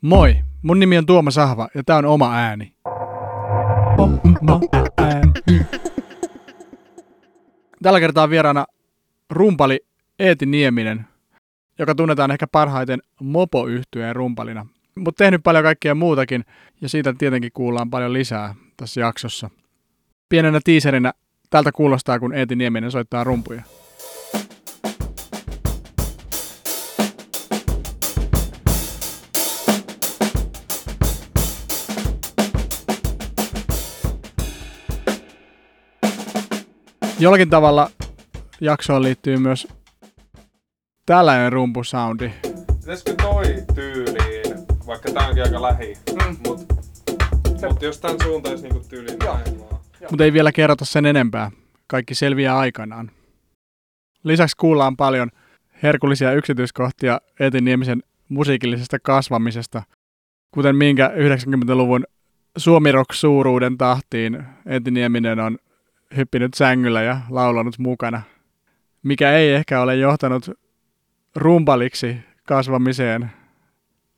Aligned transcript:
Moi, 0.00 0.36
mun 0.62 0.78
nimi 0.78 0.98
on 0.98 1.06
Tuomas 1.06 1.34
Sahva 1.34 1.68
ja 1.74 1.84
tää 1.84 1.96
on 1.96 2.04
oma 2.04 2.34
ääni. 2.34 2.74
Tällä 7.82 8.00
kertaa 8.00 8.30
vieraana 8.30 8.66
rumpali 9.30 9.80
Eeti 10.18 10.46
Nieminen, 10.46 11.06
joka 11.78 11.94
tunnetaan 11.94 12.30
ehkä 12.30 12.46
parhaiten 12.46 13.00
mopo 13.20 13.66
rumpalina. 14.12 14.66
Mutta 14.98 15.24
tehnyt 15.24 15.42
paljon 15.44 15.64
kaikkea 15.64 15.94
muutakin 15.94 16.44
ja 16.80 16.88
siitä 16.88 17.14
tietenkin 17.18 17.52
kuullaan 17.54 17.90
paljon 17.90 18.12
lisää 18.12 18.54
tässä 18.76 19.00
jaksossa. 19.00 19.50
Pienenä 20.28 20.60
tiiserinä 20.64 21.12
tältä 21.50 21.72
kuulostaa, 21.72 22.18
kun 22.18 22.34
Eeti 22.34 22.56
Nieminen 22.56 22.90
soittaa 22.90 23.24
rumpuja. 23.24 23.62
Jollakin 37.20 37.50
tavalla 37.50 37.90
jaksoon 38.60 39.02
liittyy 39.02 39.36
myös 39.36 39.68
tällainen 41.06 41.52
rumpusoundi. 41.52 42.30
Pitäisikö 42.80 43.14
toi 43.22 43.44
tyyliin, 43.74 44.66
vaikka 44.86 45.12
tää 45.12 45.28
onkin 45.28 45.42
aika 45.42 45.62
lähi, 45.62 45.94
mm. 46.12 46.36
mut, 46.46 46.66
mut 47.68 47.82
jos 47.82 48.00
tän 48.00 48.16
suuntaisi 48.22 48.62
niinku 48.62 48.80
tyyliin 48.88 49.18
näin 49.18 49.60
vaan. 49.60 49.80
Mutta 50.10 50.24
ei 50.24 50.32
vielä 50.32 50.52
kerrota 50.52 50.84
sen 50.84 51.06
enempää. 51.06 51.50
Kaikki 51.86 52.14
selviää 52.14 52.58
aikanaan. 52.58 53.10
Lisäksi 54.24 54.56
kuullaan 54.56 54.96
paljon 54.96 55.30
herkullisia 55.82 56.32
yksityiskohtia 56.32 57.20
Eetin 57.40 57.64
Niemisen 57.64 58.02
musiikillisesta 58.28 58.98
kasvamisesta, 58.98 59.82
kuten 60.50 60.76
minkä 60.76 61.12
90-luvun 61.16 62.04
suomirock-suuruuden 62.58 63.78
tahtiin 63.78 64.44
Eetin 64.66 64.94
Nieminen 64.94 65.40
on 65.40 65.58
hyppinyt 66.16 66.54
sängyllä 66.54 67.02
ja 67.02 67.20
laulanut 67.30 67.78
mukana, 67.78 68.22
mikä 69.02 69.32
ei 69.32 69.52
ehkä 69.52 69.80
ole 69.80 69.96
johtanut 69.96 70.50
rumpaliksi 71.36 72.16
kasvamiseen, 72.46 73.30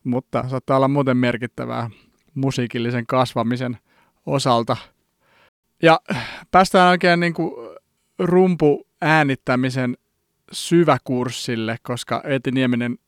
mutta 0.05 0.49
saattaa 0.49 0.77
olla 0.77 0.89
muuten 0.89 1.17
merkittävää 1.17 1.91
musiikillisen 2.35 3.07
kasvamisen 3.07 3.79
osalta. 4.27 4.77
Ja 5.83 6.01
päästään 6.51 6.91
oikein 6.91 7.21
niin 7.21 7.35
kuin 7.35 7.79
rumpu 8.19 8.87
äänittämisen 9.03 9.97
syväkurssille, 10.53 11.77
koska 11.83 12.23
Eeti 12.25 12.51
Nieminen 12.51 12.99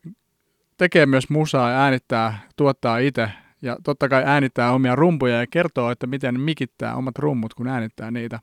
tekee 0.76 1.06
myös 1.06 1.30
musaa 1.30 1.70
ja 1.70 1.78
äänittää, 1.78 2.38
tuottaa 2.56 2.98
itse. 2.98 3.30
Ja 3.62 3.76
totta 3.84 4.08
kai 4.08 4.22
äänittää 4.26 4.72
omia 4.72 4.96
rumpuja 4.96 5.40
ja 5.40 5.46
kertoo, 5.46 5.90
että 5.90 6.06
miten 6.06 6.40
mikittää 6.40 6.96
omat 6.96 7.18
rummut, 7.18 7.54
kun 7.54 7.68
äänittää 7.68 8.10
niitä. 8.10 8.40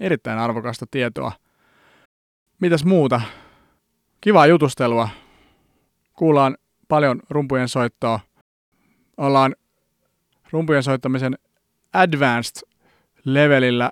Erittäin 0.00 0.38
arvokasta 0.38 0.86
tietoa. 0.90 1.32
Mitäs 2.60 2.84
muuta? 2.84 3.20
Kivaa 4.20 4.46
jutustelua. 4.46 5.08
Kuullaan 6.12 6.56
paljon 6.88 7.20
rumpujen 7.30 7.68
soittoa. 7.68 8.20
Ollaan 9.16 9.54
rumpujen 10.50 10.82
soittamisen 10.82 11.38
advanced 11.92 12.68
levelillä, 13.24 13.90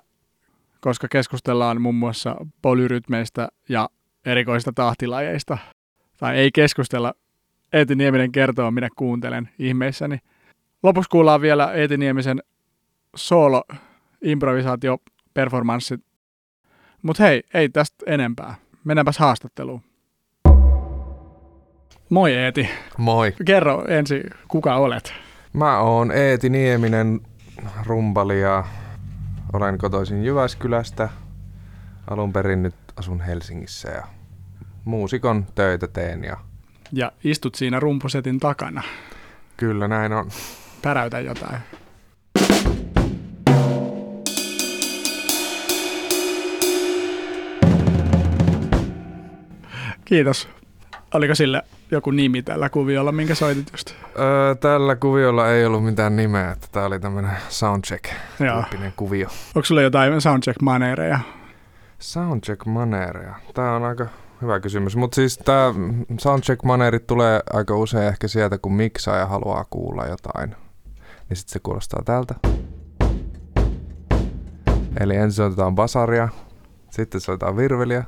koska 0.81 1.07
keskustellaan 1.07 1.81
muun 1.81 1.95
muassa 1.95 2.35
polyrytmeistä 2.61 3.47
ja 3.69 3.89
erikoista 4.25 4.71
tahtilajeista. 4.75 5.57
Tai 6.17 6.37
ei 6.37 6.51
keskustella. 6.51 7.13
Eeti 7.73 7.95
Nieminen 7.95 8.31
kertoo, 8.31 8.71
minä 8.71 8.89
kuuntelen 8.95 9.49
ihmeissäni. 9.59 10.17
Lopuksi 10.83 11.09
kuullaan 11.09 11.41
vielä 11.41 11.73
Eeti 11.73 11.97
Niemisen 11.97 12.39
solo 13.15 13.63
improvisaatio 14.23 14.97
performanssit. 15.39 16.01
Mutta 17.01 17.23
hei, 17.23 17.43
ei 17.53 17.69
tästä 17.69 17.95
enempää. 18.07 18.55
Mennäänpäs 18.83 19.17
haastatteluun. 19.17 19.81
Moi 22.09 22.33
Eeti. 22.33 22.69
Moi. 22.97 23.33
Kerro 23.45 23.85
ensin, 23.87 24.23
kuka 24.47 24.75
olet? 24.75 25.13
Mä 25.53 25.79
oon 25.79 26.11
Eeti 26.11 26.49
Nieminen, 26.49 27.19
rumpali 27.85 28.41
ja 28.41 28.63
olen 29.53 29.77
kotoisin 29.77 30.23
Jyväskylästä. 30.23 31.09
Alun 32.09 32.33
perin 32.33 32.63
nyt 32.63 32.75
asun 32.95 33.21
Helsingissä 33.21 33.89
ja 33.89 34.07
muusikon 34.85 35.45
töitä 35.55 35.87
teen 35.87 36.23
ja 36.23 36.37
Ja 36.91 37.11
istut 37.23 37.55
siinä 37.55 37.79
rumpusetin 37.79 38.39
takana. 38.39 38.83
kyllä 39.57 39.87
näin 39.87 40.13
on. 40.13 40.29
Päräytä 40.81 41.19
jotain. 41.19 41.59
Kiitos. 50.09 50.49
Oliko 51.13 51.35
sillä 51.35 51.61
joku 51.91 52.11
nimi 52.11 52.41
tällä 52.43 52.69
kuviolla, 52.69 53.11
minkä 53.11 53.35
soitit 53.35 53.71
just? 53.71 53.93
Öö, 54.19 54.55
tällä 54.55 54.95
kuviolla 54.95 55.51
ei 55.51 55.65
ollut 55.65 55.85
mitään 55.85 56.15
nimeä, 56.15 56.51
että 56.51 56.67
tää 56.71 56.85
oli 56.85 56.99
tämmönen 56.99 57.31
soundcheck 57.49 58.05
Joo. 58.39 58.61
tyyppinen 58.61 58.93
kuvio. 58.95 59.27
Onko 59.55 59.65
sulla 59.65 59.81
jotain 59.81 60.13
soundcheck-maneereja? 60.21 61.19
Soundcheck 61.99 62.65
maneeria. 62.65 63.35
Tää 63.53 63.75
on 63.75 63.83
aika 63.83 64.07
hyvä 64.41 64.59
kysymys, 64.59 64.95
mutta 64.95 65.15
siis 65.15 65.37
tää 65.37 65.73
soundcheck 66.19 66.63
maneerit 66.63 67.07
tulee 67.07 67.41
aika 67.53 67.75
usein 67.75 68.07
ehkä 68.07 68.27
sieltä, 68.27 68.57
kun 68.57 68.73
miksaaja 68.73 69.25
haluaa 69.25 69.65
kuulla 69.69 70.05
jotain. 70.05 70.55
Niin 71.29 71.37
sit 71.37 71.49
se 71.49 71.59
kuulostaa 71.63 72.01
tältä. 72.05 72.35
Eli 74.99 75.15
ensin 75.15 75.31
soitetaan 75.31 75.75
basaria, 75.75 76.29
sitten 76.89 77.21
soitetaan 77.21 77.57
virveliä. 77.57 78.03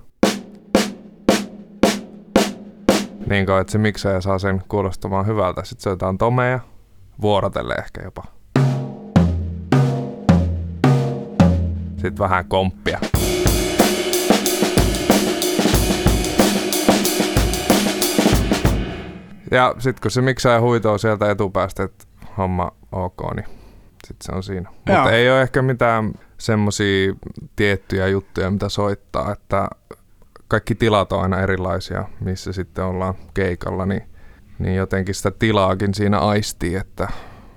Niin 3.31 3.45
kauan, 3.45 3.61
että 3.61 3.71
se 3.71 3.77
miksaaja 3.77 4.21
saa 4.21 4.39
sen 4.39 4.63
kuulostamaan 4.67 5.25
hyvältä. 5.25 5.63
Sitten 5.63 5.83
soitetaan 5.83 6.17
tomea, 6.17 6.59
vuorotelle 7.21 7.73
ehkä 7.73 8.01
jopa. 8.03 8.23
Sitten 11.91 12.17
vähän 12.19 12.45
komppia. 12.45 12.99
Ja 19.51 19.75
sitten 19.79 20.01
kun 20.01 20.11
se 20.11 20.21
miksaaja 20.21 20.61
huitoo 20.61 20.97
sieltä 20.97 21.31
etupäästä, 21.31 21.83
että 21.83 22.05
homma 22.37 22.71
ok, 22.91 23.35
niin 23.35 23.45
sitten 24.07 24.25
se 24.25 24.31
on 24.31 24.43
siinä. 24.43 24.69
Mutta 24.69 25.11
ei 25.11 25.31
ole 25.31 25.41
ehkä 25.41 25.61
mitään 25.61 26.13
semmoisia 26.37 27.13
tiettyjä 27.55 28.07
juttuja, 28.07 28.51
mitä 28.51 28.69
soittaa, 28.69 29.31
että 29.31 29.67
kaikki 30.51 30.75
tilat 30.75 31.11
on 31.11 31.21
aina 31.21 31.39
erilaisia, 31.39 32.05
missä 32.19 32.53
sitten 32.53 32.83
ollaan 32.83 33.13
keikalla, 33.33 33.85
niin, 33.85 34.03
niin 34.59 34.75
jotenkin 34.75 35.15
sitä 35.15 35.31
tilaakin 35.31 35.93
siinä 35.93 36.19
aistii, 36.19 36.75
että 36.75 37.07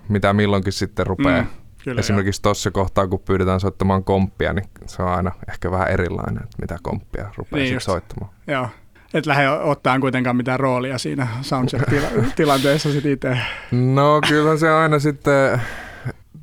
mitä 0.09 0.33
milloinkin 0.33 0.73
sitten 0.73 1.07
rupeaa. 1.07 1.43
Mm, 1.43 1.49
kyllä 1.85 2.01
Esimerkiksi 2.01 2.43
tuossa 2.43 2.71
kohtaa, 2.71 3.07
kun 3.07 3.21
pyydetään 3.21 3.61
soittamaan 3.61 4.05
komppia, 4.05 4.53
niin 4.53 4.65
se 4.87 5.03
on 5.03 5.09
aina 5.09 5.33
ehkä 5.49 5.71
vähän 5.71 5.89
erilainen, 5.89 6.43
että 6.43 6.57
mitä 6.61 6.79
komppia 6.83 7.31
rupeaa 7.37 7.65
Niin 7.65 7.81
soittamaan. 7.81 8.33
Joo. 8.47 8.63
Joo. 8.63 8.69
Et 9.15 9.27
lähde 9.27 9.49
ottaa 9.49 10.01
kuitenkaan 10.01 10.37
mitään 10.37 10.61
roolia 10.61 10.99
siinä 10.99 11.29
soundcheck-tilanteessa 11.41 12.93
sit 12.93 13.07
itse. 13.07 13.39
No 13.73 14.21
kyllä 14.29 14.57
se 14.57 14.71
aina 14.71 14.99
sitten, 14.99 15.61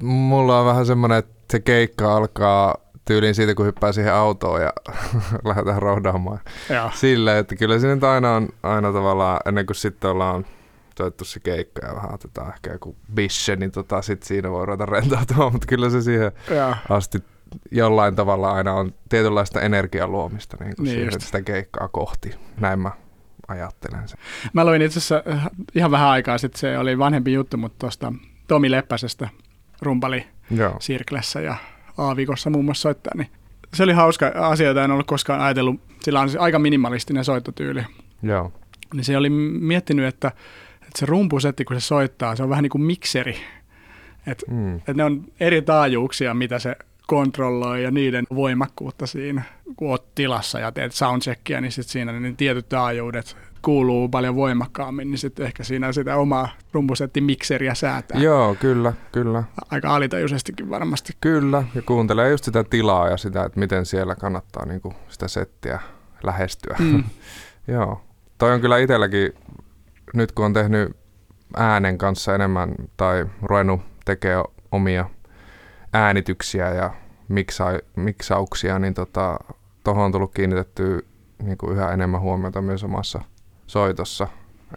mulla 0.02 0.60
on 0.60 0.66
vähän 0.66 0.86
semmoinen, 0.86 1.18
että 1.18 1.34
se 1.52 1.60
keikka 1.60 2.16
alkaa 2.16 2.76
tyyliin 3.06 3.36
siitä, 3.36 3.56
kun 3.56 3.66
hyppää 3.66 3.92
siihen 3.92 4.14
autoon 4.14 4.62
ja 4.62 4.74
lähdetään 5.46 5.82
rohdaamaan. 5.82 6.40
Silleen, 6.94 7.38
että 7.38 7.56
kyllä 7.56 7.80
se 7.80 7.88
nyt 7.88 8.04
aina 8.04 8.36
on 8.36 8.50
aina 8.64 8.94
tavallaan, 8.94 9.40
ennen 9.46 9.66
kuin 9.66 9.76
sitten 9.76 10.10
ollaan 10.10 10.46
soittu 10.98 11.26
se 11.26 11.40
keikka 11.40 11.86
ja 11.88 11.96
vähän 11.96 12.14
otetaan 12.14 12.54
ehkä 12.54 12.72
joku 12.72 12.96
bisse, 13.16 13.56
niin 13.56 13.72
tota, 13.72 14.02
sit 14.02 14.24
siinä 14.24 14.52
voi 14.52 14.66
ruveta 14.66 14.86
rentoutumaan, 14.86 15.52
mutta 15.52 15.68
kyllä 15.68 15.90
se 15.90 16.02
siihen 16.02 16.32
Joo. 16.56 16.76
asti 16.90 17.24
jollain 17.72 18.16
tavalla 18.16 18.52
aina 18.52 18.74
on 18.74 18.94
tietynlaista 19.10 19.62
energian 19.62 20.12
luomista 20.12 20.58
niin 20.60 20.76
kuin 20.76 20.84
Niin 20.86 21.06
just. 21.06 21.22
sitä 21.22 21.42
keikkaa 21.42 21.88
kohti. 21.88 22.36
Näin 22.60 22.80
mä 22.80 22.92
ajattelen 23.48 24.08
sen. 24.08 24.20
Mä 24.54 24.66
luin 24.66 24.82
itse 24.82 25.00
asiassa 25.00 25.24
äh, 25.32 25.48
ihan 25.76 25.92
vähän 25.92 26.08
aikaa 26.10 26.38
sitten, 26.38 26.60
se 26.60 26.78
oli 26.78 26.98
vanhempi 26.98 27.34
juttu, 27.34 27.58
mutta 27.58 27.76
tuosta 27.80 28.14
Tomi 28.48 28.72
Leppäsestä 28.72 29.30
rumpali 29.82 30.28
Joo. 30.52 30.76
Sirklessä 30.80 31.42
ja 31.42 31.56
Aavikossa 32.08 32.50
muun 32.50 32.66
muassa 32.66 32.82
soittaa, 32.82 33.14
niin 33.18 33.28
se 33.74 33.84
oli 33.84 33.94
hauska 33.94 34.32
asia, 34.36 34.68
jota 34.68 34.84
en 34.84 34.92
ollut 34.92 35.08
koskaan 35.08 35.42
ajatellut. 35.42 35.82
Sillä 36.02 36.22
on 36.22 36.30
siis 36.30 36.42
aika 36.42 36.60
minimalistinen 36.60 37.26
soittotyyli. 37.26 37.84
Joo. 38.24 38.54
Niin 38.94 39.04
se 39.04 39.18
oli 39.18 39.30
miettinyt, 39.30 40.06
että, 40.06 40.28
että 40.74 41.00
se 41.00 41.06
rumpusetti, 41.06 41.66
kun 41.66 41.82
se 41.82 41.86
soittaa, 41.86 42.36
se 42.36 42.44
on 42.44 42.50
vähän 42.50 42.64
niin 42.64 42.70
kuin 42.70 42.82
mikseri. 42.82 43.38
Että 44.28 44.46
Mm. 44.52 44.76
että 44.76 44.94
ne 44.94 45.04
on 45.04 45.24
eri 45.40 45.62
taajuuksia, 45.62 46.34
mitä 46.34 46.60
se 46.60 46.76
kontrolloi 47.08 47.84
ja 47.84 47.92
niiden 47.92 48.26
voimakkuutta 48.36 49.08
siinä. 49.08 49.42
Kun 49.76 49.90
oot 49.90 50.16
tilassa 50.16 50.60
ja 50.60 50.72
teet 50.72 50.94
soundcheckia, 50.94 51.62
niin 51.62 51.72
sit 51.72 51.88
siinä 51.88 52.20
ne 52.20 52.34
tietyt 52.38 52.70
taajuudet 52.70 53.38
kuuluu 53.62 54.10
paljon 54.10 54.36
voimakkaammin, 54.36 55.12
niin 55.12 55.18
sitten 55.18 55.46
ehkä 55.46 55.64
siinä 55.64 55.92
sitä 55.92 56.16
omaa 56.16 56.50
rumpusettimikseriä 56.74 57.76
säätää. 57.76 58.20
Joo, 58.20 58.56
kyllä, 58.56 58.94
kyllä. 59.12 59.44
Aika 59.72 59.96
alitajuisestikin 59.96 60.70
varmasti. 60.70 61.14
Kyllä, 61.22 61.64
ja 61.76 61.82
kuuntelee 61.82 62.32
just 62.32 62.44
sitä 62.44 62.64
tilaa 62.64 63.10
ja 63.10 63.18
sitä, 63.18 63.44
että 63.44 63.60
miten 63.60 63.86
siellä 63.86 64.16
kannattaa 64.16 64.66
niin 64.66 64.82
kuin 64.82 64.96
sitä 65.08 65.28
settiä 65.28 65.80
lähestyä. 66.24 66.76
Mm. 66.80 67.04
Joo. 67.68 68.02
Toi 68.38 68.52
on 68.54 68.62
kyllä 68.62 68.78
itselläkin, 68.78 69.34
nyt 70.14 70.32
kun 70.32 70.46
on 70.46 70.54
tehnyt 70.54 70.98
äänen 71.58 71.98
kanssa 71.98 72.36
enemmän 72.36 72.76
tai 72.98 73.26
ruvennut 73.42 73.82
tekemään 74.06 74.46
omia 74.72 75.10
äänityksiä 75.94 76.74
ja 76.74 76.94
miksa, 77.28 77.66
miksauksia, 77.96 78.80
niin 78.80 78.94
tota, 78.94 79.40
tuohon 79.84 80.06
on 80.06 80.12
tullut 80.12 80.34
kiinnitettyä 80.34 81.00
niin 81.44 81.58
kuin 81.58 81.74
yhä 81.74 81.92
enemmän 81.92 82.22
huomiota 82.22 82.62
myös 82.62 82.84
omassa 82.84 83.22
soitossa, 83.72 84.28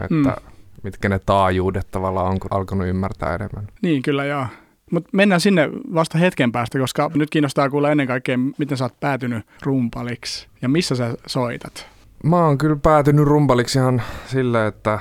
että 0.01 0.15
mm. 0.15 0.51
mitkä 0.83 1.09
ne 1.09 1.19
taajuudet 1.25 1.87
tavallaan 1.91 2.27
on, 2.27 2.39
kun 2.39 2.53
alkanut 2.53 2.87
ymmärtää 2.87 3.35
enemmän. 3.35 3.67
Niin, 3.81 4.01
kyllä 4.01 4.25
joo. 4.25 4.45
Mutta 4.91 5.09
mennään 5.13 5.41
sinne 5.41 5.69
vasta 5.93 6.17
hetken 6.17 6.51
päästä, 6.51 6.79
koska 6.79 7.11
nyt 7.13 7.29
kiinnostaa 7.29 7.69
kuulla 7.69 7.91
ennen 7.91 8.07
kaikkea, 8.07 8.37
miten 8.57 8.77
sä 8.77 8.85
oot 8.85 8.99
päätynyt 8.99 9.45
rumpaliksi 9.63 10.47
ja 10.61 10.69
missä 10.69 10.95
sä 10.95 11.15
soitat. 11.27 11.87
Mä 12.23 12.45
oon 12.45 12.57
kyllä 12.57 12.75
päätynyt 12.75 13.25
rumpaliksi 13.25 13.79
ihan 13.79 14.01
sille, 14.25 14.67
että, 14.67 14.99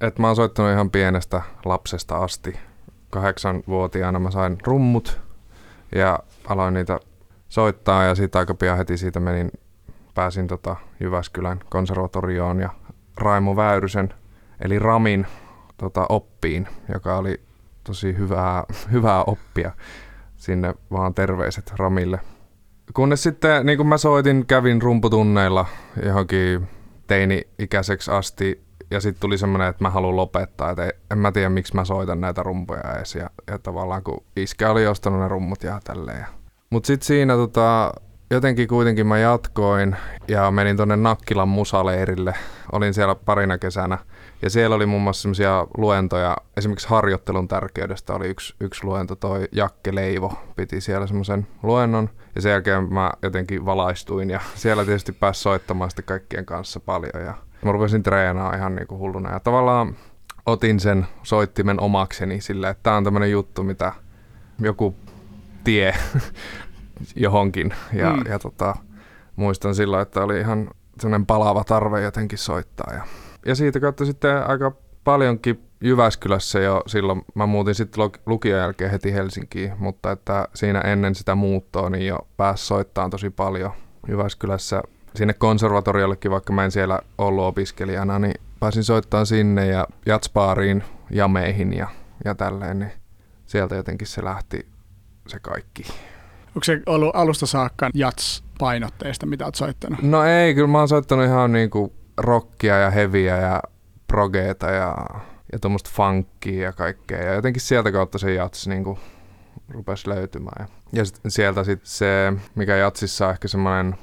että 0.00 0.20
mä 0.20 0.26
oon 0.26 0.36
soittanut 0.36 0.72
ihan 0.72 0.90
pienestä 0.90 1.42
lapsesta 1.64 2.16
asti. 2.16 2.58
Kahdeksanvuotiaana 3.10 4.18
mä 4.18 4.30
sain 4.30 4.58
rummut 4.66 5.20
ja 5.94 6.18
aloin 6.48 6.74
niitä 6.74 7.00
soittaa 7.48 8.04
ja 8.04 8.14
sitten 8.14 8.38
aika 8.38 8.54
pian 8.54 8.76
heti 8.76 8.96
siitä 8.96 9.20
menin, 9.20 9.50
pääsin 10.14 10.46
tota 10.46 10.76
Jyväskylän 11.00 11.60
konservatorioon 11.70 12.60
ja 12.60 12.70
Raimo 13.16 13.56
Väyrysen 13.56 14.14
eli 14.60 14.78
Ramin 14.78 15.26
tota, 15.76 16.06
oppiin, 16.08 16.68
joka 16.94 17.16
oli 17.16 17.40
tosi 17.84 18.18
hyvää, 18.18 18.64
hyvää 18.92 19.24
oppia. 19.24 19.72
Sinne 20.36 20.74
vaan 20.92 21.14
terveiset 21.14 21.72
Ramille. 21.76 22.20
Kunnes 22.94 23.22
sitten, 23.22 23.66
niin 23.66 23.76
kuin 23.76 23.86
mä 23.86 23.98
soitin, 23.98 24.46
kävin 24.46 24.82
rumputunneilla 24.82 25.66
johonkin 26.06 26.68
teini-ikäiseksi 27.06 28.10
asti 28.10 28.64
ja 28.90 29.00
sitten 29.00 29.20
tuli 29.20 29.38
semmoinen, 29.38 29.68
että 29.68 29.84
mä 29.84 29.90
haluan 29.90 30.16
lopettaa, 30.16 30.70
että 30.70 30.90
en 31.10 31.18
mä 31.18 31.32
tiedä 31.32 31.48
miksi 31.48 31.74
mä 31.74 31.84
soitan 31.84 32.20
näitä 32.20 32.42
rumpuja 32.42 32.94
edes 32.96 33.14
ja, 33.14 33.30
ja 33.46 33.58
tavallaan 33.58 34.02
kun 34.02 34.24
iskä 34.36 34.70
oli 34.70 34.86
ostanut 34.86 35.20
ne 35.20 35.28
rummut 35.28 35.62
ja 35.62 35.80
tälleen. 35.84 36.26
Mutta 36.70 36.86
sitten 36.86 37.06
siinä 37.06 37.34
tota, 37.34 37.92
jotenkin 38.30 38.68
kuitenkin 38.68 39.06
mä 39.06 39.18
jatkoin 39.18 39.96
ja 40.28 40.50
menin 40.50 40.76
tonne 40.76 40.96
Nakkilan 40.96 41.48
musaleirille. 41.48 42.34
Olin 42.72 42.94
siellä 42.94 43.14
parina 43.14 43.58
kesänä. 43.58 43.98
Ja 44.42 44.50
siellä 44.50 44.76
oli 44.76 44.86
muun 44.86 45.02
muassa 45.02 45.22
semmoisia 45.22 45.66
luentoja, 45.76 46.36
esimerkiksi 46.56 46.88
harjoittelun 46.88 47.48
tärkeydestä 47.48 48.14
oli 48.14 48.28
yksi, 48.28 48.54
yksi 48.60 48.84
luento, 48.84 49.16
toi 49.16 49.48
Jakke 49.52 49.94
Leivo 49.94 50.32
piti 50.56 50.80
siellä 50.80 51.06
semmoisen 51.06 51.46
luennon. 51.62 52.10
Ja 52.34 52.40
sen 52.40 52.52
jälkeen 52.52 52.92
mä 52.92 53.10
jotenkin 53.22 53.64
valaistuin 53.64 54.30
ja 54.30 54.40
siellä 54.54 54.84
tietysti 54.84 55.12
pääsi 55.12 55.40
soittamaan 55.40 55.90
sitten 55.90 56.04
kaikkien 56.04 56.46
kanssa 56.46 56.80
paljon 56.80 57.24
ja 57.24 57.34
mä 57.64 57.72
rupesin 57.72 58.02
treenaamaan 58.02 58.58
ihan 58.58 58.74
niin 58.74 58.86
kuin 58.86 58.98
hulluna. 58.98 59.32
Ja 59.32 59.40
tavallaan 59.40 59.96
otin 60.46 60.80
sen 60.80 61.06
soittimen 61.22 61.80
omakseni 61.80 62.40
sillä, 62.40 62.70
että 62.70 62.82
tämä 62.82 62.96
on 62.96 63.04
tämmöinen 63.04 63.30
juttu, 63.30 63.62
mitä 63.62 63.92
joku 64.60 64.96
tie 65.64 65.94
johonkin. 67.16 67.74
Ja, 67.92 68.12
mm. 68.12 68.22
ja 68.28 68.38
tota, 68.38 68.74
muistan 69.36 69.74
silloin, 69.74 70.02
että 70.02 70.22
oli 70.22 70.40
ihan 70.40 70.70
sellainen 71.00 71.26
palava 71.26 71.64
tarve 71.64 72.02
jotenkin 72.02 72.38
soittaa. 72.38 72.94
Ja, 72.94 73.02
ja 73.46 73.54
siitä 73.54 73.80
kautta 73.80 74.04
sitten 74.04 74.46
aika 74.46 74.72
paljonkin 75.04 75.64
Jyväskylässä 75.80 76.60
jo 76.60 76.82
silloin, 76.86 77.22
mä 77.34 77.46
muutin 77.46 77.74
sitten 77.74 78.04
lukion 78.26 78.58
jälkeen 78.58 78.90
heti 78.90 79.12
Helsinkiin, 79.12 79.72
mutta 79.78 80.10
että 80.10 80.48
siinä 80.54 80.80
ennen 80.80 81.14
sitä 81.14 81.34
muuttoa 81.34 81.90
niin 81.90 82.06
jo 82.06 82.18
pääsi 82.36 82.66
soittamaan 82.66 83.10
tosi 83.10 83.30
paljon 83.30 83.72
Jyväskylässä 84.08 84.82
sinne 85.16 85.34
konservatoriollekin, 85.34 86.30
vaikka 86.30 86.52
mä 86.52 86.64
en 86.64 86.70
siellä 86.70 87.00
ollut 87.18 87.44
opiskelijana, 87.44 88.18
niin 88.18 88.34
pääsin 88.60 88.84
soittamaan 88.84 89.26
sinne 89.26 89.66
ja 89.66 89.86
jatspaariin, 90.06 90.84
jameihin 91.10 91.72
ja, 91.72 91.88
ja 92.24 92.34
tälleen, 92.34 92.78
niin 92.78 92.92
sieltä 93.46 93.74
jotenkin 93.76 94.06
se 94.06 94.24
lähti 94.24 94.68
se 95.26 95.38
kaikki. 95.38 95.82
Onko 96.56 96.64
se 96.64 96.80
ollut 96.86 97.16
alusta 97.16 97.46
saakka 97.46 97.90
jats-painotteista, 97.94 99.26
mitä 99.26 99.44
olet 99.44 99.54
soittanut? 99.54 100.02
No 100.02 100.24
ei, 100.24 100.54
kyllä 100.54 100.68
mä 100.68 100.78
oon 100.78 100.88
soittanut 100.88 101.24
ihan 101.24 101.52
niinku 101.52 101.92
rockia 102.16 102.78
ja 102.78 102.90
heviä 102.90 103.36
ja 103.36 103.62
progeeta 104.06 104.70
ja, 104.70 104.96
ja 105.52 105.58
tuommoista 105.58 105.90
funkia 105.92 106.62
ja 106.62 106.72
kaikkea. 106.72 107.22
Ja 107.22 107.34
jotenkin 107.34 107.62
sieltä 107.62 107.92
kautta 107.92 108.18
se 108.18 108.34
jats 108.34 108.66
niinku 108.66 108.98
rupesi 109.68 110.08
löytymään. 110.08 110.56
Ja, 110.58 110.66
ja 110.92 111.04
sit 111.04 111.20
sieltä 111.28 111.64
sitten 111.64 111.86
se, 111.86 112.32
mikä 112.54 112.76
jatsissa 112.76 113.26
on 113.26 113.32
ehkä 113.32 113.48
semmoinen 113.48 113.94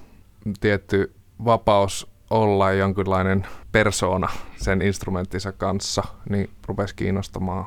tietty 0.60 1.14
vapaus 1.46 2.12
olla 2.30 2.72
jonkinlainen 2.72 3.48
persona 3.72 4.30
sen 4.56 4.82
instrumenttinsa 4.82 5.52
kanssa, 5.52 6.04
niin 6.30 6.50
rupesi 6.68 6.96
kiinnostamaan. 6.96 7.66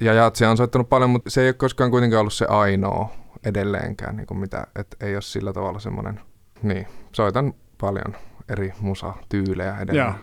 Ja 0.00 0.12
jatsia 0.12 0.50
on 0.50 0.56
soittanut 0.56 0.88
paljon, 0.88 1.10
mutta 1.10 1.30
se 1.30 1.40
ei 1.40 1.48
ole 1.48 1.52
koskaan 1.52 1.90
kuitenkaan 1.90 2.20
ollut 2.20 2.32
se 2.32 2.46
ainoa 2.46 3.21
edelleenkään, 3.44 4.16
niin 4.16 4.26
kuin 4.26 4.38
mitä, 4.38 4.66
että 4.78 4.96
ei 5.06 5.14
ole 5.14 5.22
sillä 5.22 5.52
tavalla 5.52 5.78
semmoinen, 5.78 6.20
niin, 6.62 6.86
soitan 7.12 7.54
paljon 7.80 8.16
eri 8.48 8.72
musatyylejä 8.80 9.78
edelleen. 9.78 10.06
Joo. 10.06 10.14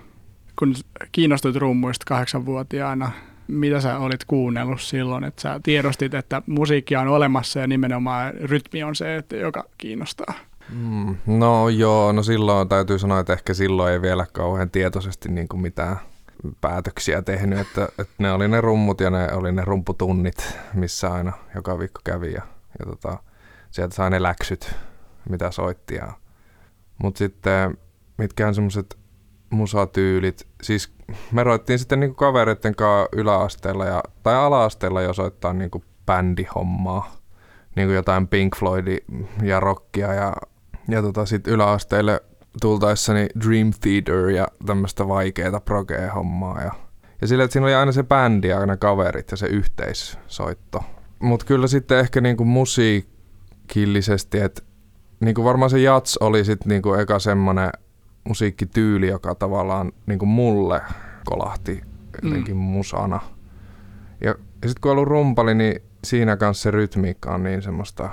Kun 0.59 0.75
kiinnostuit 1.11 1.55
rummuista 1.55 2.05
kahdeksanvuotiaana, 2.07 3.11
mitä 3.47 3.81
sä 3.81 3.97
olit 3.97 4.25
kuunnellut 4.25 4.81
silloin, 4.81 5.23
että 5.23 5.41
sä 5.41 5.59
tiedostit, 5.63 6.13
että 6.13 6.41
musiikkia 6.47 7.01
on 7.01 7.07
olemassa 7.07 7.59
ja 7.59 7.67
nimenomaan 7.67 8.33
rytmi 8.33 8.83
on 8.83 8.95
se, 8.95 9.15
että 9.15 9.35
joka 9.35 9.63
kiinnostaa? 9.77 10.33
Mm, 10.73 11.15
no 11.27 11.69
joo, 11.69 12.11
no 12.11 12.23
silloin 12.23 12.69
täytyy 12.69 12.99
sanoa, 12.99 13.19
että 13.19 13.33
ehkä 13.33 13.53
silloin 13.53 13.93
ei 13.93 14.01
vielä 14.01 14.25
kauhean 14.33 14.69
tietoisesti 14.69 15.29
niin 15.29 15.47
kuin 15.47 15.61
mitään 15.61 15.97
päätöksiä 16.61 17.21
tehnyt, 17.21 17.59
että, 17.59 17.87
että 17.99 18.13
ne 18.17 18.31
oli 18.31 18.47
ne 18.47 18.61
rummut 18.61 19.01
ja 19.01 19.09
ne 19.09 19.33
oli 19.33 19.51
ne 19.51 19.61
rumputunnit, 19.65 20.57
missä 20.73 21.13
aina 21.13 21.33
joka 21.55 21.79
viikko 21.79 22.01
kävi 22.03 22.33
ja 22.33 22.41
ja 22.79 22.85
tota, 22.85 23.17
sieltä 23.71 23.95
sai 23.95 24.09
ne 24.09 24.23
läksyt, 24.23 24.75
mitä 25.29 25.51
soitti. 25.51 25.95
Ja... 25.95 26.13
Mutta 27.03 27.17
sitten 27.17 27.77
mitkään 28.17 28.55
semmoiset 28.55 28.97
musatyylit, 29.49 30.47
siis 30.63 30.93
me 31.31 31.43
roittiin 31.43 31.79
sitten 31.79 31.99
niinku 31.99 32.15
kavereiden 32.15 32.75
kanssa 32.75 33.09
yläasteella 33.11 33.85
ja, 33.85 34.03
tai 34.23 34.35
alaasteella 34.35 35.01
jo 35.01 35.13
soittaa 35.13 35.53
niinku 35.53 35.83
bändihommaa, 36.05 37.11
niinku 37.75 37.93
jotain 37.93 38.27
Pink 38.27 38.55
Floydia 38.55 38.97
ja 39.43 39.59
rockia 39.59 40.13
ja, 40.13 40.33
ja 40.87 41.01
tota 41.01 41.25
sit 41.25 41.47
yläasteelle 41.47 42.21
tultaessani 42.61 43.27
Dream 43.47 43.71
Theater 43.81 44.29
ja 44.29 44.47
tämmöistä 44.65 45.07
vaikeaa 45.07 45.59
progea-hommaa 45.59 46.61
ja, 46.61 46.71
ja 47.21 47.27
sillä, 47.27 47.43
että 47.43 47.53
siinä 47.53 47.65
oli 47.65 47.75
aina 47.75 47.91
se 47.91 48.03
bändi 48.03 48.47
ja 48.47 48.65
ne 48.65 48.77
kaverit 48.77 49.31
ja 49.31 49.37
se 49.37 49.47
yhteissoitto 49.47 50.83
mutta 51.19 51.45
kyllä 51.45 51.67
sitten 51.67 51.99
ehkä 51.99 52.21
niinku 52.21 52.45
musiikillisesti, 52.45 54.39
että 54.39 54.61
niinku 55.19 55.43
varmaan 55.43 55.69
se 55.69 55.79
jats 55.79 56.17
oli 56.17 56.45
sitten 56.45 56.69
niinku 56.69 56.93
eka 56.93 57.19
semmoinen 57.19 57.69
musiikkityyli, 58.23 59.07
joka 59.07 59.35
tavallaan 59.35 59.91
niinku 60.05 60.25
mulle 60.25 60.81
kolahti 61.25 61.81
jotenkin 62.23 62.55
mm. 62.55 62.61
musana. 62.61 63.19
Ja, 64.21 64.29
ja 64.29 64.69
sitten 64.69 64.81
kun 64.81 64.91
on 64.91 64.97
ollut 64.97 65.07
rumpali, 65.09 65.55
niin 65.55 65.81
siinä 66.03 66.37
kanssa 66.37 66.63
se 66.63 66.71
rytmiikka 66.71 67.33
on 67.33 67.43
niin 67.43 67.61
semmoista 67.61 68.09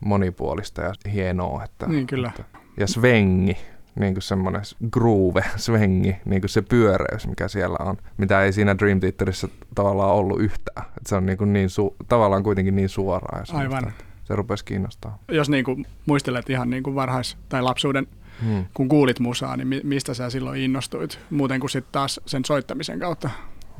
monipuolista 0.00 0.82
ja 0.82 0.92
hienoa. 1.12 1.64
Että, 1.64 1.86
niin 1.86 2.06
kyllä. 2.06 2.28
Että, 2.28 2.44
ja 2.76 2.86
svengi, 2.86 3.56
niin 4.00 4.14
kuin 4.14 4.22
semmoinen 4.22 4.62
groove, 4.90 5.44
svengi, 5.56 6.16
niin 6.24 6.42
kuin 6.42 6.50
se 6.50 6.62
pyöreys, 6.62 7.26
mikä 7.28 7.48
siellä 7.48 7.76
on, 7.80 7.96
mitä 8.16 8.42
ei 8.42 8.52
siinä 8.52 8.78
Dream 8.78 9.00
Theaterissa 9.00 9.48
tavallaan 9.74 10.14
ollut 10.14 10.40
yhtään. 10.40 10.86
Et 10.96 11.06
se 11.06 11.14
on 11.16 11.26
niin, 11.26 11.38
kuin 11.38 11.52
niin 11.52 11.68
su- 11.68 11.96
tavallaan 12.08 12.42
kuitenkin 12.42 12.76
niin 12.76 12.88
suoraa. 12.88 13.42
Ja 13.48 13.58
Aivan. 13.58 13.92
Se 14.24 14.36
rupesi 14.36 14.64
kiinnostaa. 14.64 15.18
Jos 15.28 15.48
niin 15.50 15.64
kuin 15.64 15.86
muistelet 16.06 16.50
ihan 16.50 16.70
niin 16.70 16.82
kuin 16.82 16.96
varhais- 16.96 17.36
tai 17.48 17.62
lapsuuden, 17.62 18.06
hmm. 18.44 18.64
kun 18.74 18.88
kuulit 18.88 19.20
musaa, 19.20 19.56
niin 19.56 19.80
mistä 19.82 20.14
sä 20.14 20.30
silloin 20.30 20.60
innostuit, 20.60 21.18
muuten 21.30 21.60
kuin 21.60 21.70
sitten 21.70 21.92
taas 21.92 22.20
sen 22.26 22.44
soittamisen 22.44 22.98
kautta? 22.98 23.30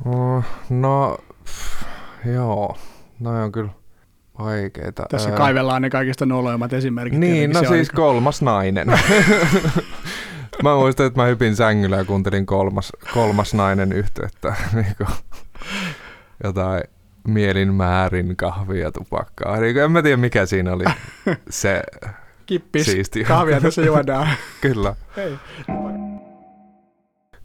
No, 0.05 0.43
no 0.69 1.17
pff, 1.43 1.83
joo, 2.25 2.77
no 3.19 3.43
on 3.43 3.51
kyllä 3.51 3.69
vaikeita. 4.39 5.05
Tässä 5.09 5.29
öö... 5.29 5.37
kaivellaan 5.37 5.81
ne 5.81 5.89
kaikista 5.89 6.25
noloimmat 6.25 6.73
esimerkit. 6.73 7.19
Niin, 7.19 7.51
no 7.51 7.63
siis 7.63 7.89
kolmas 7.89 8.41
nainen. 8.41 8.87
mä 10.63 10.75
muistan, 10.75 11.05
että 11.05 11.21
mä 11.21 11.27
hypin 11.27 11.55
sängyllä 11.55 11.97
ja 11.97 12.05
kuuntelin 12.05 12.45
kolmas, 12.45 12.93
kolmas 13.13 13.53
nainen 13.53 13.91
yhteyttä. 13.91 14.55
niin 14.73 14.95
jotain 16.43 16.83
mielin 17.27 17.73
määrin 17.73 18.35
kahvia 18.35 18.83
ja 18.83 18.91
tupakkaa. 18.91 19.57
Niin 19.57 19.77
en 19.77 19.91
mä 19.91 20.01
tiedä, 20.01 20.17
mikä 20.17 20.45
siinä 20.45 20.73
oli 20.73 20.83
se 21.49 21.81
Kippis, 22.45 22.85
siisti. 22.85 23.23
kahvia 23.23 23.61
tässä 23.61 23.81
juodaan. 23.81 24.27
Kyllä. 24.61 24.95
Hei. 25.17 25.37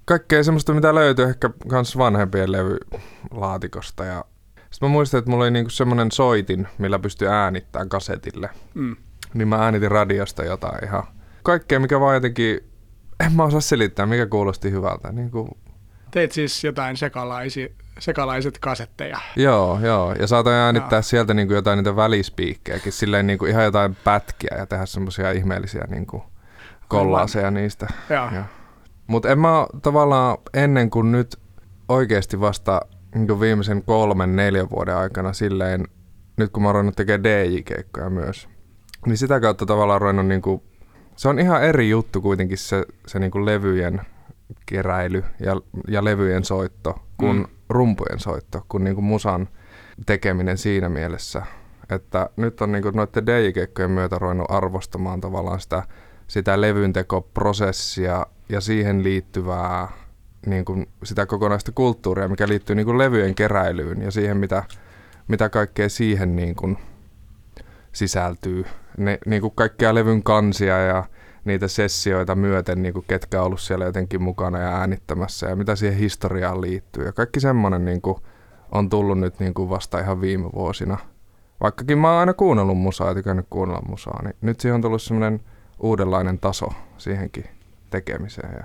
kaikkea 0.04 0.44
semmoista, 0.44 0.74
mitä 0.74 0.94
löytyy 0.94 1.24
ehkä 1.24 1.50
kans 1.68 1.98
vanhempien 1.98 2.52
levylaatikosta. 2.52 4.04
Ja 4.04 4.24
sitten 4.72 4.88
mä 4.88 4.92
muistan, 4.92 5.18
että 5.18 5.30
mulla 5.30 5.44
oli 5.44 5.50
niinku 5.50 5.70
semmoinen 5.70 6.12
soitin, 6.12 6.68
millä 6.78 6.98
pystyi 6.98 7.28
äänittämään 7.28 7.88
kasetille. 7.88 8.50
Mm. 8.74 8.96
Niin 9.34 9.48
mä 9.48 9.56
äänitin 9.56 9.90
radiosta 9.90 10.44
jotain 10.44 10.84
ihan. 10.84 11.02
Kaikkea, 11.42 11.80
mikä 11.80 12.00
vaan 12.00 12.14
jotenkin, 12.14 12.60
en 13.26 13.32
mä 13.32 13.44
osaa 13.44 13.60
selittää, 13.60 14.06
mikä 14.06 14.26
kuulosti 14.26 14.70
hyvältä. 14.70 15.12
Niin 15.12 15.30
kuin, 15.30 15.48
Teit 16.10 16.32
siis 16.32 16.64
jotain 16.64 16.96
sekalaisi, 16.96 17.76
sekalaiset 17.98 18.58
kasetteja. 18.58 19.18
joo, 19.36 19.78
joo. 19.82 20.12
Ja 20.12 20.26
saatoin 20.26 20.56
äänittää 20.56 20.96
joo. 20.96 21.02
sieltä 21.02 21.34
niin 21.34 21.48
kuin 21.48 21.56
jotain 21.56 21.76
niitä 21.76 21.96
välispiikkejäkin, 21.96 22.92
silleen 22.92 23.26
niin 23.26 23.38
kuin 23.38 23.50
ihan 23.50 23.64
jotain 23.64 23.96
pätkiä 24.04 24.56
ja 24.58 24.66
tehdä 24.66 24.86
semmoisia 24.86 25.30
ihmeellisiä 25.30 25.84
niin 25.88 26.06
kuin 26.06 26.22
kollaaseja 26.88 27.50
niistä. 27.50 27.86
Joo. 28.10 28.30
Joo. 28.34 28.44
Mutta 29.06 29.28
en 29.28 29.38
mä 29.38 29.66
tavallaan 29.82 30.38
ennen 30.54 30.90
kuin 30.90 31.12
nyt 31.12 31.36
oikeasti 31.88 32.40
vasta 32.40 32.80
niin 33.14 33.40
viimeisen 33.40 33.82
kolmen, 33.82 34.36
neljän 34.36 34.70
vuoden 34.70 34.96
aikana 34.96 35.32
silleen, 35.32 35.84
nyt 36.36 36.52
kun 36.52 36.62
mä 36.62 36.68
oon 36.68 36.74
ruvennut 36.74 36.96
tekemään 36.96 37.24
DJ-keikkoja 37.24 38.10
myös, 38.10 38.48
niin 39.06 39.18
sitä 39.18 39.40
kautta 39.40 39.66
tavallaan 39.66 40.00
ruvennut 40.00 40.26
niin 40.26 40.42
kuin, 40.42 40.62
se 41.16 41.28
on 41.28 41.38
ihan 41.38 41.62
eri 41.62 41.90
juttu 41.90 42.20
kuitenkin 42.20 42.58
se, 42.58 42.84
se 43.06 43.18
niin 43.18 43.30
kuin 43.30 43.46
levyjen 43.46 44.00
keräily 44.66 45.24
ja, 45.40 45.60
ja 45.88 46.04
levyjen 46.04 46.44
soitto 46.44 47.02
kuin 47.16 47.36
mm. 47.36 47.46
rumpujen 47.68 48.18
soitto, 48.18 48.64
kuin, 48.68 48.84
niin 48.84 48.94
kuin 48.94 49.04
musan 49.04 49.48
tekeminen 50.06 50.58
siinä 50.58 50.88
mielessä. 50.88 51.42
Että 51.90 52.30
nyt 52.36 52.60
on 52.60 52.72
niin 52.72 52.82
kuin 52.82 52.96
noiden 52.96 53.26
DJ-keikkojen 53.26 53.90
myötä 53.90 54.18
ruvennut 54.18 54.50
arvostamaan 54.50 55.20
tavallaan 55.20 55.60
sitä, 55.60 55.82
sitä 56.26 56.60
levyntekoprosessia 56.60 58.26
ja 58.48 58.60
siihen 58.60 59.04
liittyvää 59.04 59.88
niin 60.46 60.64
kuin 60.64 60.86
sitä 61.04 61.26
kokonaista 61.26 61.72
kulttuuria, 61.72 62.28
mikä 62.28 62.48
liittyy 62.48 62.76
niin 62.76 62.86
kuin 62.86 62.98
levyjen 62.98 63.34
keräilyyn 63.34 64.02
ja 64.02 64.10
siihen, 64.10 64.36
mitä, 64.36 64.62
mitä 65.28 65.48
kaikkea 65.48 65.88
siihen 65.88 66.36
niin 66.36 66.54
kuin 66.54 66.78
sisältyy. 67.92 68.64
Ne, 68.96 69.18
niin 69.26 69.42
kuin 69.42 69.52
kaikkia 69.54 69.94
levyn 69.94 70.22
kansia 70.22 70.78
ja 70.78 71.04
niitä 71.44 71.68
sessioita 71.68 72.34
myöten, 72.34 72.82
niin 72.82 72.94
kuin 72.94 73.04
ketkä 73.08 73.40
on 73.40 73.46
ollut 73.46 73.60
siellä 73.60 73.84
jotenkin 73.84 74.22
mukana 74.22 74.58
ja 74.58 74.76
äänittämässä 74.76 75.46
ja 75.46 75.56
mitä 75.56 75.76
siihen 75.76 75.98
historiaan 75.98 76.60
liittyy. 76.60 77.04
Ja 77.04 77.12
kaikki 77.12 77.40
semmoinen 77.40 77.84
niin 77.84 78.02
kuin 78.02 78.16
on 78.72 78.88
tullut 78.88 79.18
nyt 79.18 79.40
niin 79.40 79.54
kuin 79.54 79.70
vasta 79.70 79.98
ihan 79.98 80.20
viime 80.20 80.52
vuosina. 80.54 80.98
Vaikkakin 81.60 81.98
mä 81.98 82.10
oon 82.10 82.20
aina 82.20 82.34
kuunnellut 82.34 82.78
musaa 82.78 83.08
ja 83.08 83.14
tykännyt 83.14 83.46
kuunnella 83.50 83.82
musaa, 83.88 84.22
niin 84.22 84.36
nyt 84.40 84.60
siihen 84.60 84.74
on 84.74 84.82
tullut 84.82 85.02
semmoinen 85.02 85.40
uudenlainen 85.80 86.38
taso 86.38 86.72
siihenkin 86.98 87.44
tekemiseen 87.90 88.54
ja 88.58 88.64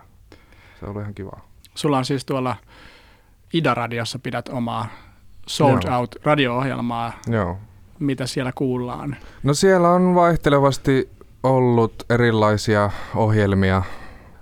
se 0.79 0.85
on 0.85 0.89
ollut 0.89 1.01
ihan 1.01 1.13
kivaa. 1.13 1.49
Sulla 1.77 1.97
on 1.97 2.05
siis 2.05 2.25
tuolla 2.25 2.55
Ida-radiossa 3.53 4.19
pidät 4.19 4.49
omaa 4.49 4.87
Sold 5.47 5.79
Joo. 5.85 5.99
Out 5.99 6.15
radio-ohjelmaa, 6.23 7.13
Joo. 7.27 7.57
mitä 7.99 8.25
siellä 8.27 8.51
kuullaan. 8.55 9.15
No 9.43 9.53
siellä 9.53 9.89
on 9.89 10.15
vaihtelevasti 10.15 11.09
ollut 11.43 12.03
erilaisia 12.09 12.91
ohjelmia. 13.15 13.81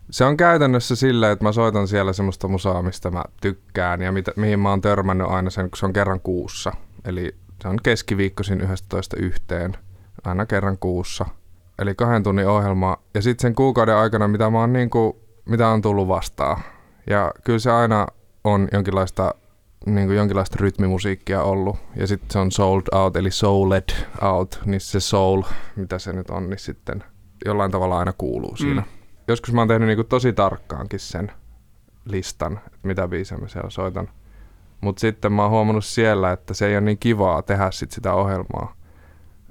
Se 0.09 0.25
on 0.25 0.37
käytännössä 0.37 0.95
silleen, 0.95 1.31
että 1.31 1.45
mä 1.45 1.51
soitan 1.51 1.87
siellä 1.87 2.13
semmoista 2.13 2.47
musaa, 2.47 2.81
mistä 2.81 3.11
mä 3.11 3.23
tykkään 3.41 4.01
ja 4.01 4.11
mitä, 4.11 4.31
mihin 4.35 4.59
mä 4.59 4.69
oon 4.69 4.81
törmännyt 4.81 5.27
aina 5.27 5.49
sen, 5.49 5.69
kun 5.69 5.77
se 5.77 5.85
on 5.85 5.93
kerran 5.93 6.21
kuussa. 6.21 6.71
Eli 7.05 7.35
se 7.61 7.67
on 7.67 7.77
keskiviikkoisin 7.83 8.61
11 8.61 9.17
yhteen, 9.17 9.77
aina 10.23 10.45
kerran 10.45 10.77
kuussa. 10.77 11.25
Eli 11.79 11.95
kahden 11.95 12.23
tunnin 12.23 12.47
ohjelma. 12.47 12.97
Ja 13.13 13.21
sitten 13.21 13.41
sen 13.41 13.55
kuukauden 13.55 13.95
aikana, 13.95 14.27
mitä 14.27 14.49
mä 14.49 14.59
oon 14.59 14.73
niinku, 14.73 15.21
mitä 15.45 15.67
on 15.67 15.81
tullut 15.81 16.07
vastaan. 16.07 16.61
Ja 17.09 17.31
kyllä 17.43 17.59
se 17.59 17.71
aina 17.71 18.07
on 18.43 18.67
jonkinlaista 18.73 19.35
niin 19.85 20.07
kuin 20.07 20.17
jonkinlaista 20.17 20.57
rytmimusiikkia 20.59 21.43
ollut. 21.43 21.77
Ja 21.95 22.07
sitten 22.07 22.31
se 22.31 22.39
on 22.39 22.51
sold 22.51 22.81
out, 22.91 23.15
eli 23.15 23.31
souled 23.31 23.89
out, 24.21 24.61
niin 24.65 24.81
se 24.81 24.99
soul, 24.99 25.41
mitä 25.75 25.99
se 25.99 26.13
nyt 26.13 26.29
on, 26.29 26.49
niin 26.49 26.59
sitten 26.59 27.03
jollain 27.45 27.71
tavalla 27.71 27.99
aina 27.99 28.13
kuuluu 28.17 28.55
siinä. 28.55 28.81
Mm. 28.81 28.87
Mm. 28.87 28.93
Joskus 29.27 29.53
mä 29.53 29.61
oon 29.61 29.67
tehnyt 29.67 29.87
niin 29.87 29.97
kuin 29.97 30.07
tosi 30.07 30.33
tarkkaankin 30.33 30.99
sen 30.99 31.31
listan, 32.05 32.59
että 32.65 32.79
mitä 32.87 33.07
biisejä 33.07 33.41
mä 33.41 33.47
siellä 33.47 33.69
soitan. 33.69 34.09
Mutta 34.81 34.99
sitten 34.99 35.33
mä 35.33 35.41
oon 35.41 35.51
huomannut 35.51 35.85
siellä, 35.85 36.31
että 36.31 36.53
se 36.53 36.67
ei 36.67 36.75
ole 36.75 36.81
niin 36.81 36.97
kivaa 36.97 37.41
tehdä 37.41 37.71
sit 37.71 37.91
sitä 37.91 38.13
ohjelmaa. 38.13 38.75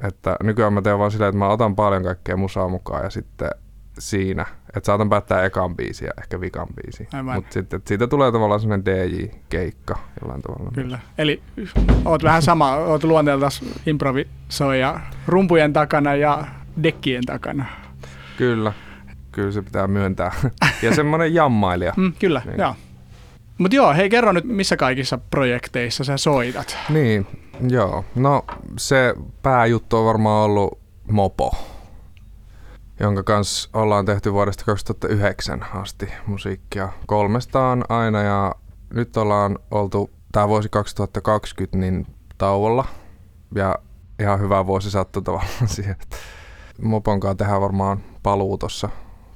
Että 0.02 0.37
nykyään 0.42 0.73
mä 0.73 0.82
teen 0.82 0.99
vaan 0.99 1.11
silleen, 1.11 1.28
että 1.28 1.38
mä 1.38 1.49
otan 1.49 1.76
paljon 1.76 2.02
kaikkea 2.02 2.37
musaa 2.37 2.68
mukaan 2.68 3.04
ja 3.04 3.11
sitten 3.11 3.50
siinä, 3.98 4.46
että 4.76 4.86
saatan 4.86 5.10
päättää 5.10 5.44
ekan 5.44 5.76
biisin 5.76 6.06
ja 6.06 6.12
ehkä 6.22 6.40
vikan. 6.40 6.66
Aivan. 7.12 7.34
Mutta 7.34 7.52
sitten 7.52 7.82
siitä 7.86 8.06
tulee 8.06 8.32
tavallaan 8.32 8.60
semmoinen 8.60 8.84
DJ-keikka 8.84 9.98
jollain 10.22 10.42
tavalla. 10.42 10.70
Kyllä. 10.74 10.98
Eli 11.18 11.42
oot 12.04 12.22
vähän 12.22 12.42
sama, 12.42 12.76
oot 12.76 13.04
luonteeltas 13.04 13.62
improvisoija 13.86 15.00
rumpujen 15.26 15.72
takana 15.72 16.14
ja 16.14 16.44
dekkien 16.82 17.24
takana. 17.26 17.64
Kyllä, 18.36 18.72
kyllä 19.32 19.52
se 19.52 19.62
pitää 19.62 19.86
myöntää. 19.86 20.32
ja 20.82 20.94
semmoinen 20.94 21.34
jammailija. 21.34 21.92
Mm, 21.96 22.12
kyllä, 22.18 22.42
Niin. 22.44 22.58
joo. 22.58 22.74
Mutta 23.58 23.76
joo, 23.76 23.94
hei 23.94 24.10
kerro 24.10 24.32
nyt, 24.32 24.44
missä 24.44 24.76
kaikissa 24.76 25.18
projekteissa 25.18 26.04
sä 26.04 26.16
soitat? 26.16 26.76
Niin, 26.88 27.26
joo. 27.68 28.04
No 28.14 28.44
se 28.78 29.14
pääjuttu 29.42 29.96
on 29.96 30.04
varmaan 30.04 30.44
ollut 30.44 30.78
Mopo, 31.10 31.54
jonka 33.00 33.22
kanssa 33.22 33.70
ollaan 33.72 34.04
tehty 34.04 34.32
vuodesta 34.32 34.64
2009 34.64 35.66
asti 35.74 36.08
musiikkia 36.26 36.92
kolmestaan 37.06 37.84
aina 37.88 38.22
ja 38.22 38.54
nyt 38.94 39.16
ollaan 39.16 39.58
oltu 39.70 40.10
tämä 40.32 40.48
vuosi 40.48 40.68
2020 40.68 41.78
niin 41.78 42.06
tauolla 42.38 42.84
ja 43.54 43.74
ihan 44.20 44.40
hyvä 44.40 44.66
vuosi 44.66 44.90
sattui 44.90 45.22
tavallaan 45.22 45.68
siihen. 45.76 45.96
että 46.02 46.16
Mopon 46.82 47.20
kanssa 47.20 47.34
tehdään 47.34 47.60
varmaan 47.60 48.00
paluu 48.22 48.58
tuossa 48.58 48.88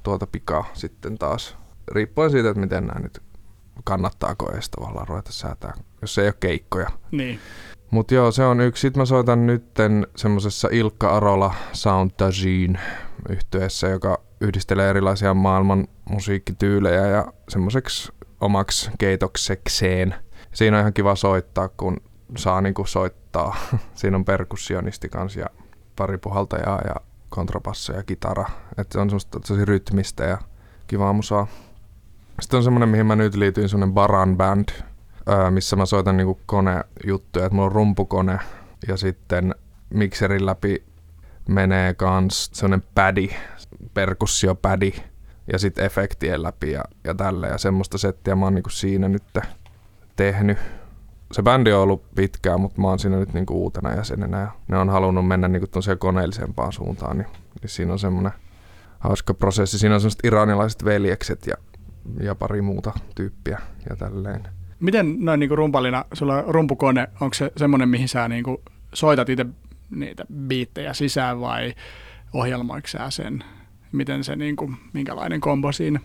tuota 0.03 0.27
pikaa 0.27 0.65
sitten 0.73 1.17
taas. 1.17 1.57
Riippuen 1.91 2.31
siitä, 2.31 2.49
että 2.49 2.61
miten 2.61 2.87
nämä 2.87 2.99
nyt 2.99 3.21
kannattaako 3.83 4.51
edes 4.51 4.69
tavallaan 4.69 5.07
ruveta 5.07 5.31
säätää, 5.31 5.73
jos 6.01 6.17
ei 6.17 6.27
ole 6.27 6.33
keikkoja. 6.39 6.89
Niin. 7.11 7.39
Mut 7.91 8.11
joo, 8.11 8.31
se 8.31 8.45
on 8.45 8.61
yksi. 8.61 8.81
Sitten 8.81 9.01
mä 9.01 9.05
soitan 9.05 9.47
nytten 9.47 10.07
semmosessa 10.15 10.69
Ilkka 10.71 11.17
Arola 11.17 11.53
Sound 11.73 12.11
Tagine 12.17 12.79
yhtyeessä, 13.29 13.87
joka 13.87 14.21
yhdistelee 14.41 14.89
erilaisia 14.89 15.33
maailman 15.33 15.87
musiikkityylejä 16.09 17.07
ja 17.07 17.33
semmoiseksi 17.49 18.11
omaksi 18.41 18.91
keitoksekseen. 18.97 20.15
Siinä 20.53 20.77
on 20.77 20.81
ihan 20.81 20.93
kiva 20.93 21.15
soittaa, 21.15 21.69
kun 21.69 21.97
saa 22.37 22.61
niinku 22.61 22.85
soittaa. 22.85 23.55
Siinä 23.95 24.17
on 24.17 24.25
perkussionisti 24.25 25.09
kanssa 25.09 25.39
ja 25.39 25.47
pari 25.95 26.17
puhaltajaa 26.17 26.81
ja 26.87 26.95
kontrapasso 27.29 27.93
ja 27.93 28.03
kitara. 28.03 28.45
Et 28.77 28.91
se 28.91 28.99
on 28.99 29.09
semmoista 29.09 29.39
tosi 29.39 29.65
rytmistä 29.65 30.23
ja 30.23 30.37
kivaa 30.87 31.13
musaa. 31.13 31.47
Sitten 32.41 32.57
on 32.57 32.63
semmoinen, 32.63 32.89
mihin 32.89 33.05
mä 33.05 33.15
nyt 33.15 33.35
liityin, 33.35 33.69
semmoinen 33.69 33.93
Baran 33.93 34.37
Band, 34.37 34.69
öö, 35.29 35.51
missä 35.51 35.75
mä 35.75 35.85
soitan 35.85 36.17
niinku 36.17 36.39
konejuttuja. 36.45 37.45
Et 37.45 37.51
mulla 37.51 37.65
on 37.65 37.71
rumpukone 37.71 38.39
ja 38.87 38.95
mikserin 39.89 40.45
läpi 40.45 40.83
menee 41.49 41.93
kans 41.93 42.49
semmonen 42.53 42.83
pädi, 42.95 43.29
perkussiopädi 43.93 44.91
ja 45.51 45.59
sitten 45.59 45.85
efektien 45.85 46.43
läpi 46.43 46.71
ja, 46.71 46.83
ja 47.03 47.15
tällä 47.15 47.47
ja 47.47 47.57
semmoista 47.57 47.97
settiä 47.97 48.35
mä 48.35 48.45
oon 48.45 48.55
niinku 48.55 48.69
siinä 48.69 49.09
nyt 49.09 49.23
tehnyt. 50.15 50.57
Se 51.31 51.43
bändi 51.43 51.71
on 51.71 51.81
ollut 51.81 52.03
pitkään, 52.15 52.61
mutta 52.61 52.81
mä 52.81 52.87
oon 52.87 52.99
siinä 52.99 53.17
nyt 53.17 53.33
niinku 53.33 53.63
uutena 53.63 53.95
jäsenenä 53.95 54.39
ja 54.39 54.51
ne 54.67 54.77
on 54.77 54.89
halunnut 54.89 55.27
mennä 55.27 55.47
niinku 55.47 55.67
koneellisempaan 55.99 56.73
suuntaan, 56.73 57.17
niin, 57.17 57.27
niin 57.61 57.69
siinä 57.69 57.93
on 57.93 57.99
semmoinen 57.99 58.31
hauska 58.99 59.33
prosessi. 59.33 59.79
Siinä 59.79 59.95
on 59.95 60.01
semmoiset 60.01 60.19
iranilaiset 60.23 60.85
veljekset 60.85 61.47
ja, 61.47 61.55
ja 62.19 62.35
pari 62.35 62.61
muuta 62.61 62.93
tyyppiä 63.15 63.59
ja 63.89 63.95
tälleen. 63.95 64.58
Miten 64.79 65.15
noin 65.19 65.39
niinku 65.39 65.55
rumpalina, 65.55 66.05
sulla 66.13 66.35
on 66.35 66.43
rumpukone, 66.47 67.07
onko 67.21 67.33
se 67.33 67.51
semmoinen, 67.57 67.89
mihin 67.89 68.09
sä 68.09 68.27
niinku 68.27 68.61
soitat 68.93 69.29
itse 69.29 69.45
niitä 69.95 70.25
biittejä 70.47 70.93
sisään 70.93 71.41
vai 71.41 71.73
ohjelmoiko 72.33 72.87
sä 72.87 73.09
sen? 73.09 73.43
Miten 73.91 74.23
se, 74.23 74.35
niinku, 74.35 74.71
minkälainen 74.93 75.41
kombo 75.41 75.71
siinä? 75.71 75.99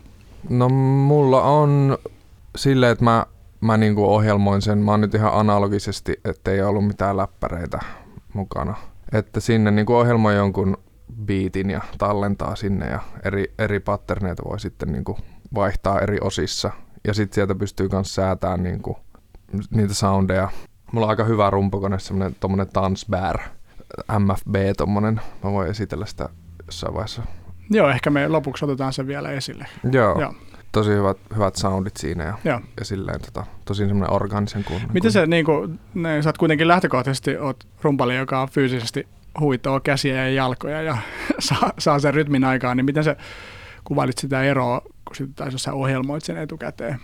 No 0.49 0.69
mulla 0.69 1.43
on 1.43 1.99
silleen, 2.57 2.93
että 2.93 3.05
mä, 3.05 3.27
mä 3.61 3.77
niinku 3.77 4.05
ohjelmoin 4.05 4.63
sen. 4.63 4.79
Mä 4.79 4.91
oon 4.91 5.01
nyt 5.01 5.15
ihan 5.15 5.35
analogisesti, 5.35 6.21
ettei 6.25 6.63
ollut 6.63 6.87
mitään 6.87 7.17
läppäreitä 7.17 7.79
mukana. 8.35 8.75
Että 9.13 9.41
sinne 9.41 9.71
niinku 9.71 9.95
ohjelmoi 9.95 10.35
jonkun 10.37 10.77
biitin 11.25 11.71
ja 11.71 11.81
tallentaa 11.99 12.57
sinne 12.57 12.87
ja 12.87 13.01
eri, 13.25 13.53
eri 13.59 13.81
patterneita 13.81 14.43
voi 14.49 14.61
sitten 14.61 14.93
niinku 14.93 15.19
vaihtaa 15.55 16.01
eri 16.01 16.19
osissa. 16.21 16.71
Ja 17.05 17.15
sitten 17.15 17.35
sieltä 17.35 17.55
pystyy 17.55 17.89
myös 17.93 18.15
säätämään 18.15 18.63
niinku 18.63 18.99
niitä 19.71 19.95
soundeja. 19.95 20.49
Mulla 20.93 21.07
on 21.07 21.11
aika 21.11 21.25
hyvä 21.25 21.51
rumpukone, 21.51 21.99
semmonen 21.99 22.37
tommonen 22.41 22.69
Tansbär 22.73 23.39
MFB 24.19 24.57
tommonen. 24.77 25.21
Mä 25.45 25.53
voin 25.53 25.71
esitellä 25.71 26.07
sitä 26.07 26.29
jossain 26.67 26.95
vaiheessa. 26.95 27.23
Joo, 27.71 27.89
ehkä 27.89 28.11
me 28.11 28.29
lopuksi 28.29 28.65
otetaan 28.65 28.93
se 28.93 29.07
vielä 29.07 29.31
esille. 29.31 29.67
Joo. 29.93 30.21
Joo. 30.21 30.35
tosi 30.73 30.91
hyvät, 30.91 31.17
hyvät 31.35 31.57
soundit 31.57 31.97
siinä 31.97 32.25
ja, 32.25 32.39
Joo. 32.45 32.61
ja 32.79 32.85
silleen 32.85 33.21
tota, 33.21 33.47
tosi 33.65 33.87
semmoinen 33.87 34.17
organisen 34.17 34.65
kunnon. 34.65 34.91
Miten 34.93 35.13
se, 35.13 35.27
niin 35.27 35.45
kuin, 35.45 35.81
ne, 35.95 36.23
sä 36.23 36.29
oot 36.29 36.39
kuitenkin 36.39 36.69
lähtökohtaisesti 36.69 37.37
oot 37.37 37.67
rumpali, 37.83 38.17
joka 38.17 38.41
on 38.41 38.49
fyysisesti 38.49 39.09
huitoo 39.41 39.81
käsiä 39.81 40.15
ja 40.15 40.31
jalkoja 40.31 40.83
ja 40.83 40.97
saa, 41.39 41.73
saa 41.79 41.99
sen 41.99 42.15
rytmin 42.15 42.45
aikaan, 42.45 42.77
niin 42.77 42.85
miten 42.85 43.05
sä 43.05 43.17
kuvailit 43.85 44.19
sitä 44.19 44.43
eroa, 44.43 44.83
sitten 45.15 45.35
taisi 45.35 45.59
sä 45.59 45.73
ohjelmoit 45.73 46.25
sen 46.25 46.37
etukäteen? 46.37 47.01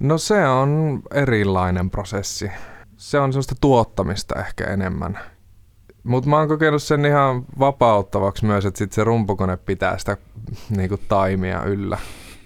No 0.00 0.18
se 0.18 0.46
on 0.46 1.02
erilainen 1.14 1.90
prosessi. 1.90 2.50
Se 2.96 3.20
on 3.20 3.32
sellaista 3.32 3.54
tuottamista 3.60 4.40
ehkä 4.40 4.64
enemmän. 4.64 5.18
Mutta 6.04 6.30
mä 6.30 6.36
oon 6.36 6.48
kokenut 6.48 6.82
sen 6.82 7.06
ihan 7.06 7.44
vapauttavaksi 7.58 8.44
myös, 8.44 8.66
että 8.66 8.78
sit 8.78 8.92
se 8.92 9.04
rumpukone 9.04 9.56
pitää 9.56 9.98
sitä 9.98 10.16
niinku, 10.76 10.96
taimia 11.08 11.62
yllä. 11.62 11.98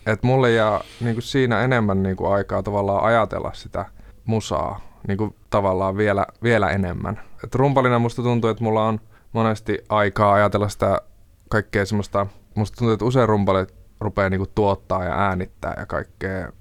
Et 0.06 0.22
mulle 0.22 0.52
jää 0.52 0.80
niinku, 1.00 1.20
siinä 1.20 1.60
enemmän 1.60 2.02
niinku, 2.02 2.26
aikaa 2.26 2.62
tavallaan 2.62 3.04
ajatella 3.04 3.50
sitä 3.54 3.84
musaa 4.24 4.80
niinku, 5.08 5.36
tavallaan 5.50 5.96
vielä, 5.96 6.26
vielä 6.42 6.70
enemmän. 6.70 7.20
Et 7.44 7.54
rumpalina 7.54 7.98
musta 7.98 8.22
tuntuu, 8.22 8.50
että 8.50 8.64
mulla 8.64 8.86
on 8.86 9.00
monesti 9.32 9.78
aikaa 9.88 10.32
ajatella 10.32 10.68
sitä 10.68 11.00
kaikkea 11.48 11.86
semmoista, 11.86 12.26
musta 12.54 12.76
tuntuu, 12.76 12.92
että 12.92 13.04
usein 13.04 13.28
rumpalit 13.28 13.81
rupeaa 14.02 14.30
niinku, 14.30 14.46
tuottaa 14.54 15.04
ja 15.04 15.28
äänittää 15.28 15.74
ja 15.78 15.86
kaikkea 15.86 16.52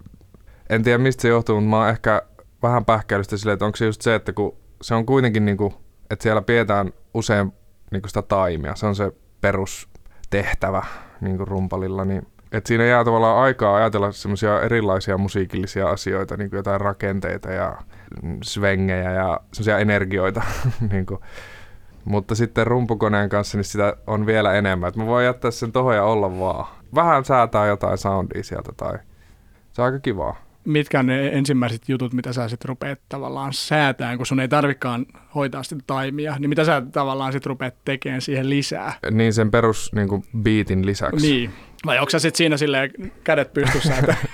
en 0.70 0.84
tiedä 0.84 0.98
mistä 0.98 1.22
se 1.22 1.28
johtuu, 1.28 1.56
mutta 1.56 1.70
mä 1.70 1.78
oon 1.78 1.90
ehkä 1.90 2.22
vähän 2.64 2.86
pähkäilystä 2.86 3.38
silleen, 3.38 3.54
että 3.54 3.66
onko 3.66 3.76
se 3.76 3.86
just 3.86 4.02
se, 4.02 4.16
että 4.16 4.34
kun 4.34 4.58
se 4.82 4.96
on 4.96 5.06
kuitenkin 5.06 5.46
niinku, 5.46 5.74
että 6.10 6.24
siellä 6.24 6.42
pidetään 6.42 6.94
usein 7.14 7.54
niinku 7.92 8.08
sitä 8.08 8.22
taimia, 8.22 8.76
se 8.76 8.86
on 8.86 8.96
se 8.96 9.12
perustehtävä 9.42 10.84
niinku 11.22 11.46
rumpalilla, 11.46 12.06
niin 12.06 12.28
että 12.52 12.68
siinä 12.68 12.86
jää 12.86 13.04
tavallaan 13.04 13.44
aikaa 13.44 13.76
ajatella 13.76 14.12
semmoisia 14.12 14.62
erilaisia 14.62 15.18
musiikillisia 15.18 15.90
asioita, 15.90 16.38
niin 16.38 16.50
jotain 16.54 16.82
rakenteita 16.82 17.52
ja 17.52 17.78
svengejä 18.44 19.12
ja 19.12 19.40
semmoisia 19.54 19.80
energioita. 19.80 20.42
niin. 20.92 21.06
Mutta 22.06 22.36
sitten 22.36 22.68
rumpukoneen 22.68 23.30
kanssa 23.30 23.58
niin 23.58 23.66
sitä 23.66 23.98
on 24.08 24.26
vielä 24.26 24.54
enemmän. 24.54 24.88
Että 24.88 25.00
mä 25.00 25.06
voin 25.06 25.26
jättää 25.26 25.52
sen 25.52 25.72
tohon 25.72 25.96
ja 25.96 26.04
olla 26.04 26.40
vaan. 26.40 26.81
Vähän 26.96 27.26
säätää 27.26 27.68
jotain 27.68 27.98
soundia 27.98 28.44
sieltä 28.44 28.72
tai 28.78 28.98
se 29.72 29.82
on 29.82 29.86
aika 29.86 30.00
kivaa. 30.00 30.36
Mitkä 30.66 31.00
on 31.00 31.06
ne 31.06 31.28
ensimmäiset 31.28 31.90
jutut, 31.90 32.14
mitä 32.14 32.34
sä 32.34 32.50
sitten 32.50 32.70
rupeat 32.70 33.00
tavallaan 33.10 33.54
säätään, 33.54 34.18
kun 34.18 34.26
sun 34.26 34.40
ei 34.40 34.48
tarvikaan 34.48 35.06
hoitaa 35.36 35.64
sitä 35.64 35.76
taimia, 35.88 36.36
niin 36.40 36.50
mitä 36.50 36.66
sä 36.66 36.82
tavallaan 36.92 37.32
sitten 37.32 37.50
rupeat 37.50 37.76
tekemään 37.86 38.22
siihen 38.22 38.50
lisää? 38.50 38.94
Niin 39.12 39.34
sen 39.34 39.52
perus 39.52 39.92
niin 39.96 40.08
kuin 40.08 40.24
beatin 40.38 40.86
lisäksi. 40.86 41.28
Niin. 41.28 41.52
Vai 41.86 42.00
onko 42.00 42.10
sä 42.10 42.20
sitten 42.20 42.38
siinä 42.38 42.58
silleen 42.58 42.92
kädet 43.24 43.54
pystyssä, 43.54 43.96
että 43.98 44.16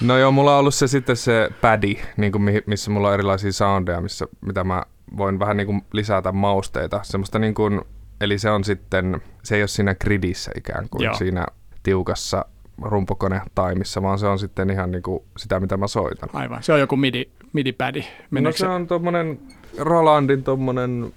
No 0.00 0.18
joo, 0.18 0.32
mulla 0.32 0.52
on 0.52 0.60
ollut 0.60 0.74
se 0.74 0.86
sitten 0.86 1.16
se 1.16 1.50
paddy, 1.60 1.94
niin 2.16 2.32
kuin 2.32 2.62
missä 2.66 2.90
mulla 2.90 3.08
on 3.08 3.14
erilaisia 3.14 3.52
soundeja, 3.52 4.00
missä, 4.00 4.26
mitä 4.40 4.64
mä 4.64 4.82
voin 5.16 5.38
vähän 5.38 5.56
niin 5.56 5.66
kuin 5.66 5.82
lisätä 5.92 6.32
mausteita. 6.32 7.00
Semmoista 7.02 7.38
niin 7.38 7.54
kuin, 7.54 7.80
eli 8.20 8.38
se 8.38 8.50
on 8.50 8.64
sitten, 8.64 9.22
se 9.42 9.56
ei 9.56 9.62
ole 9.62 9.68
siinä 9.68 9.94
gridissä 9.94 10.50
ikään 10.56 10.88
kuin 10.88 11.04
Joo. 11.04 11.14
siinä 11.14 11.46
tiukassa 11.82 12.44
rumpukone 12.82 13.40
taimissa, 13.54 14.02
vaan 14.02 14.18
se 14.18 14.26
on 14.26 14.38
sitten 14.38 14.70
ihan 14.70 14.90
niin 14.90 15.02
kuin 15.02 15.22
sitä, 15.36 15.60
mitä 15.60 15.76
mä 15.76 15.86
soitan. 15.86 16.28
aivan, 16.32 16.62
se 16.62 16.72
on 16.72 16.80
joku 16.80 16.96
midi, 16.96 17.24
midi-pädi. 17.52 18.04
No 18.30 18.52
se 18.52 18.66
on 18.66 18.86
tommonen 18.86 19.38
Rolandin 19.78 20.42
tommonen 20.42 21.12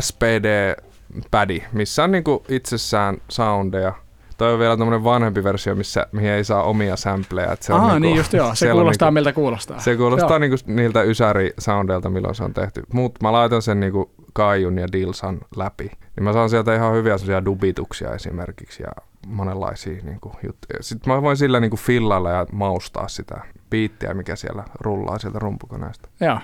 SPD-pädi, 0.00 1.62
missä 1.72 2.04
on 2.04 2.10
niinku 2.10 2.44
itsessään 2.48 3.16
soundeja. 3.28 3.92
Toi 4.36 4.52
on 4.52 4.58
vielä 4.58 4.76
tommonen 4.76 5.04
vanhempi 5.04 5.44
versio, 5.44 5.74
missä, 5.74 6.06
mihin 6.12 6.30
ei 6.30 6.44
saa 6.44 6.62
omia 6.62 6.96
sampleja. 6.96 7.52
Et 7.52 7.62
se 7.62 7.72
on 7.72 7.80
Aa, 7.80 7.86
niinku, 7.86 8.00
niin 8.00 8.16
just 8.16 8.32
joo, 8.32 8.54
se 8.54 8.72
on 8.72 8.78
kuulostaa 8.78 9.06
niinku, 9.06 9.14
miltä 9.14 9.32
kuulostaa. 9.32 9.80
Se 9.80 9.96
kuulostaa 9.96 10.30
Joo. 10.30 10.38
niinku 10.38 10.56
niiltä 10.66 11.02
ysäri-soundeilta, 11.02 12.10
milloin 12.10 12.34
se 12.34 12.44
on 12.44 12.54
tehty. 12.54 12.82
Mut 12.92 13.22
mä 13.22 13.32
laitan 13.32 13.62
sen 13.62 13.80
niinku 13.80 14.10
Kaijun 14.36 14.78
ja 14.78 14.86
Dilsan 14.92 15.38
läpi. 15.56 15.84
Niin 16.16 16.24
mä 16.24 16.32
saan 16.32 16.50
sieltä 16.50 16.74
ihan 16.74 16.94
hyviä 16.94 17.18
sellaisia 17.18 17.44
dubituksia 17.44 18.14
esimerkiksi 18.14 18.82
ja 18.82 18.88
monenlaisia 19.26 20.02
niinku 20.02 20.32
juttuja. 20.46 20.82
Sitten 20.82 21.12
mä 21.14 21.22
voin 21.22 21.36
sillä 21.36 21.60
niinku 21.60 21.76
fillailla 21.76 22.30
ja 22.30 22.46
maustaa 22.52 23.08
sitä 23.08 23.40
biittiä, 23.70 24.14
mikä 24.14 24.36
siellä 24.36 24.64
rullaa 24.80 25.18
sieltä 25.18 25.38
rumpukoneesta 25.38 26.08
Joo, 26.20 26.38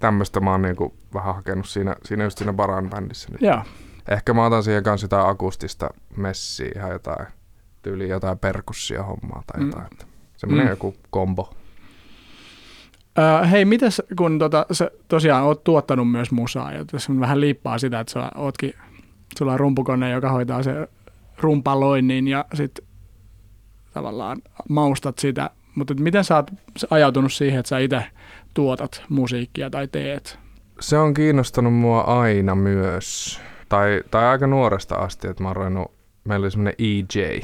tämmöistä 0.00 0.40
mä 0.40 0.50
oon 0.50 0.62
niinku 0.62 0.94
vähän 1.14 1.34
hakenut 1.34 1.68
siinä, 1.68 1.96
siinä 2.04 2.24
just 2.24 2.38
siinä 2.38 2.52
Baran 2.52 2.90
bändissä. 2.90 3.28
Nyt. 3.32 3.40
joo. 3.42 3.62
Ehkä 4.08 4.34
mä 4.34 4.46
otan 4.46 4.62
siihen 4.62 4.82
kanssa 4.82 5.04
jotain 5.04 5.26
akustista 5.28 5.90
messiä, 6.16 6.70
ihan 6.76 6.90
jotain 6.90 7.26
tyyli 7.82 8.08
jotain 8.08 8.38
perkussia 8.38 9.02
hommaa 9.02 9.42
tai 9.52 9.60
Mm. 9.60 9.66
jotain. 9.66 9.86
Mm. 9.90 10.08
Semmoinen 10.36 10.66
Mm. 10.66 10.68
mm. 10.68 10.72
joku 10.72 10.94
kombo. 11.10 11.54
Öö, 13.18 13.46
hei, 13.46 13.64
mitäs 13.64 14.02
kun 14.16 14.38
tota, 14.38 14.66
sä 14.72 14.90
tosiaan 15.08 15.44
oot 15.44 15.64
tuottanut 15.64 16.10
myös 16.10 16.32
musaa 16.32 16.72
ja 16.72 16.84
tässä 16.84 17.12
vähän 17.20 17.40
liippaa 17.40 17.78
sitä, 17.78 18.00
että 18.00 18.12
sä 18.12 18.30
ootkin, 18.34 18.74
sulla 19.38 19.52
on 19.52 19.60
rumpukone, 19.60 20.10
joka 20.10 20.30
hoitaa 20.30 20.62
se 20.62 20.88
rumpaloinnin 21.38 22.28
ja 22.28 22.44
sitten 22.54 22.86
tavallaan 23.94 24.42
maustat 24.68 25.18
sitä, 25.18 25.50
mutta 25.74 25.94
miten 25.94 26.24
sä 26.24 26.36
oot 26.36 26.50
ajautunut 26.90 27.32
siihen, 27.32 27.60
että 27.60 27.68
sä 27.68 27.78
itse 27.78 28.04
tuotat 28.54 29.02
musiikkia 29.08 29.70
tai 29.70 29.88
teet? 29.88 30.38
Se 30.80 30.98
on 30.98 31.14
kiinnostanut 31.14 31.74
mua 31.74 32.00
aina 32.00 32.54
myös. 32.54 33.40
Tai, 33.68 34.02
tai 34.10 34.24
aika 34.24 34.46
nuoresta 34.46 34.94
asti, 34.94 35.28
että 35.28 35.42
mä 35.42 35.48
oon 35.48 35.56
ruvennut, 35.56 35.92
meillä 36.24 36.44
oli 36.44 36.50
semmoinen 36.50 36.74
EJ, 36.78 37.40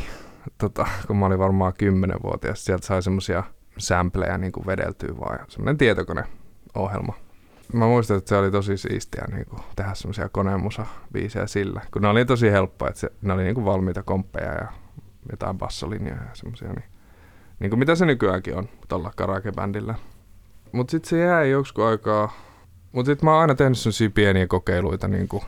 tota, 0.59 0.87
kun 1.07 1.17
mä 1.17 1.27
olin 1.27 1.39
varmaan 1.39 1.73
10-vuotias. 1.73 2.65
Sieltä 2.65 2.87
sai 2.87 3.03
semmosia 3.03 3.43
sampleja 3.79 4.39
niin 4.39 4.53
kuin 4.53 4.67
vedeltyä 4.67 5.19
vaan. 5.21 5.39
Semmoinen 5.49 5.79
tietokoneohjelma. 5.79 7.15
Mä 7.73 7.87
muistan, 7.87 8.17
että 8.17 8.29
se 8.29 8.37
oli 8.37 8.51
tosi 8.51 8.77
siistiä 8.77 9.25
niin 9.33 9.47
kuin, 9.47 9.61
tehdä 9.77 9.95
semmoisia 9.95 10.29
konemusa-biisejä 10.29 11.47
sillä. 11.47 11.81
Kun 11.93 12.03
ne 12.03 12.09
oli 12.09 12.25
tosi 12.25 12.51
helppoa, 12.51 12.89
että 12.89 13.01
se, 13.01 13.11
ne 13.23 13.33
oli 13.33 13.43
niin 13.43 13.55
kuin 13.55 13.65
valmiita 13.65 14.03
komppeja 14.03 14.53
ja 14.53 14.69
jotain 15.31 15.59
bassolinjoja 15.59 16.23
ja 16.23 16.35
semmoisia. 16.35 16.69
Niin, 16.69 16.85
niin 17.59 17.71
kuin 17.71 17.79
mitä 17.79 17.95
se 17.95 18.07
nykyäänkin 18.07 18.57
on 18.57 18.69
tuolla 18.89 19.13
karaoke-bändillä. 19.17 19.95
Mut 20.73 20.91
sit 20.91 21.05
se 21.05 21.19
jäi 21.19 21.51
joksikin 21.51 21.85
aikaa. 21.85 22.33
Mut 22.93 23.07
sit 23.07 23.23
mä 23.23 23.33
oon 23.33 23.41
aina 23.41 23.55
tehnyt 23.55 23.79
semmosia 23.79 24.11
pieniä 24.11 24.47
kokeiluita 24.47 25.09
niinku. 25.09 25.45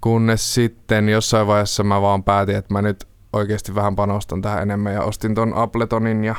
Kunnes 0.00 0.54
sitten 0.54 1.08
jossain 1.08 1.46
vaiheessa 1.46 1.84
mä 1.84 2.02
vaan 2.02 2.24
päätin, 2.24 2.56
että 2.56 2.74
mä 2.74 2.82
nyt 2.82 3.08
oikeasti 3.32 3.74
vähän 3.74 3.96
panostan 3.96 4.42
tähän 4.42 4.62
enemmän 4.62 4.94
ja 4.94 5.02
ostin 5.02 5.34
ton 5.34 5.54
Apletonin 5.54 6.24
ja 6.24 6.34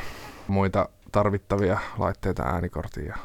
muita 0.48 0.88
tarvittavia 1.14 1.78
laitteita 1.98 2.42
äänikortiin. 2.42 3.06
Ja 3.06 3.16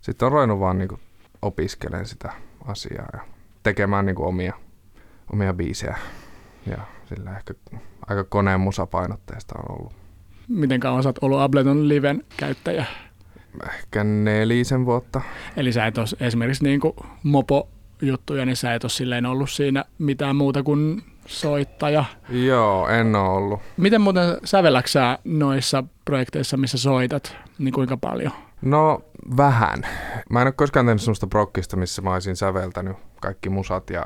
sitten 0.00 0.26
on 0.26 0.32
ruvennut 0.32 0.60
vaan 0.60 0.78
niinku 0.78 0.98
opiskelemaan 1.42 2.06
sitä 2.06 2.32
asiaa 2.66 3.06
ja 3.12 3.20
tekemään 3.62 4.06
niinku 4.06 4.24
omia, 4.24 4.54
omia 5.32 5.52
biisejä. 5.52 5.98
Ja 6.66 6.78
sillä 7.04 7.36
ehkä 7.36 7.54
aika 8.08 8.24
koneen 8.24 8.60
musapainotteista 8.60 9.54
on 9.58 9.76
ollut. 9.78 9.92
Miten 10.48 10.80
kauan 10.80 11.02
sä 11.02 11.08
oot 11.08 11.18
ollut 11.22 11.40
Ableton 11.40 11.88
Liven 11.88 12.24
käyttäjä? 12.36 12.84
Ehkä 13.74 14.04
nelisen 14.04 14.86
vuotta. 14.86 15.20
Eli 15.56 15.72
sä 15.72 15.86
et 15.86 15.98
ole 15.98 16.06
esimerkiksi 16.20 16.64
niin 16.64 16.80
kuin 16.80 16.94
mopo-juttuja, 17.22 18.46
niin 18.46 18.56
sä 18.56 18.74
et 18.74 18.84
ole 18.84 18.90
silleen 18.90 19.26
ollut 19.26 19.50
siinä 19.50 19.84
mitään 19.98 20.36
muuta 20.36 20.62
kuin 20.62 21.02
soittaja. 21.26 22.04
Joo, 22.28 22.88
en 22.88 23.16
oo 23.16 23.34
ollut. 23.34 23.60
Miten 23.76 24.00
muuten 24.00 24.24
sävelläksä 24.44 24.92
sä 24.92 25.18
noissa 25.24 25.84
projekteissa, 26.08 26.56
missä 26.56 26.78
soitat, 26.78 27.36
niin 27.58 27.74
kuinka 27.74 27.96
paljon? 27.96 28.32
No 28.62 29.00
vähän. 29.36 29.82
Mä 30.30 30.40
en 30.40 30.46
ole 30.46 30.52
koskaan 30.52 30.86
tehnyt 30.86 31.02
semmoista 31.02 31.26
prokkista, 31.26 31.76
missä 31.76 32.02
mä 32.02 32.12
olisin 32.12 32.36
säveltänyt 32.36 32.96
kaikki 33.20 33.48
musat 33.48 33.90
ja, 33.90 34.04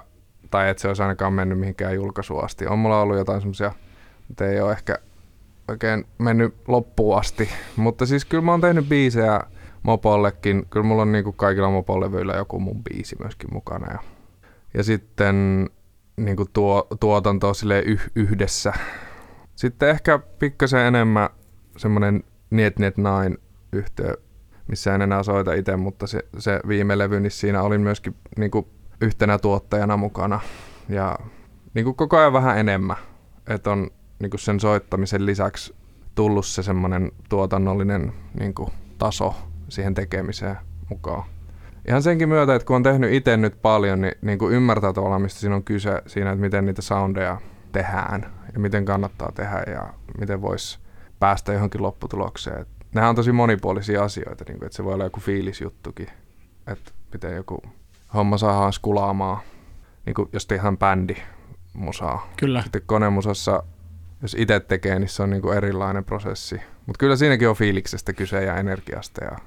tai 0.50 0.70
että 0.70 0.80
se 0.80 0.88
olisi 0.88 1.02
ainakaan 1.02 1.32
mennyt 1.32 1.58
mihinkään 1.58 1.94
julkaisuun 1.94 2.44
asti. 2.44 2.66
On 2.66 2.78
mulla 2.78 3.00
ollut 3.00 3.16
jotain 3.16 3.40
semmoisia, 3.40 3.72
mutta 4.28 4.46
ei 4.46 4.60
ole 4.60 4.72
ehkä 4.72 4.98
oikein 5.68 6.06
mennyt 6.18 6.54
loppuun 6.68 7.18
asti. 7.18 7.48
Mutta 7.76 8.06
siis 8.06 8.24
kyllä 8.24 8.44
mä 8.44 8.50
oon 8.50 8.60
tehnyt 8.60 8.88
biisejä 8.88 9.40
mopollekin. 9.82 10.66
Kyllä 10.70 10.86
mulla 10.86 11.02
on 11.02 11.12
niinku 11.12 11.32
kaikilla 11.32 11.70
mopolevyillä 11.70 12.34
joku 12.34 12.60
mun 12.60 12.82
biisi 12.84 13.16
myöskin 13.18 13.50
mukana. 13.52 13.92
Ja, 13.92 13.98
ja 14.74 14.82
sitten 14.84 15.70
niinku 16.16 16.46
tuo, 16.52 16.86
tuotanto 17.00 17.54
sille 17.54 17.82
yh, 17.86 18.10
yhdessä. 18.16 18.72
Sitten 19.54 19.88
ehkä 19.88 20.18
pikkasen 20.18 20.80
enemmän 20.80 21.28
semmoinen 21.76 22.24
Niet 22.50 22.78
Niet 22.78 22.96
Nine 22.96 23.36
yhtiö, 23.72 24.14
missä 24.68 24.94
en 24.94 25.02
enää 25.02 25.22
soita 25.22 25.52
itse, 25.54 25.76
mutta 25.76 26.06
se, 26.06 26.22
se 26.38 26.60
viime 26.68 26.98
levy, 26.98 27.20
niin 27.20 27.30
siinä 27.30 27.62
olin 27.62 27.80
myöskin 27.80 28.14
niinku 28.36 28.68
yhtenä 29.00 29.38
tuottajana 29.38 29.96
mukana. 29.96 30.40
Ja 30.88 31.18
niinku 31.74 31.94
koko 31.94 32.18
ajan 32.18 32.32
vähän 32.32 32.58
enemmän. 32.58 32.96
Että 33.48 33.70
on 33.70 33.90
niinku 34.18 34.38
sen 34.38 34.60
soittamisen 34.60 35.26
lisäksi 35.26 35.74
tullut 36.14 36.46
se 36.46 36.62
semmoinen 36.62 37.12
tuotannollinen 37.28 38.12
niinku 38.40 38.70
taso 38.98 39.34
siihen 39.68 39.94
tekemiseen 39.94 40.56
mukaan. 40.90 41.24
Ihan 41.88 42.02
senkin 42.02 42.28
myötä, 42.28 42.54
että 42.54 42.66
kun 42.66 42.76
on 42.76 42.82
tehnyt 42.82 43.12
itse 43.12 43.36
nyt 43.36 43.62
paljon, 43.62 44.00
niin, 44.00 44.14
niin 44.22 44.38
kuin 44.38 44.54
ymmärtää 44.54 44.92
tavallaan, 44.92 45.22
mistä 45.22 45.40
siinä 45.40 45.56
on 45.56 45.64
kyse 45.64 46.02
siinä, 46.06 46.30
että 46.30 46.40
miten 46.40 46.66
niitä 46.66 46.82
soundeja 46.82 47.40
tehdään 47.72 48.26
ja 48.54 48.60
miten 48.60 48.84
kannattaa 48.84 49.32
tehdä 49.34 49.62
ja 49.66 49.94
miten 50.20 50.42
voisi 50.42 50.78
päästä 51.22 51.52
johonkin 51.52 51.82
lopputulokseen. 51.82 52.60
Et 52.60 52.68
nehän 52.94 53.10
on 53.10 53.16
tosi 53.16 53.32
monipuolisia 53.32 54.04
asioita, 54.04 54.44
niin 54.48 54.58
kuin, 54.58 54.66
että 54.66 54.76
se 54.76 54.84
voi 54.84 54.94
olla 54.94 55.04
joku 55.04 55.20
fiilisjuttukin, 55.20 56.08
että 56.66 56.92
miten 57.12 57.36
joku 57.36 57.62
homma 58.14 58.38
saadaan 58.38 58.72
skulaamaan, 58.72 59.38
niin 60.06 60.14
kuin 60.14 60.28
jos 60.32 60.46
tehdään 60.46 60.78
bändi 60.78 61.14
musaa. 61.74 62.28
Kyllä. 62.36 62.62
Sitten 62.62 62.82
konemusassa, 62.86 63.62
jos 64.22 64.36
itse 64.38 64.60
tekee, 64.60 64.98
niin 64.98 65.08
se 65.08 65.22
on 65.22 65.30
niin 65.30 65.42
kuin 65.42 65.56
erilainen 65.56 66.04
prosessi. 66.04 66.60
Mutta 66.86 66.98
kyllä 66.98 67.16
siinäkin 67.16 67.48
on 67.48 67.56
fiiliksestä 67.56 68.12
kyse 68.12 68.44
ja 68.44 68.56
energiasta. 68.56 69.24
Ja... 69.24 69.38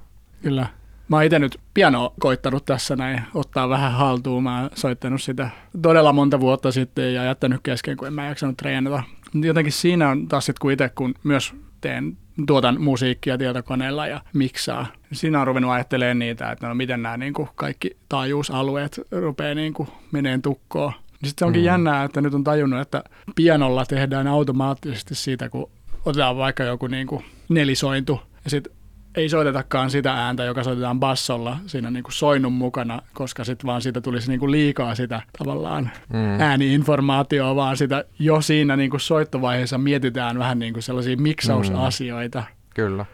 Kyllä. 0.41 0.67
Mä 1.07 1.15
oon 1.15 1.23
itse 1.23 1.39
nyt 1.39 1.59
piano 1.73 2.13
koittanut 2.19 2.65
tässä 2.65 2.95
näin, 2.95 3.21
ottaa 3.33 3.69
vähän 3.69 3.91
haltuun. 3.91 4.43
Mä 4.43 4.61
oon 4.61 4.69
soittanut 4.73 5.21
sitä 5.21 5.49
todella 5.81 6.13
monta 6.13 6.39
vuotta 6.39 6.71
sitten 6.71 7.13
ja 7.13 7.23
jättänyt 7.23 7.59
kesken, 7.63 7.97
kun 7.97 8.07
en 8.07 8.13
mä 8.13 8.25
jaksanut 8.25 8.57
treenata. 8.57 9.03
Jotenkin 9.33 9.73
siinä 9.73 10.09
on 10.09 10.27
taas 10.27 10.45
sitten, 10.45 10.61
kun 10.61 10.71
itse 10.71 10.89
kun 10.89 11.13
myös 11.23 11.64
teen, 11.85 12.17
tuotan 12.47 12.81
musiikkia 12.81 13.37
tietokoneella 13.37 14.07
ja 14.07 14.21
miksaa. 14.33 14.87
Siinä 15.11 15.41
on 15.41 15.47
ruvennut 15.47 15.71
ajattelemaan 15.71 16.19
niitä, 16.19 16.51
että 16.51 16.67
no 16.67 16.75
miten 16.75 17.03
nämä 17.03 17.17
niin 17.17 17.33
kuin 17.33 17.49
kaikki 17.55 17.97
taajuusalueet 18.09 19.01
rupeaa 19.11 19.55
niin 19.55 19.73
kuin 19.73 19.89
meneen 20.11 20.41
tukkoon. 20.41 20.93
Sitten 21.11 21.33
se 21.37 21.45
onkin 21.45 21.61
mm. 21.61 21.65
jännää, 21.65 22.03
että 22.03 22.21
nyt 22.21 22.33
on 22.33 22.43
tajunnut, 22.43 22.81
että 22.81 23.03
pianolla 23.35 23.85
tehdään 23.85 24.27
automaattisesti 24.27 25.15
siitä, 25.15 25.49
kun 25.49 25.69
otetaan 26.05 26.37
vaikka 26.37 26.63
joku 26.63 26.87
niin 26.87 27.07
kuin 27.07 27.25
nelisointu 27.49 28.19
ja 28.43 28.49
sitten 28.49 28.73
ei 29.15 29.29
soitetakaan 29.29 29.89
sitä 29.89 30.13
ääntä, 30.13 30.43
joka 30.43 30.63
soitetaan 30.63 30.99
bassolla 30.99 31.57
siinä 31.65 31.91
niin 31.91 32.03
kuin 32.03 32.13
soinnun 32.13 32.53
mukana, 32.53 33.01
koska 33.13 33.43
sitten 33.43 33.67
vaan 33.67 33.81
siitä 33.81 34.01
tulisi 34.01 34.29
niin 34.29 34.39
kuin 34.39 34.51
liikaa 34.51 34.95
sitä 34.95 35.21
tavallaan 35.37 35.89
mm. 36.13 36.39
ääniinformaatioa, 36.39 37.55
vaan 37.55 37.77
sitä 37.77 38.05
jo 38.19 38.41
siinä 38.41 38.75
niin 38.75 38.89
kuin 38.89 39.01
soittovaiheessa 39.01 39.77
mietitään 39.77 40.39
vähän 40.39 40.59
niin 40.59 40.73
kuin 40.73 40.83
sellaisia 40.83 41.17
miksausasioita. 41.17 42.39
Mm. 42.39 42.45
Kyllä. 42.75 43.05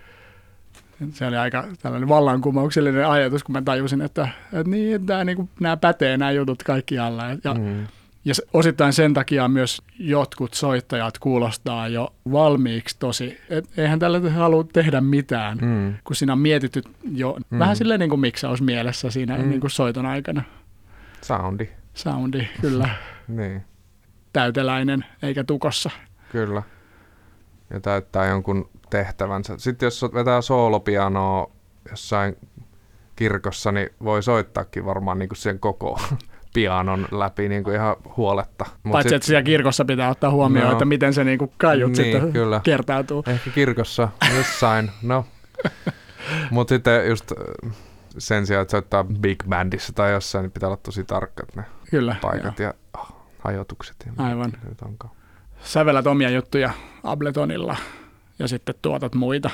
Se 1.14 1.26
oli 1.26 1.38
aika 1.38 1.68
tällainen 1.82 2.10
vallankumouksellinen 2.10 3.08
ajatus, 3.08 3.44
kun 3.44 3.54
mä 3.54 3.62
tajusin, 3.62 4.02
että, 4.02 4.28
että, 4.54 4.70
niin, 4.70 4.96
että 4.96 5.14
nämä, 5.14 5.24
niin 5.24 5.36
kuin, 5.36 5.50
nämä 5.60 5.78
pätee 5.78 6.18
nämä 6.18 6.32
jutut 6.32 6.64
kaikkialla. 6.64 7.24
Ja 7.44 7.54
mm 7.54 7.88
ja 8.26 8.34
osittain 8.54 8.94
sen 8.94 9.14
takia 9.14 9.48
myös 9.48 9.82
jotkut 10.00 10.54
soittajat 10.54 11.20
kuulostaa 11.20 11.88
jo 11.88 12.16
valmiiksi 12.32 12.96
tosi, 13.00 13.38
et 13.50 13.70
eihän 13.78 14.00
tällä 14.00 14.30
halua 14.30 14.64
tehdä 14.74 15.02
mitään, 15.02 15.58
mm. 15.58 15.94
kun 16.04 16.16
siinä 16.16 16.34
on 16.34 16.40
mietitty 16.40 16.82
jo 17.12 17.38
mm. 17.50 17.60
vähän 17.60 17.76
silleen 17.76 18.00
niin 18.00 18.10
kuin 18.10 18.20
miksaus 18.20 18.62
mielessä 18.62 19.12
siinä 19.12 19.38
mm. 19.38 19.50
niin 19.50 19.62
kuin 19.62 19.72
soiton 19.72 20.06
aikana. 20.06 20.44
Soundi. 21.22 21.70
Soundi, 21.94 22.48
kyllä. 22.62 22.90
niin. 23.28 23.64
Täyteläinen, 24.34 25.06
eikä 25.24 25.44
tukossa. 25.44 25.90
Kyllä. 26.32 26.64
Ja 27.70 27.80
täyttää 27.80 28.26
jonkun 28.26 28.70
tehtävänsä. 28.90 29.54
Sitten 29.58 29.88
jos 29.88 30.06
vetää 30.14 30.42
soolopianoa 30.42 31.52
jossain 31.90 32.38
kirkossa, 33.16 33.72
niin 33.72 33.90
voi 34.04 34.24
soittaakin 34.24 34.86
varmaan 34.86 35.20
niin 35.20 35.30
kuin 35.30 35.38
sen 35.38 35.60
koko 35.60 36.00
pianon 36.54 37.08
läpi 37.12 37.50
niin 37.50 37.64
kuin 37.64 37.76
ihan 37.76 37.96
huoletta. 38.18 38.66
Mut 38.84 38.92
Paitsi, 38.92 39.10
sit... 39.10 39.16
että 39.16 39.26
siellä 39.26 39.44
kirkossa 39.44 39.86
pitää 39.86 40.10
ottaa 40.10 40.32
huomioon, 40.32 40.68
no, 40.68 40.72
että 40.72 40.86
miten 40.86 41.14
se 41.14 41.24
niin 41.24 41.40
kuin 41.40 41.52
kaiut 41.58 41.92
niin, 41.92 41.96
sitten 41.96 42.34
kyllä. 42.34 42.62
kertautuu. 42.64 43.24
Ehkä 43.28 43.50
kirkossa 43.50 44.10
jossain, 44.38 44.92
no. 45.04 45.26
Mutta 46.52 46.76
sitten 46.76 47.10
just 47.10 47.32
äh, 47.32 47.72
sen 48.18 48.46
sijaan, 48.48 48.62
että 48.62 48.72
soittaa 48.72 49.04
big 49.04 49.44
bandissa 49.50 49.94
tai 49.94 50.12
jossain, 50.12 50.44
niin 50.44 50.52
pitää 50.52 50.70
olla 50.70 50.80
tosi 50.84 51.04
tarkkat 51.04 51.56
ne 51.56 51.64
kyllä, 51.92 52.16
paikat 52.22 52.60
joo. 52.60 52.70
ja 52.70 52.74
oh, 53.00 53.16
hajotukset. 53.40 53.96
Ja 54.06 54.26
Aivan. 54.26 54.54
Sävelät 55.64 56.08
omia 56.08 56.30
juttuja 56.30 56.72
Abletonilla 57.04 57.76
ja 58.40 58.48
sitten 58.48 58.76
tuotat 58.82 59.16
muita. 59.16 59.50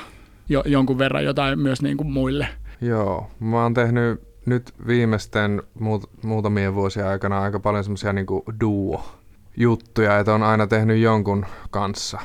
Jo, 0.48 0.62
jonkun 0.66 0.98
verran 0.98 1.24
jotain 1.24 1.58
myös 1.58 1.82
niin 1.82 1.96
kuin 1.96 2.10
muille. 2.10 2.48
Joo, 2.80 3.30
mä 3.40 3.62
oon 3.62 3.74
tehnyt 3.74 4.27
nyt 4.48 4.74
viimeisten 4.86 5.62
muut, 5.80 6.10
muutamien 6.22 6.74
vuosien 6.74 7.06
aikana 7.06 7.42
aika 7.42 7.60
paljon 7.60 7.84
semmoisia 7.84 8.12
niin 8.12 8.26
duo-juttuja, 8.60 10.18
että 10.18 10.34
on 10.34 10.42
aina 10.42 10.66
tehnyt 10.66 10.98
jonkun 10.98 11.46
kanssa 11.70 12.18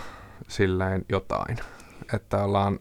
silleen 0.48 1.06
jotain. 1.10 1.58
Että 2.14 2.44
ollaan, 2.44 2.80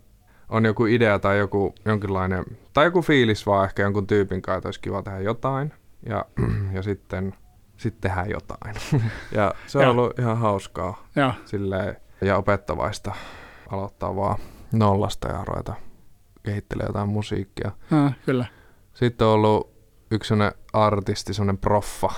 on 0.49 0.65
joku 0.65 0.87
idea 0.87 1.19
tai 1.19 1.39
joku 1.39 1.75
jonkinlainen, 1.85 2.45
tai 2.73 2.85
joku 2.85 3.03
fiilis 3.03 3.47
vaan 3.47 3.65
ehkä 3.65 3.83
jonkun 3.83 4.07
tyypin 4.07 4.43
kanssa, 4.43 4.59
että 4.59 4.69
olisi 4.69 4.81
kiva 4.81 5.03
tehdä 5.03 5.19
jotain. 5.19 5.73
Ja, 6.09 6.25
ja 6.75 6.83
sitten, 6.83 7.35
sitten 7.77 8.01
tehdään 8.11 8.31
jotain. 8.31 8.77
ja 9.37 9.55
se 9.67 9.79
on 9.79 9.89
ollut 9.89 10.19
ihan 10.19 10.39
hauskaa 10.39 11.07
ja. 11.17 11.35
Silleen, 11.45 11.97
ja 12.21 12.37
opettavaista 12.37 13.15
aloittaa 13.71 14.17
vaan 14.17 14.39
nollasta 14.73 15.29
ja 15.29 15.45
ruveta 15.45 15.75
kehittelee 16.43 16.87
jotain 16.87 17.09
musiikkia. 17.09 17.71
Ja, 17.91 18.13
kyllä. 18.27 18.47
Sitten 19.03 19.27
on 19.27 19.33
ollut 19.33 19.73
yksi 20.11 20.29
sellainen 20.29 20.59
artisti, 20.73 21.35
sellainen 21.35 21.59
proffa, 21.59 22.13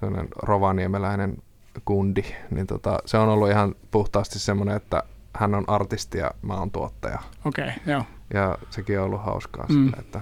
sellainen 0.00 0.28
rovaniemeläinen 0.42 1.36
kundi, 1.84 2.22
niin 2.50 2.66
tota, 2.66 2.98
se 3.04 3.18
on 3.18 3.28
ollut 3.28 3.50
ihan 3.50 3.74
puhtaasti 3.90 4.38
semmoinen, 4.38 4.76
että 4.76 5.02
hän 5.36 5.54
on 5.54 5.64
artisti 5.66 6.18
ja 6.18 6.30
mä 6.42 6.54
oon 6.54 6.70
tuottaja. 6.70 7.18
Okei, 7.44 7.68
okay, 7.68 7.78
joo. 7.86 8.04
Ja 8.34 8.58
sekin 8.70 8.98
on 8.98 9.04
ollut 9.04 9.24
hauskaa 9.24 9.66
mm. 9.68 9.74
sille, 9.74 9.96
että 9.96 10.20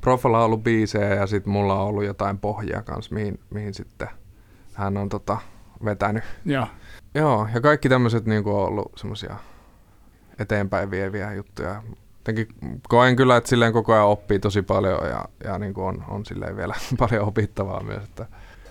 Proffalla 0.00 0.38
on 0.38 0.44
ollut 0.44 0.62
biisejä 0.62 1.14
ja 1.14 1.26
sitten 1.26 1.52
mulla 1.52 1.80
on 1.80 1.86
ollut 1.86 2.04
jotain 2.04 2.38
pohjaa 2.38 2.82
kanssa, 2.82 3.14
mihin, 3.14 3.40
mihin 3.50 3.74
sitten 3.74 4.08
hän 4.74 4.96
on 4.96 5.08
tota, 5.08 5.38
vetänyt. 5.84 6.24
Joo. 6.44 6.66
Joo, 7.14 7.48
ja 7.54 7.60
kaikki 7.60 7.88
tämmöiset 7.88 8.26
niin 8.26 8.48
on 8.48 8.54
ollut 8.54 8.92
semmoisia 8.96 9.36
eteenpäin 10.38 10.90
vieviä 10.90 11.32
juttuja 11.32 11.82
jotenkin 12.26 12.48
koen 12.88 13.16
kyllä, 13.16 13.36
että 13.36 13.50
silleen 13.50 13.72
koko 13.72 13.92
ajan 13.92 14.06
oppii 14.06 14.38
tosi 14.38 14.62
paljon 14.62 15.08
ja, 15.08 15.24
ja 15.44 15.58
niin 15.58 15.74
kuin 15.74 15.86
on, 15.86 16.04
on 16.08 16.26
silleen 16.26 16.56
vielä 16.56 16.74
paljon 16.98 17.28
opittavaa 17.28 17.82
myös. 17.82 18.04
Että. 18.04 18.26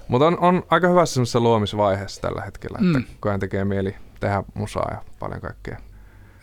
Mutta 0.08 0.28
on, 0.28 0.40
on 0.40 0.64
aika 0.70 0.88
hyvässä 0.88 1.14
semmoisessa 1.14 1.40
luomisvaiheessa 1.40 2.22
tällä 2.22 2.42
hetkellä, 2.42 2.78
että 2.82 3.00
mm. 3.00 3.06
koko 3.06 3.30
ajan 3.30 3.40
tekee 3.40 3.66
mieli 3.66 3.96
tehdä 4.20 4.44
musaa 4.54 4.88
ja 4.92 5.02
paljon 5.20 5.42
kaikkea. 5.42 5.78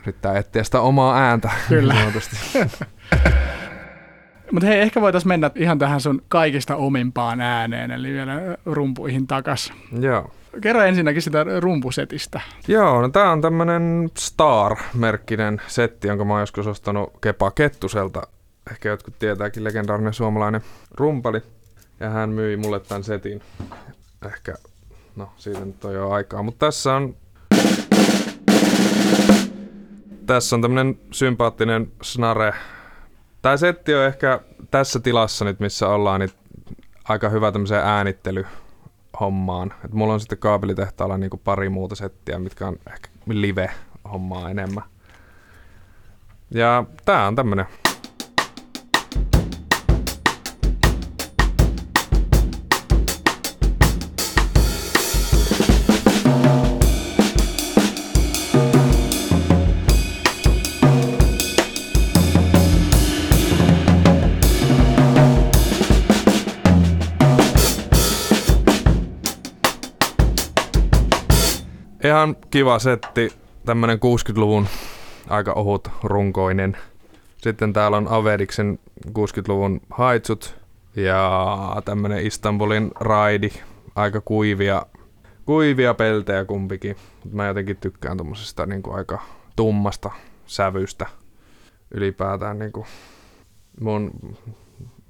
Yrittää 0.03 0.39
etsiä 0.39 0.65
sitä 0.65 0.81
omaa 0.81 1.19
ääntä. 1.19 1.51
Kyllä. 1.69 1.95
Mutta 4.53 4.67
hei, 4.67 4.81
ehkä 4.81 5.01
voitaisiin 5.01 5.29
mennä 5.29 5.51
ihan 5.55 5.79
tähän 5.79 6.01
sun 6.01 6.23
kaikista 6.29 6.77
omimpaan 6.77 7.41
ääneen, 7.41 7.91
eli 7.91 8.13
vielä 8.13 8.33
rumpuihin 8.67 9.27
takas. 9.27 9.73
Joo. 10.01 10.31
Kerro 10.61 10.83
ensinnäkin 10.83 11.23
sitä 11.23 11.47
rumpusetistä. 11.61 12.41
Joo, 12.69 13.01
no 13.01 13.09
tää 13.09 13.31
on 13.31 13.41
tämmönen 13.41 14.11
Star-merkkinen 14.19 15.61
setti, 15.67 16.09
jonka 16.09 16.25
mä 16.25 16.33
oon 16.33 16.43
joskus 16.43 16.67
ostanut 16.67 17.13
Kepa 17.21 17.51
Kettuselta. 17.51 18.23
Ehkä 18.71 18.89
jotkut 18.89 19.19
tietääkin 19.19 19.65
legendaarinen 19.65 20.15
suomalainen 20.15 20.61
rumpali. 20.95 21.43
Ja 22.01 22.11
hän 22.11 22.31
myi 22.31 22.57
mulle 22.57 22.81
tämän 22.81 23.05
setin. 23.05 23.43
Ehkä, 24.27 24.55
no 25.17 25.33
siitä 25.37 25.65
nyt 25.65 25.85
on 25.85 25.95
jo 25.95 26.11
aikaa. 26.11 26.43
Mutta 26.43 26.67
tässä 26.67 26.95
on 26.95 27.17
tässä 30.27 30.57
on 30.57 30.63
tämmönen 30.63 30.99
sympaattinen 31.11 31.93
snare. 32.03 32.55
Tämä 33.43 33.57
setti 33.57 33.95
on 33.95 34.05
ehkä 34.05 34.41
tässä 34.71 35.01
tilassa 35.01 35.45
nyt, 35.45 35.61
missä 35.61 35.89
ollaan, 35.89 36.21
niin 36.21 36.31
aika 37.05 37.29
hyvä 37.29 37.53
tämmöiseen 37.53 37.85
äänittely 37.85 38.47
hommaan. 39.21 39.75
Et 39.85 39.93
mulla 39.93 40.13
on 40.15 40.21
sitten 40.21 40.39
kaapelitehtaalla 40.39 41.19
niinku 41.19 41.37
pari 41.37 41.69
muuta 41.69 41.95
settiä, 41.95 42.39
mitkä 42.39 42.67
on 42.67 42.77
ehkä 42.93 43.09
live-hommaa 43.27 44.51
enemmän. 44.51 44.85
Ja 46.51 46.85
tää 47.05 47.27
on 47.27 47.37
tämmönen 47.37 47.67
ihan 72.11 72.37
kiva 72.51 72.79
setti, 72.79 73.33
tämmönen 73.67 73.99
60-luvun 73.99 74.67
aika 75.29 75.53
ohut 75.53 75.89
runkoinen. 76.03 76.77
Sitten 77.37 77.73
täällä 77.73 77.97
on 77.97 78.09
Avediksen 78.09 78.79
60-luvun 79.09 79.81
haitsut 79.91 80.57
ja 80.97 81.83
tämmönen 81.85 82.27
Istanbulin 82.27 82.91
raidi, 83.01 83.51
aika 83.95 84.21
kuivia, 84.21 84.87
kuivia 85.47 85.95
peltejä 85.95 86.45
kumpikin. 86.45 86.97
Mä 87.33 87.47
jotenkin 87.47 87.77
tykkään 87.77 88.17
tuommoisesta 88.17 88.67
niin 88.67 88.83
aika 88.91 89.23
tummasta 89.57 90.11
sävystä 90.47 91.07
ylipäätään. 91.91 92.59
Niin 92.59 92.73
kuin 92.73 92.87
mun 93.81 94.11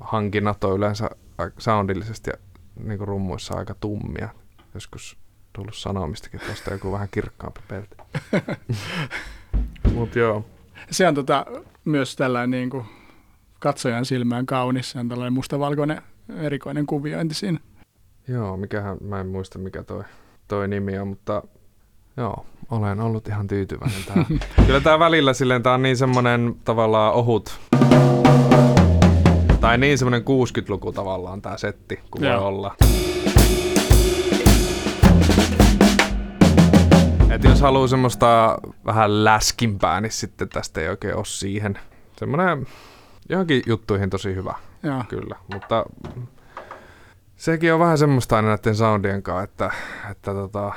hankinnat 0.00 0.64
on 0.64 0.76
yleensä 0.76 1.10
soundillisesti 1.58 2.30
ja 2.30 2.36
niin 2.84 3.00
rummuissa 3.00 3.54
aika 3.54 3.74
tummia. 3.74 4.28
Joskus 4.74 5.18
tullut 5.52 5.74
sanomistakin 5.74 6.40
tuosta 6.46 6.70
joku 6.72 6.92
vähän 6.92 7.08
kirkkaampi 7.10 7.60
pelti. 7.68 7.96
Mut 9.94 10.16
joo. 10.16 10.44
Se 10.90 11.08
on 11.08 11.14
tota, 11.14 11.46
myös 11.84 12.16
tällainen 12.16 12.50
niin 12.50 12.70
kuin 12.70 12.84
katsojan 13.58 14.04
silmään 14.04 14.46
kaunis. 14.46 14.90
Se 14.90 14.98
on 14.98 15.08
tällainen 15.08 15.32
mustavalkoinen 15.32 16.02
erikoinen 16.38 16.86
kuviointi 16.86 17.34
siinä. 17.34 17.58
Joo, 18.28 18.56
mikähän, 18.56 18.96
mä 19.00 19.20
en 19.20 19.26
muista 19.26 19.58
mikä 19.58 19.82
toi, 19.82 20.04
toi 20.48 20.68
nimi 20.68 20.98
on, 20.98 21.08
mutta 21.08 21.42
joo, 22.16 22.46
olen 22.70 23.00
ollut 23.00 23.28
ihan 23.28 23.46
tyytyväinen 23.46 24.04
tähän. 24.06 24.26
Kyllä 24.66 24.80
tää 24.80 24.98
välillä 24.98 25.32
silleen, 25.32 25.62
tää 25.62 25.74
on 25.74 25.82
niin 25.82 25.96
semmonen 25.96 26.56
tavallaan 26.64 27.14
ohut, 27.14 27.60
tai 29.60 29.78
niin 29.78 29.98
semmonen 29.98 30.22
60-luku 30.22 30.92
tavallaan 30.92 31.42
tää 31.42 31.56
setti, 31.56 32.00
kun 32.10 32.20
voi 32.20 32.36
olla. 32.36 32.76
Et 37.31 37.45
jos 37.45 37.61
haluaa 37.61 37.87
semmoista 37.87 38.59
vähän 38.87 39.25
läskimpää, 39.25 40.01
niin 40.01 40.12
sitten 40.12 40.49
tästä 40.49 40.81
ei 40.81 40.88
oikein 40.88 41.16
ole 41.16 41.25
siihen. 41.25 41.79
Semmoinen 42.16 42.66
johonkin 43.29 43.62
juttuihin 43.66 44.11
tosi 44.11 44.35
hyvä, 44.35 44.55
Joo. 44.83 45.05
kyllä. 45.09 45.37
Mutta 45.53 45.85
sekin 47.37 47.75
on 47.75 47.81
vähän 47.81 47.99
semmoista 47.99 48.37
aina 48.37 48.49
näiden 48.49 48.75
soundien 48.75 49.23
kanssa, 49.23 49.43
että, 49.43 49.71
että 50.11 50.33
tota, 50.33 50.73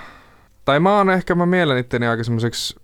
tai 0.66 0.80
mä 0.80 0.98
oon 0.98 1.10
ehkä, 1.10 1.36
mä 1.36 1.46
mielen 1.46 1.78
itteni 1.78 2.08
aika 2.08 2.24
semmoiseksi, 2.24 2.76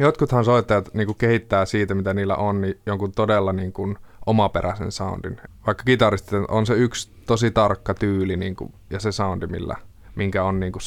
jotkuthan 0.00 0.44
soittajat 0.44 0.94
niin 0.94 1.16
kehittää 1.16 1.66
siitä, 1.66 1.94
mitä 1.94 2.14
niillä 2.14 2.36
on, 2.36 2.60
niin 2.60 2.80
jonkun 2.86 3.12
todella 3.12 3.52
niin 3.52 3.72
kuin 3.72 3.98
omaperäisen 4.26 4.92
soundin. 4.92 5.40
Vaikka 5.66 5.84
kitaristit 5.84 6.38
on 6.48 6.66
se 6.66 6.74
yksi 6.74 7.10
tosi 7.26 7.50
tarkka 7.50 7.94
tyyli 7.94 8.36
niin 8.36 8.56
kuin, 8.56 8.74
ja 8.90 9.00
se 9.00 9.12
soundi, 9.12 9.46
millä, 9.46 9.76
minkä 10.14 10.44
on 10.44 10.60
niin 10.60 10.72
kuin 10.72 10.82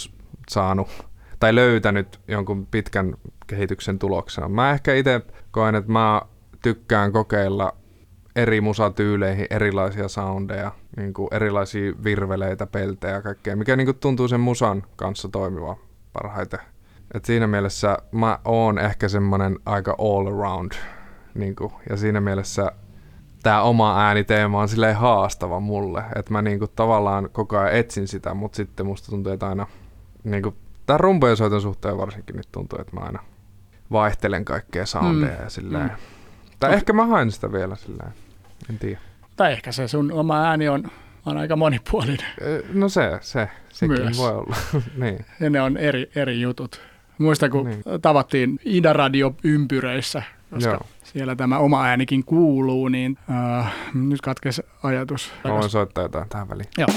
saanut 0.49 1.08
tai 1.39 1.55
löytänyt 1.55 2.19
jonkun 2.27 2.65
pitkän 2.65 3.13
kehityksen 3.47 3.99
tuloksena. 3.99 4.49
Mä 4.49 4.71
ehkä 4.71 4.93
itse 4.93 5.21
koen, 5.51 5.75
että 5.75 5.91
mä 5.91 6.21
tykkään 6.61 7.11
kokeilla 7.11 7.75
eri 8.35 8.61
musatyyleihin 8.61 9.47
erilaisia 9.49 10.07
soundeja, 10.07 10.71
niin 10.97 11.13
kuin 11.13 11.27
erilaisia 11.31 11.93
virveleitä, 12.03 12.67
peltejä 12.67 13.13
ja 13.13 13.21
kaikkea, 13.21 13.55
mikä 13.55 13.75
niin 13.75 13.87
kuin 13.87 13.99
tuntuu 13.99 14.27
sen 14.27 14.39
musan 14.39 14.83
kanssa 14.95 15.29
toimiva 15.29 15.77
parhaiten. 16.13 16.59
Et 17.13 17.25
siinä 17.25 17.47
mielessä 17.47 17.97
mä 18.11 18.39
oon 18.45 18.79
ehkä 18.79 19.07
semmonen 19.07 19.59
aika 19.65 19.95
all 19.99 20.27
around. 20.27 20.71
Niin 21.35 21.55
kuin, 21.55 21.73
ja 21.89 21.97
siinä 21.97 22.21
mielessä 22.21 22.71
tämä 23.43 23.61
oma 23.61 24.01
ääniteema 24.01 24.61
on 24.61 24.69
silleen 24.69 24.95
haastava 24.95 25.59
mulle, 25.59 26.03
että 26.15 26.31
mä 26.31 26.41
niinku 26.41 26.67
tavallaan 26.67 27.29
koko 27.31 27.57
ajan 27.57 27.73
etsin 27.73 28.07
sitä, 28.07 28.33
mutta 28.33 28.55
sitten 28.55 28.85
musta 28.85 29.09
tuntuu, 29.09 29.33
että 29.33 29.47
aina 29.47 29.67
niinku, 30.23 30.53
tämän 30.89 30.99
rumpujen 30.99 31.37
soiton 31.37 31.61
suhteen 31.61 31.97
varsinkin 31.97 32.35
nyt 32.35 32.47
tuntuu, 32.51 32.79
että 32.81 32.95
mä 32.95 33.01
aina 33.05 33.19
vaihtelen 33.91 34.45
kaikkea 34.45 34.85
soundeja 34.85 35.35
Mm. 35.37 35.43
ja 35.43 35.49
silleen. 35.49 35.83
Mm. 35.85 35.89
Tai 36.59 36.73
ehkä 36.73 36.93
mä 36.93 37.05
haen 37.05 37.31
sitä 37.31 37.51
vielä 37.51 37.75
silleen, 37.75 38.11
en 38.69 38.79
tiedä. 38.79 38.99
Tai 39.35 39.51
ehkä 39.51 39.71
se 39.71 39.87
sun 39.87 40.11
oma 40.11 40.43
ääni 40.43 40.69
on, 40.69 40.83
on 41.25 41.37
aika 41.37 41.55
monipuolinen. 41.55 42.27
No 42.73 42.89
se, 42.89 43.17
se, 43.21 43.49
sekin 43.69 44.01
Myös. 44.01 44.17
voi 44.17 44.31
olla. 44.31 44.55
niin. 45.03 45.25
Ja 45.39 45.49
ne 45.49 45.61
on 45.61 45.77
eri, 45.77 46.11
eri 46.15 46.41
jutut. 46.41 46.81
Muista, 47.17 47.49
kun 47.49 47.65
Niin. 47.65 47.83
tavattiin 48.01 48.59
Ida-radio-ympyröissä, 48.65 50.23
koska 50.53 50.69
Joo. 50.69 50.81
siellä 51.03 51.35
tämä 51.35 51.57
oma 51.57 51.83
äänikin 51.85 52.23
kuuluu, 52.25 52.87
niin 52.87 53.17
äh, 53.59 53.73
nyt 53.93 54.21
katkesi 54.21 54.61
ajatus. 54.83 55.31
Mä 55.43 55.51
voin 55.53 55.69
soittaa 55.69 56.03
jotain 56.03 56.29
tähän 56.29 56.49
väliin. 56.49 56.69
Joo. 56.77 56.87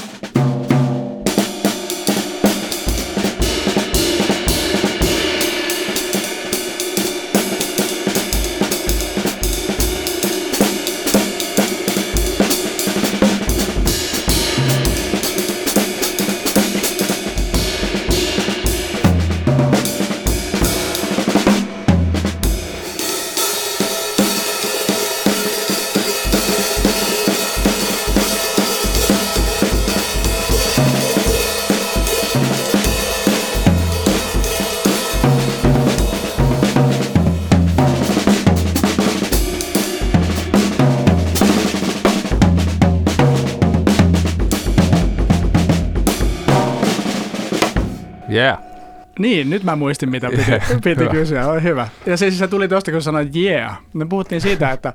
Niin, 49.32 49.50
nyt 49.50 49.64
mä 49.64 49.76
muistin, 49.76 50.10
mitä 50.10 50.30
piti, 50.30 50.50
Yeah, 50.50 50.62
piti 50.84 51.06
kysyä. 51.10 51.46
Oli 51.46 51.62
hyvä. 51.62 51.88
Ja 52.06 52.16
siis 52.16 52.38
se 52.38 52.48
tuli 52.48 52.68
tosta, 52.68 52.90
kun 52.90 53.02
sanoit 53.02 53.36
yeah. 53.36 53.80
Me 53.94 54.06
puhuttiin 54.06 54.40
siitä, 54.40 54.70
että, 54.70 54.92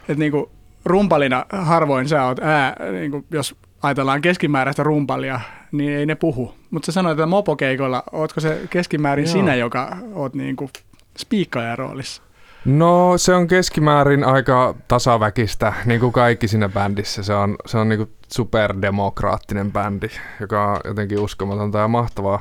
että 0.00 0.14
niinku 0.14 0.50
rumpalina 0.84 1.44
harvoin 1.52 2.08
sä 2.08 2.24
oot 2.24 2.38
ää, 2.38 2.76
niinku, 2.92 3.24
jos 3.30 3.54
ajatellaan 3.82 4.20
keskimääräistä 4.20 4.82
rumpalia, 4.82 5.40
niin 5.72 5.92
ei 5.92 6.06
ne 6.06 6.14
puhu. 6.14 6.54
Mutta 6.70 6.86
sä 6.86 6.92
sanoit, 6.92 7.18
että 7.18 7.26
mopokeikolla, 7.26 8.02
ootko 8.12 8.40
se 8.40 8.60
keskimäärin 8.70 9.24
Joo. 9.24 9.32
sinä, 9.32 9.54
joka 9.54 9.96
oot 10.12 10.34
niinku 10.34 10.70
spiikkaajan 11.18 11.78
roolissa? 11.78 12.22
No 12.64 13.12
se 13.16 13.34
on 13.34 13.46
keskimäärin 13.46 14.24
aika 14.24 14.74
tasaväkistä, 14.88 15.72
niin 15.84 16.00
kuin 16.00 16.12
kaikki 16.12 16.48
siinä 16.48 16.68
bändissä. 16.68 17.22
Se 17.22 17.34
on, 17.34 17.56
se 17.66 17.78
on 17.78 17.88
niin 17.88 17.98
kuin 17.98 18.10
superdemokraattinen 18.32 19.72
bändi, 19.72 20.08
joka 20.40 20.72
on 20.72 20.80
jotenkin 20.84 21.18
uskomatonta 21.18 21.78
ja 21.78 21.88
mahtavaa. 21.88 22.40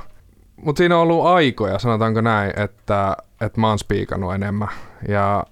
Mutta 0.56 0.78
siinä 0.78 0.96
on 0.96 1.02
ollut 1.02 1.26
aikoja, 1.26 1.80
sanotaanko 1.80 2.22
näin, 2.22 2.60
että, 2.60 3.18
että 3.42 3.62
mä 3.62 3.70
oon 3.70 3.80
spiikannut 3.80 4.34
enemmän. 4.34 4.68
Ja, 5.08 5.46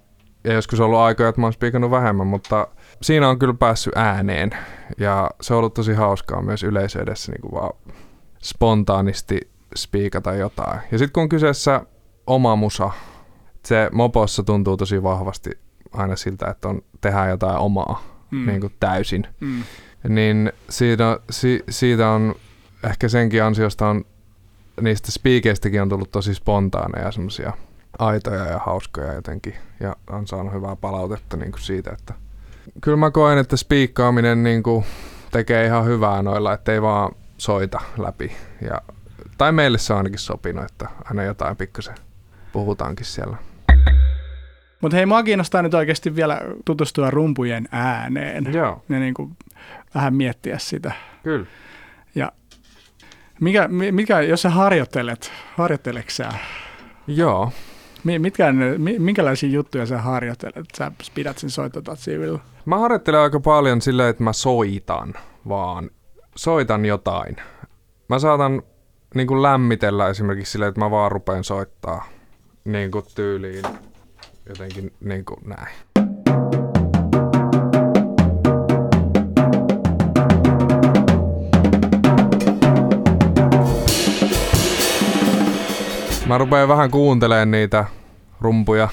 ja 0.44 0.52
joskus 0.52 0.80
on 0.80 0.86
ollut 0.86 0.98
aikoja, 0.98 1.28
että 1.28 1.40
mä 1.40 1.46
oon 1.46 1.52
spiikannut 1.52 1.90
vähemmän, 1.90 2.26
mutta 2.26 2.68
siinä 3.02 3.28
on 3.28 3.38
kyllä 3.38 3.54
päässyt 3.54 3.96
ääneen. 3.96 4.50
Ja 4.98 5.30
se 5.40 5.54
on 5.54 5.58
ollut 5.58 5.74
tosi 5.74 5.94
hauskaa 5.94 6.42
myös 6.42 6.62
yleisö 6.62 7.02
edessä 7.02 7.32
niin 7.32 7.40
kuin 7.40 7.52
vaan 7.52 7.72
spontaanisti 8.42 9.40
spiikata 9.76 10.34
jotain. 10.34 10.80
Ja 10.92 10.98
sitten 10.98 11.12
kun 11.12 11.22
on 11.22 11.28
kyseessä 11.28 11.80
oma 12.26 12.56
musa, 12.56 12.90
se 13.64 13.88
mopossa 13.92 14.42
tuntuu 14.42 14.76
tosi 14.76 15.02
vahvasti 15.02 15.50
aina 15.92 16.16
siltä, 16.16 16.46
että 16.46 16.68
on, 16.68 16.82
tehdään 17.00 17.30
jotain 17.30 17.58
omaa 17.58 18.02
mm. 18.30 18.46
niin 18.46 18.60
kuin 18.60 18.74
täysin. 18.80 19.26
Mm. 19.40 19.62
Niin 20.08 20.52
siitä, 20.70 21.20
si, 21.30 21.64
siitä 21.70 22.10
on 22.10 22.34
ehkä 22.84 23.08
senkin 23.08 23.42
ansiosta 23.42 23.88
on 23.88 24.04
niistä 24.80 25.12
spiikeistäkin 25.12 25.82
on 25.82 25.88
tullut 25.88 26.10
tosi 26.10 26.34
spontaaneja 26.34 27.12
semmoisia 27.12 27.52
aitoja 27.98 28.44
ja 28.44 28.58
hauskoja 28.58 29.12
jotenkin. 29.12 29.54
Ja 29.80 29.96
on 30.10 30.26
saanut 30.26 30.52
hyvää 30.52 30.76
palautetta 30.76 31.36
niin 31.36 31.52
kuin 31.52 31.62
siitä, 31.62 31.90
että 31.92 32.14
kyllä 32.80 32.96
mä 32.96 33.10
koen, 33.10 33.38
että 33.38 33.56
spiikkaaminen 33.56 34.42
niin 34.42 34.62
kuin 34.62 34.84
tekee 35.30 35.66
ihan 35.66 35.84
hyvää 35.84 36.22
noilla, 36.22 36.52
ettei 36.52 36.82
vaan 36.82 37.12
soita 37.38 37.80
läpi. 37.98 38.32
Ja, 38.60 38.80
tai 39.38 39.52
meille 39.52 39.78
se 39.78 39.92
on 39.92 39.96
ainakin 39.96 40.18
sopinut, 40.18 40.64
että 40.64 40.88
aina 41.04 41.22
jotain 41.22 41.56
pikkusen 41.56 41.94
puhutaankin 42.52 43.06
siellä. 43.06 43.36
Mutta 44.80 44.96
hei, 44.96 45.06
mua 45.06 45.22
kiinnostaa 45.22 45.62
nyt 45.62 45.74
oikeasti 45.74 46.16
vielä 46.16 46.40
tutustua 46.64 47.10
rumpujen 47.10 47.68
ääneen 47.72 48.52
Joo, 48.52 48.82
ja 48.88 48.98
niinku 48.98 49.30
vähän 49.94 50.14
miettiä 50.14 50.58
sitä. 50.58 50.92
kyllä. 51.22 51.46
Mikä, 53.40 53.68
mi- 53.68 53.92
mikä 53.92 54.20
jos 54.20 54.42
sä 54.42 54.50
harjoittelet, 54.50 55.32
harjoitteleksä 55.56 56.24
sä? 56.24 56.38
Joo, 57.06 57.52
Mi- 58.04 58.18
Mitkä, 58.18 58.54
minkälaisia 58.98 59.48
juttuja 59.48 59.86
sä 59.86 59.98
harjoittelet? 59.98 60.66
Sä 60.78 60.92
pidät 61.14 61.38
sen 61.38 61.50
soittotatsiivilla. 61.50 62.40
Mä 62.64 62.78
harjoittelen 62.78 63.20
aika 63.20 63.40
paljon 63.40 63.80
silleen, 63.80 64.08
että 64.08 64.22
mä 64.24 64.32
soitan 64.32 65.14
vaan. 65.48 65.90
Soitan 66.36 66.84
jotain. 66.84 67.36
Mä 68.08 68.18
saatan 68.18 68.62
niin 69.14 69.26
kuin 69.26 69.42
lämmitellä 69.42 70.08
esimerkiksi 70.08 70.52
silleen, 70.52 70.68
että 70.68 70.80
mä 70.80 70.90
vaan 70.90 71.12
rupean 71.12 71.44
soittaa 71.44 72.04
niin 72.64 72.90
kuin 72.90 73.04
tyyliin 73.14 73.62
jotenkin 74.48 74.92
niin 75.00 75.24
kuin 75.24 75.40
näin. 75.44 75.74
Mä 86.26 86.38
rupean 86.38 86.68
vähän 86.68 86.90
kuuntelemaan 86.90 87.50
niitä 87.50 87.84
rumpuja. 88.40 88.88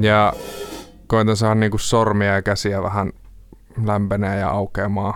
Ja 0.00 0.32
koitan 1.06 1.36
saada 1.36 1.54
niinku 1.54 1.78
sormia 1.78 2.34
ja 2.34 2.42
käsiä 2.42 2.82
vähän 2.82 3.12
lämpenee 3.84 4.38
ja 4.38 4.50
aukeamaan. 4.50 5.14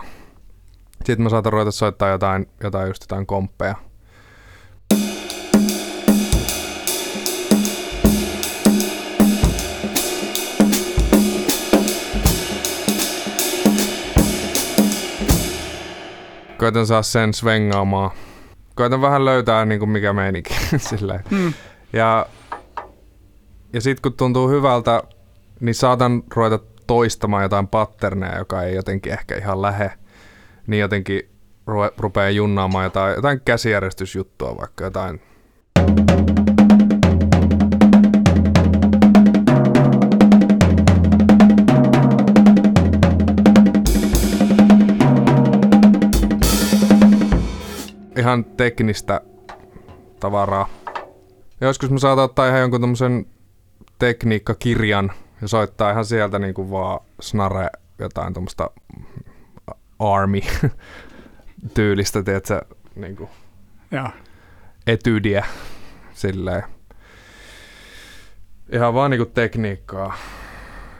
Sitten 1.05 1.23
mä 1.23 1.29
saatan 1.29 1.53
ruveta 1.53 1.71
soittaa 1.71 2.09
jotain, 2.09 2.49
jotain 2.63 2.87
just 2.87 3.03
jotain 3.03 3.25
komppeja. 3.25 3.75
Koitan 16.63 16.87
saa 16.87 17.01
sen 17.01 17.33
svengaamaan. 17.33 18.11
Koitan 18.75 19.01
vähän 19.01 19.25
löytää 19.25 19.65
niin 19.65 19.79
kuin 19.79 19.89
mikä 19.89 20.13
meininki. 20.13 20.53
Silleen. 20.77 21.19
Mm. 21.31 21.53
Ja, 21.93 22.25
ja 23.73 23.81
sitten 23.81 24.01
kun 24.01 24.17
tuntuu 24.17 24.49
hyvältä, 24.49 25.03
niin 25.59 25.75
saatan 25.75 26.23
ruveta 26.35 26.59
toistamaan 26.87 27.43
jotain 27.43 27.67
patterneja, 27.67 28.37
joka 28.37 28.63
ei 28.63 28.75
jotenkin 28.75 29.13
ehkä 29.13 29.37
ihan 29.37 29.61
lähe. 29.61 29.91
Niin 30.67 30.81
jotenkin 30.81 31.29
rupeaa 31.97 32.29
junnaamaan 32.29 32.83
jotain, 32.83 33.15
jotain 33.15 33.41
käsijärjestysjuttua, 33.45 34.57
vaikka 34.57 34.83
jotain 34.83 35.21
ihan 48.17 48.45
teknistä 48.45 49.21
tavaraa. 50.19 50.69
Ja 51.61 51.67
joskus 51.67 51.89
mä 51.89 51.99
saatan 51.99 52.23
ottaa 52.23 52.47
ihan 52.47 52.59
jonkun 52.59 52.81
tämmöisen 52.81 53.25
tekniikkakirjan 53.99 55.11
ja 55.41 55.47
soittaa 55.47 55.91
ihan 55.91 56.05
sieltä 56.05 56.39
niinku 56.39 56.71
vaan 56.71 56.99
snare 57.19 57.69
jotain 57.99 58.33
tuommoista 58.33 58.69
army 59.99 60.41
tyylistä, 61.75 62.23
tiedätkö, 62.23 62.61
niinku 62.95 63.29
Joo. 63.91 64.09
etydiä 64.87 65.45
silleen. 66.13 66.63
Ihan 68.71 68.93
vaan 68.93 69.11
niinku 69.11 69.25
tekniikkaa. 69.25 70.13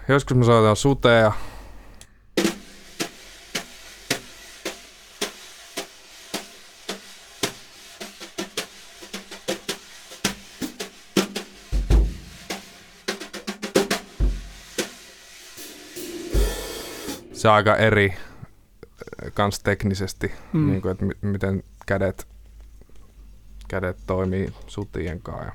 Joskus 0.07 0.37
mä 0.37 0.43
soitan 0.43 0.75
suteja. 0.75 1.31
Se 17.43 17.49
on 17.49 17.55
aika 17.55 17.75
eri 17.75 18.09
äh, 18.09 19.31
kans 19.33 19.59
teknisesti, 19.59 20.31
Mm. 20.53 20.69
niin 20.69 20.81
kuin, 20.81 20.91
että 20.91 21.05
mi- 21.05 21.17
miten 21.21 21.63
kädet, 21.85 22.27
kädet 23.67 23.97
toimii 24.07 24.53
sutien 24.67 25.19
kanssa. 25.21 25.45
Ja, 25.45 25.53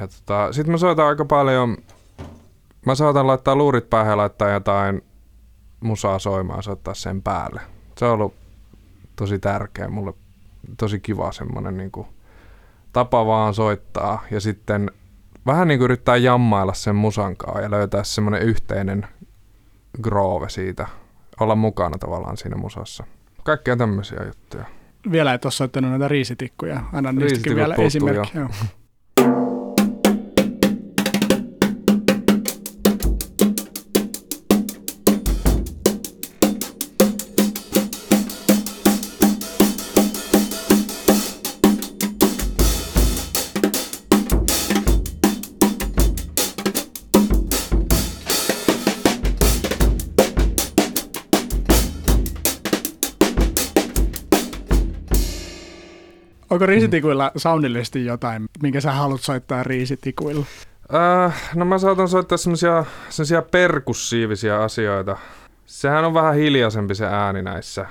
ja 0.00 0.08
tota, 0.08 0.52
Sitten 0.52 0.72
mä 0.72 0.78
soitan 0.78 1.06
aika 1.06 1.24
paljon, 1.24 1.76
mä 2.86 2.94
saatan 2.94 3.26
laittaa 3.26 3.56
luurit 3.56 3.90
päähän 3.90 4.10
ja 4.12 4.16
laittaa 4.16 4.50
jotain 4.50 5.02
musaa 5.80 6.18
soimaan 6.18 6.58
ja 6.58 6.62
soittaa 6.62 6.94
sen 6.94 7.22
päälle. 7.22 7.60
Se 7.98 8.04
on 8.04 8.12
ollut 8.12 8.34
tosi 9.16 9.38
tärkeä 9.38 9.88
mulle, 9.88 10.12
tosi 10.76 11.00
kiva 11.00 11.32
semmonen 11.32 11.76
niin 11.76 11.90
kuin, 11.90 12.06
tapa 12.92 13.26
vaan 13.26 13.54
soittaa 13.54 14.24
ja 14.30 14.40
sitten 14.40 14.90
vähän 15.46 15.68
niin 15.68 15.78
kuin 15.78 15.84
yrittää 15.84 16.16
jammailla 16.16 16.74
sen 16.74 16.96
musan 16.96 17.36
kanssa 17.36 17.60
ja 17.60 17.70
löytää 17.70 18.04
semmonen 18.04 18.42
yhteinen 18.42 19.06
groove 20.02 20.48
siitä, 20.48 20.86
olla 21.40 21.54
mukana 21.54 21.98
tavallaan 21.98 22.36
siinä 22.36 22.56
musassa. 22.56 23.04
Kaikkea 23.44 23.76
tämmöisiä 23.76 24.24
juttuja. 24.26 24.64
Vielä 25.10 25.34
et 25.34 25.44
ole 25.44 25.52
soittanut 25.52 25.90
näitä 25.90 26.08
riisitikkuja. 26.08 26.80
Anna 26.92 27.12
niistäkin 27.12 27.56
vielä 27.56 27.74
puuttuu, 27.74 27.86
esimerkki. 27.86 28.38
Joo. 28.38 28.48
Onko 56.56 56.66
riisitikuilla 56.66 57.32
soundillisesti 57.36 58.04
jotain, 58.04 58.44
minkä 58.62 58.80
sä 58.80 58.92
haluat 58.92 59.20
soittaa 59.20 59.62
riisitikuilla? 59.62 60.46
Äh, 60.94 61.52
no 61.54 61.64
mä 61.64 61.78
saatan 61.78 62.08
soittaa 62.08 62.38
semmosia, 62.38 62.84
semmosia 63.08 63.42
perkussiivisia 63.42 64.64
asioita. 64.64 65.16
Sehän 65.66 66.04
on 66.04 66.14
vähän 66.14 66.34
hiljaisempi 66.34 66.94
se 66.94 67.06
ääni 67.06 67.42
näissä. 67.42 67.86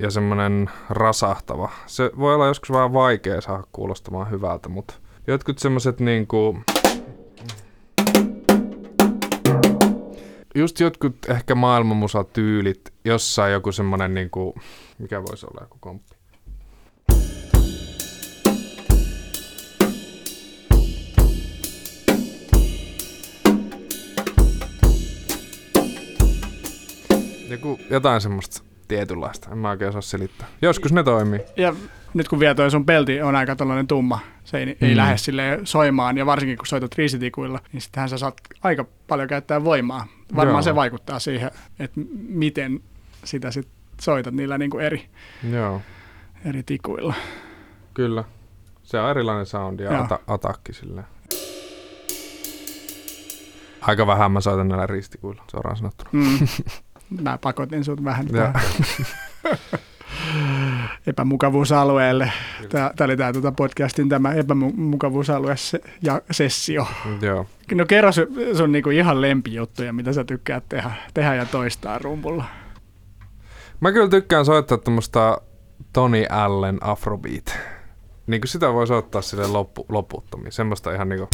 Ja 0.00 0.10
semmonen 0.10 0.70
rasahtava. 0.90 1.70
Se 1.86 2.10
voi 2.18 2.34
olla 2.34 2.46
joskus 2.46 2.72
vähän 2.72 2.92
vaikea 2.92 3.40
saada 3.40 3.64
kuulostamaan 3.72 4.30
hyvältä, 4.30 4.68
mutta 4.68 4.94
jotkut 5.26 5.58
semmoset 5.58 6.00
niinku... 6.00 6.58
Just 10.54 10.80
jotkut 10.80 11.16
ehkä 11.28 11.54
maailmanmusatyylit, 11.54 12.92
jossain 13.04 13.52
joku 13.52 13.72
semmonen 13.72 14.14
niinku... 14.14 14.54
Mikä 14.98 15.22
voisi 15.22 15.46
olla 15.46 15.60
joku 15.62 15.76
komppi? 15.80 16.17
Joku, 27.48 27.80
jotain 27.90 28.20
semmoista 28.20 28.62
tietynlaista, 28.88 29.50
en 29.50 29.58
mä 29.58 29.70
oikein 29.70 29.88
osaa 29.88 30.00
selittää. 30.00 30.48
Joskus 30.62 30.92
ne 30.92 31.02
toimii. 31.02 31.40
Ja 31.56 31.74
nyt 32.14 32.28
kun 32.28 32.40
vielä 32.40 32.54
toi 32.54 32.70
sun 32.70 32.86
pelti 32.86 33.22
on 33.22 33.36
aika 33.36 33.56
tällainen 33.56 33.86
tumma, 33.86 34.20
se 34.44 34.58
ei, 34.58 34.66
mm. 34.66 34.74
ei 34.80 34.96
lähde 34.96 35.16
sille 35.16 35.60
soimaan, 35.64 36.18
ja 36.18 36.26
varsinkin 36.26 36.56
kun 36.56 36.66
soitat 36.66 36.94
riisitikuilla, 36.94 37.60
niin 37.72 37.80
sittenhän 37.80 38.08
sä 38.08 38.18
saat 38.18 38.40
aika 38.62 38.84
paljon 39.08 39.28
käyttää 39.28 39.64
voimaa. 39.64 40.06
Varmaan 40.36 40.54
Joo. 40.54 40.62
se 40.62 40.74
vaikuttaa 40.74 41.18
siihen, 41.18 41.50
että 41.78 42.00
miten 42.28 42.80
sitä 43.24 43.50
sit 43.50 43.68
soitat 44.00 44.34
niillä 44.34 44.58
niin 44.58 44.70
kuin 44.70 44.84
eri, 44.84 45.08
Joo, 45.52 45.82
eri 46.44 46.62
tikuilla. 46.62 47.14
kyllä. 47.94 48.24
Se 48.82 49.00
on 49.00 49.10
erilainen 49.10 49.46
soundi 49.46 49.82
ja 49.82 50.00
ata- 50.02 50.18
atakki 50.26 50.72
silleen. 50.72 51.06
Aika 53.80 54.06
vähän 54.06 54.32
mä 54.32 54.40
soitan 54.40 54.68
näillä 54.68 54.86
ristikuilla, 54.86 55.44
suoraan 55.50 55.76
sanottuna. 55.76 56.10
Mm. 56.12 56.38
Mä 57.20 57.38
pakotin 57.38 57.84
sut 57.84 58.04
vähän 58.04 58.26
epämukavuusalueelle. 61.06 62.32
Tämä, 62.68 62.90
tämä 62.96 63.06
oli 63.06 63.16
tämä 63.16 63.32
tuota 63.32 63.52
podcastin 63.52 64.08
tämä 64.08 64.32
epämukavuusalue 64.32 65.54
ja 66.02 66.22
sessio. 66.30 66.86
Joo. 67.20 67.46
No 67.74 67.86
kerro 67.86 68.12
sun, 68.12 68.26
sun 68.56 68.72
niinku 68.72 68.90
ihan 68.90 69.20
lempijuttuja, 69.20 69.92
mitä 69.92 70.12
sä 70.12 70.24
tykkäät 70.24 70.64
tehdä, 70.68 70.90
tehdä 71.14 71.34
ja 71.34 71.46
toistaa 71.46 71.98
rumpulla. 71.98 72.44
Mä 73.80 73.92
kyllä 73.92 74.08
tykkään 74.08 74.44
soittaa 74.44 74.78
tämmöstä 74.78 75.38
Tony 75.92 76.24
Allen 76.30 76.78
Afrobeat. 76.80 77.58
Niin 78.26 78.40
kuin 78.40 78.48
sitä 78.48 78.72
voi 78.72 78.86
soittaa 78.86 79.22
sille 79.22 79.46
loppu, 79.46 79.86
loputtomiin. 79.88 80.52
Semmoista 80.52 80.92
ihan 80.92 81.08
niinku... 81.08 81.28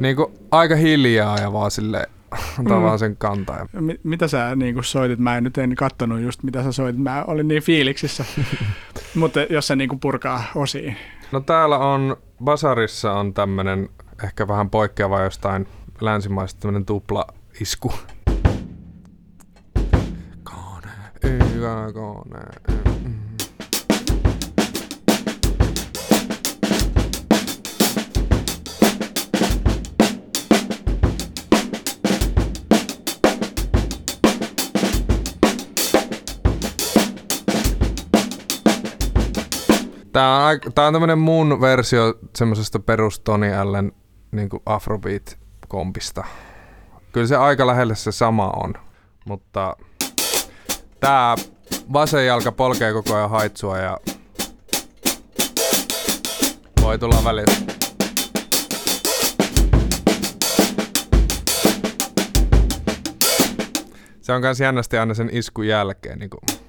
Niinku 0.00 0.32
aika 0.50 0.76
hiljaa 0.76 1.38
ja 1.38 1.52
vaan 1.52 1.70
sille 1.70 2.06
tavallaan 2.68 2.98
sen 2.98 3.16
kantaa. 3.16 3.66
Mi- 3.72 4.00
mitä 4.02 4.28
sä 4.28 4.56
niinku 4.56 4.82
soitit? 4.82 5.18
Mä 5.18 5.36
en 5.36 5.44
nyt 5.44 5.58
en 5.58 5.74
kattonut 5.74 6.20
just 6.20 6.42
mitä 6.42 6.62
sä 6.62 6.72
soitit. 6.72 7.02
Mä 7.02 7.24
olin 7.26 7.48
niin 7.48 7.62
fiiliksissä. 7.62 8.24
Mutta 9.14 9.40
jos 9.40 9.66
se 9.66 9.76
niinku 9.76 9.96
purkaa 9.96 10.44
osiin. 10.54 10.96
No 11.32 11.40
täällä 11.40 11.78
on, 11.78 12.16
Basarissa 12.44 13.12
on 13.12 13.34
tämmönen 13.34 13.88
ehkä 14.24 14.48
vähän 14.48 14.70
poikkeava 14.70 15.20
jostain 15.20 15.66
länsimaista 16.00 16.60
tämmönen 16.60 16.86
tupla 16.86 17.26
isku. 17.60 17.92
Kone, 20.44 20.92
ykä, 21.22 21.92
kone. 21.94 22.40
Tää 40.74 40.86
on, 40.86 40.92
tämmönen 40.92 41.18
mun 41.18 41.60
versio 41.60 42.14
semmosesta 42.36 42.78
perus 42.78 43.20
Tony 43.20 43.54
Allen 43.54 43.92
niin 44.32 44.48
Afrobeat-kompista. 44.66 46.24
Kyllä 47.12 47.26
se 47.26 47.36
aika 47.36 47.66
lähelle 47.66 47.94
se 47.94 48.12
sama 48.12 48.50
on, 48.50 48.74
mutta 49.26 49.76
tää 51.00 51.36
vasen 51.92 52.26
jalka 52.26 52.52
polkee 52.52 52.92
koko 52.92 53.14
ajan 53.14 53.30
haitsua 53.30 53.78
ja 53.78 53.98
voi 56.82 56.98
tulla 56.98 57.24
välillä. 57.24 57.54
Se 64.20 64.32
on 64.32 64.42
kans 64.42 64.60
jännästi 64.60 64.98
aina 64.98 65.14
sen 65.14 65.30
iskun 65.32 65.66
jälkeen. 65.66 66.18
Niin 66.18 66.30
kuin. 66.30 66.67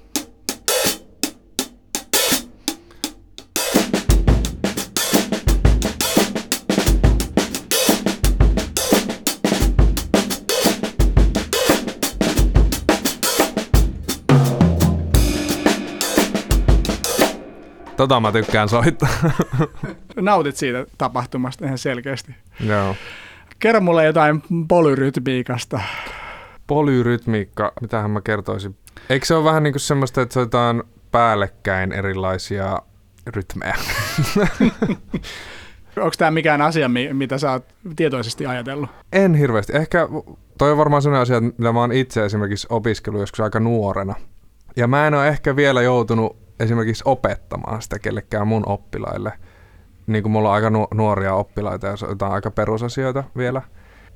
Tota 18.00 18.20
mä 18.20 18.32
tykkään 18.32 18.68
soittaa. 18.68 19.08
Nautit 20.20 20.56
siitä 20.56 20.86
tapahtumasta 20.98 21.64
ihan 21.64 21.78
selkeästi. 21.78 22.34
Joo. 22.66 22.96
Kerro 23.58 23.80
mulle 23.80 24.04
jotain 24.04 24.42
polyrytmiikasta. 24.68 25.80
Polyrytmiikka, 26.66 27.72
mitähän 27.80 28.10
mä 28.10 28.20
kertoisin. 28.20 28.76
Eikö 29.10 29.26
se 29.26 29.34
ole 29.34 29.44
vähän 29.44 29.62
niin 29.62 29.72
kuin 29.72 29.80
semmoista, 29.80 30.22
että 30.22 30.32
soitetaan 30.32 30.84
päällekkäin 31.10 31.92
erilaisia 31.92 32.78
rytmejä? 33.26 33.76
Onko 35.96 36.14
tämä 36.18 36.30
mikään 36.30 36.62
asia, 36.62 36.90
mitä 37.12 37.38
sä 37.38 37.52
oot 37.52 37.64
tietoisesti 37.96 38.46
ajatellut? 38.46 38.90
En 39.12 39.34
hirveästi. 39.34 39.76
Ehkä 39.76 40.08
toi 40.58 40.72
on 40.72 40.78
varmaan 40.78 41.02
sellainen 41.02 41.22
asia, 41.22 41.40
mitä 41.40 41.72
mä 41.72 41.80
oon 41.80 41.92
itse 41.92 42.24
esimerkiksi 42.24 42.66
opiskellut 42.70 43.20
joskus 43.20 43.40
aika 43.40 43.60
nuorena. 43.60 44.14
Ja 44.76 44.86
mä 44.86 45.06
en 45.06 45.14
ole 45.14 45.28
ehkä 45.28 45.56
vielä 45.56 45.82
joutunut 45.82 46.49
esimerkiksi 46.60 47.02
opettamaan 47.06 47.82
sitä 47.82 47.98
kellekään 47.98 48.48
mun 48.48 48.68
oppilaille. 48.68 49.32
Niin 50.06 50.22
kuin 50.22 50.32
mulla 50.32 50.48
on 50.48 50.54
aika 50.54 50.70
nuoria 50.94 51.34
oppilaita 51.34 51.86
ja 51.86 51.94
jotain 52.08 52.32
aika 52.32 52.50
perusasioita 52.50 53.24
vielä. 53.36 53.62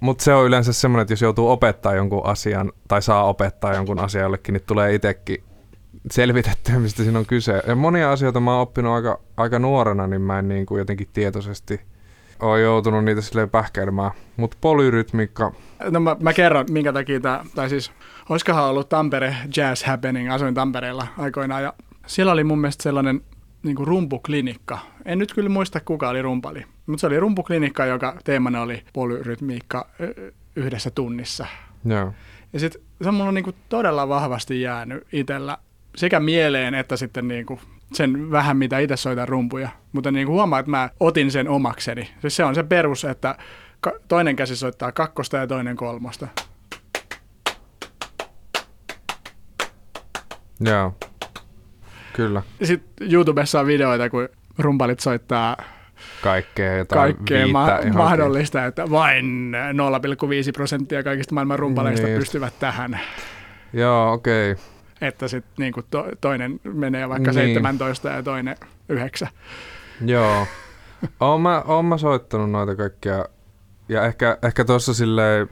Mutta 0.00 0.24
se 0.24 0.34
on 0.34 0.46
yleensä 0.46 0.72
semmoinen, 0.72 1.02
että 1.02 1.12
jos 1.12 1.22
joutuu 1.22 1.50
opettaa 1.50 1.94
jonkun 1.94 2.26
asian 2.26 2.72
tai 2.88 3.02
saa 3.02 3.24
opettaa 3.24 3.74
jonkun 3.74 3.98
asian 3.98 4.22
jollekin, 4.22 4.52
niin 4.52 4.62
tulee 4.66 4.94
itsekin 4.94 5.44
selvitettyä, 6.10 6.78
mistä 6.78 7.02
siinä 7.02 7.18
on 7.18 7.26
kyse. 7.26 7.62
Ja 7.66 7.74
monia 7.74 8.12
asioita 8.12 8.40
mä 8.40 8.52
oon 8.52 8.60
oppinut 8.60 8.92
aika, 8.92 9.20
aika 9.36 9.58
nuorena, 9.58 10.06
niin 10.06 10.22
mä 10.22 10.38
en 10.38 10.48
niin 10.48 10.66
kuin 10.66 10.78
jotenkin 10.78 11.08
tietoisesti 11.12 11.80
ole 12.40 12.60
joutunut 12.60 13.04
niitä 13.04 13.20
silleen 13.20 13.50
pähkäilemään. 13.50 14.10
Mutta 14.36 14.56
polyrytmiikka... 14.60 15.52
No 15.90 16.00
mä, 16.00 16.16
mä 16.20 16.32
kerron, 16.32 16.66
minkä 16.70 16.92
takia 16.92 17.20
tämä, 17.20 17.44
tai 17.54 17.68
siis 17.68 17.92
olisikohan 18.28 18.64
ollut 18.64 18.88
Tampere 18.88 19.36
Jazz 19.56 19.84
Happening, 19.84 20.32
asuin 20.32 20.54
Tampereella 20.54 21.06
aikoinaan, 21.18 21.62
ja 21.62 21.72
siellä 22.06 22.32
oli 22.32 22.44
mun 22.44 22.58
mielestä 22.58 22.82
sellainen 22.82 23.20
niin 23.62 23.76
kuin 23.76 23.86
rumpuklinikka. 23.86 24.78
En 25.04 25.18
nyt 25.18 25.34
kyllä 25.34 25.48
muista, 25.48 25.80
kuka 25.80 26.08
oli 26.08 26.22
rumpali, 26.22 26.64
mutta 26.86 27.00
se 27.00 27.06
oli 27.06 27.20
rumpuklinikka, 27.20 27.86
joka 27.86 28.16
teemana 28.24 28.62
oli 28.62 28.84
polyrytmiikka 28.92 29.88
yhdessä 30.56 30.90
tunnissa. 30.90 31.46
Joo. 31.84 32.12
Ja 32.52 32.60
sitten 32.60 32.82
se 33.02 33.08
on 33.08 33.14
mulla 33.14 33.32
niin 33.32 33.44
kuin 33.44 33.56
todella 33.68 34.08
vahvasti 34.08 34.60
jäänyt 34.60 35.06
itsellä 35.12 35.58
sekä 35.96 36.20
mieleen 36.20 36.74
että 36.74 36.96
sitten 36.96 37.28
niin 37.28 37.46
kuin 37.46 37.60
sen 37.92 38.30
vähän, 38.30 38.56
mitä 38.56 38.78
itse 38.78 38.96
soitan 38.96 39.28
rumpuja. 39.28 39.68
Mutta 39.92 40.10
niin 40.10 40.26
kuin 40.26 40.34
huomaa, 40.34 40.58
että 40.58 40.70
mä 40.70 40.90
otin 41.00 41.30
sen 41.30 41.48
omakseni. 41.48 42.10
Siis 42.20 42.36
se 42.36 42.44
on 42.44 42.54
se 42.54 42.62
perus, 42.62 43.04
että 43.04 43.38
toinen 44.08 44.36
käsi 44.36 44.56
soittaa 44.56 44.92
kakkosta 44.92 45.36
ja 45.36 45.46
toinen 45.46 45.76
kolmosta. 45.76 46.28
Joo. 50.60 50.94
Kyllä. 52.14 52.42
Sitten 52.62 53.12
YouTubessa 53.12 53.60
on 53.60 53.66
videoita, 53.66 54.10
kun 54.10 54.28
rumpalit 54.58 55.00
soittaa 55.00 55.56
kaikkea, 56.22 56.76
jotain 56.76 57.14
kaikkea 57.14 57.46
ma- 57.46 57.78
mahdollista, 57.92 58.64
että 58.64 58.90
vain 58.90 59.52
0,5 60.46 60.52
prosenttia 60.54 61.02
kaikista 61.02 61.34
maailman 61.34 61.58
rumpaleista 61.58 62.06
niin 62.06 62.18
pystyvät 62.18 62.58
tähän. 62.58 63.00
Joo, 63.72 64.12
okei. 64.12 64.52
Okay. 64.52 64.64
Että 65.00 65.28
sitten 65.28 65.52
niinku 65.58 65.82
to, 65.90 66.06
toinen 66.20 66.60
menee 66.64 67.08
vaikka 67.08 67.30
niin. 67.30 67.48
17 67.54 68.08
ja 68.08 68.22
toinen 68.22 68.56
9. 68.88 69.28
Joo. 70.04 70.46
Oon 71.20 71.40
mä, 71.40 71.62
oon 71.66 71.84
mä 71.84 71.98
soittanut 71.98 72.50
noita 72.50 72.76
kaikkia. 72.76 73.24
Ja 73.88 74.04
ehkä, 74.04 74.38
ehkä 74.42 74.64
tuossa 74.64 74.94
silleen 74.94 75.48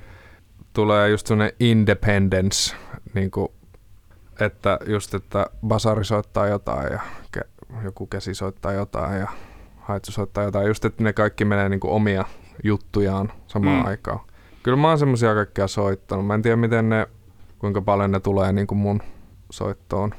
tulee 0.72 1.08
just 1.08 1.26
sellainen 1.26 1.56
independence, 1.60 2.76
niin 3.14 3.30
kuin 3.30 3.48
että 4.44 4.78
just, 4.86 5.14
että 5.14 5.46
basari 5.66 6.04
soittaa 6.04 6.46
jotain 6.46 6.92
ja 6.92 7.00
ke- 7.36 7.84
joku 7.84 8.06
käsi 8.06 8.34
soittaa 8.34 8.72
jotain 8.72 9.20
ja 9.20 9.28
haitsu 9.80 10.12
soittaa 10.12 10.44
jotain. 10.44 10.66
Just, 10.66 10.84
että 10.84 11.04
ne 11.04 11.12
kaikki 11.12 11.44
menee 11.44 11.68
niin 11.68 11.80
kuin 11.80 11.92
omia 11.92 12.24
juttujaan 12.64 13.32
samaan 13.46 13.78
mm. 13.78 13.86
aikaan. 13.86 14.20
Kyllä 14.62 14.76
mä 14.76 14.88
oon 14.88 14.98
semmosia 14.98 15.34
kaikkia 15.34 15.66
soittanut. 15.68 16.26
Mä 16.26 16.34
en 16.34 16.42
tiedä, 16.42 16.56
miten 16.56 16.88
ne, 16.88 17.06
kuinka 17.58 17.82
paljon 17.82 18.10
ne 18.10 18.20
tulee 18.20 18.52
niin 18.52 18.66
kuin 18.66 18.78
mun 18.78 19.02
soittoon. 19.50 20.14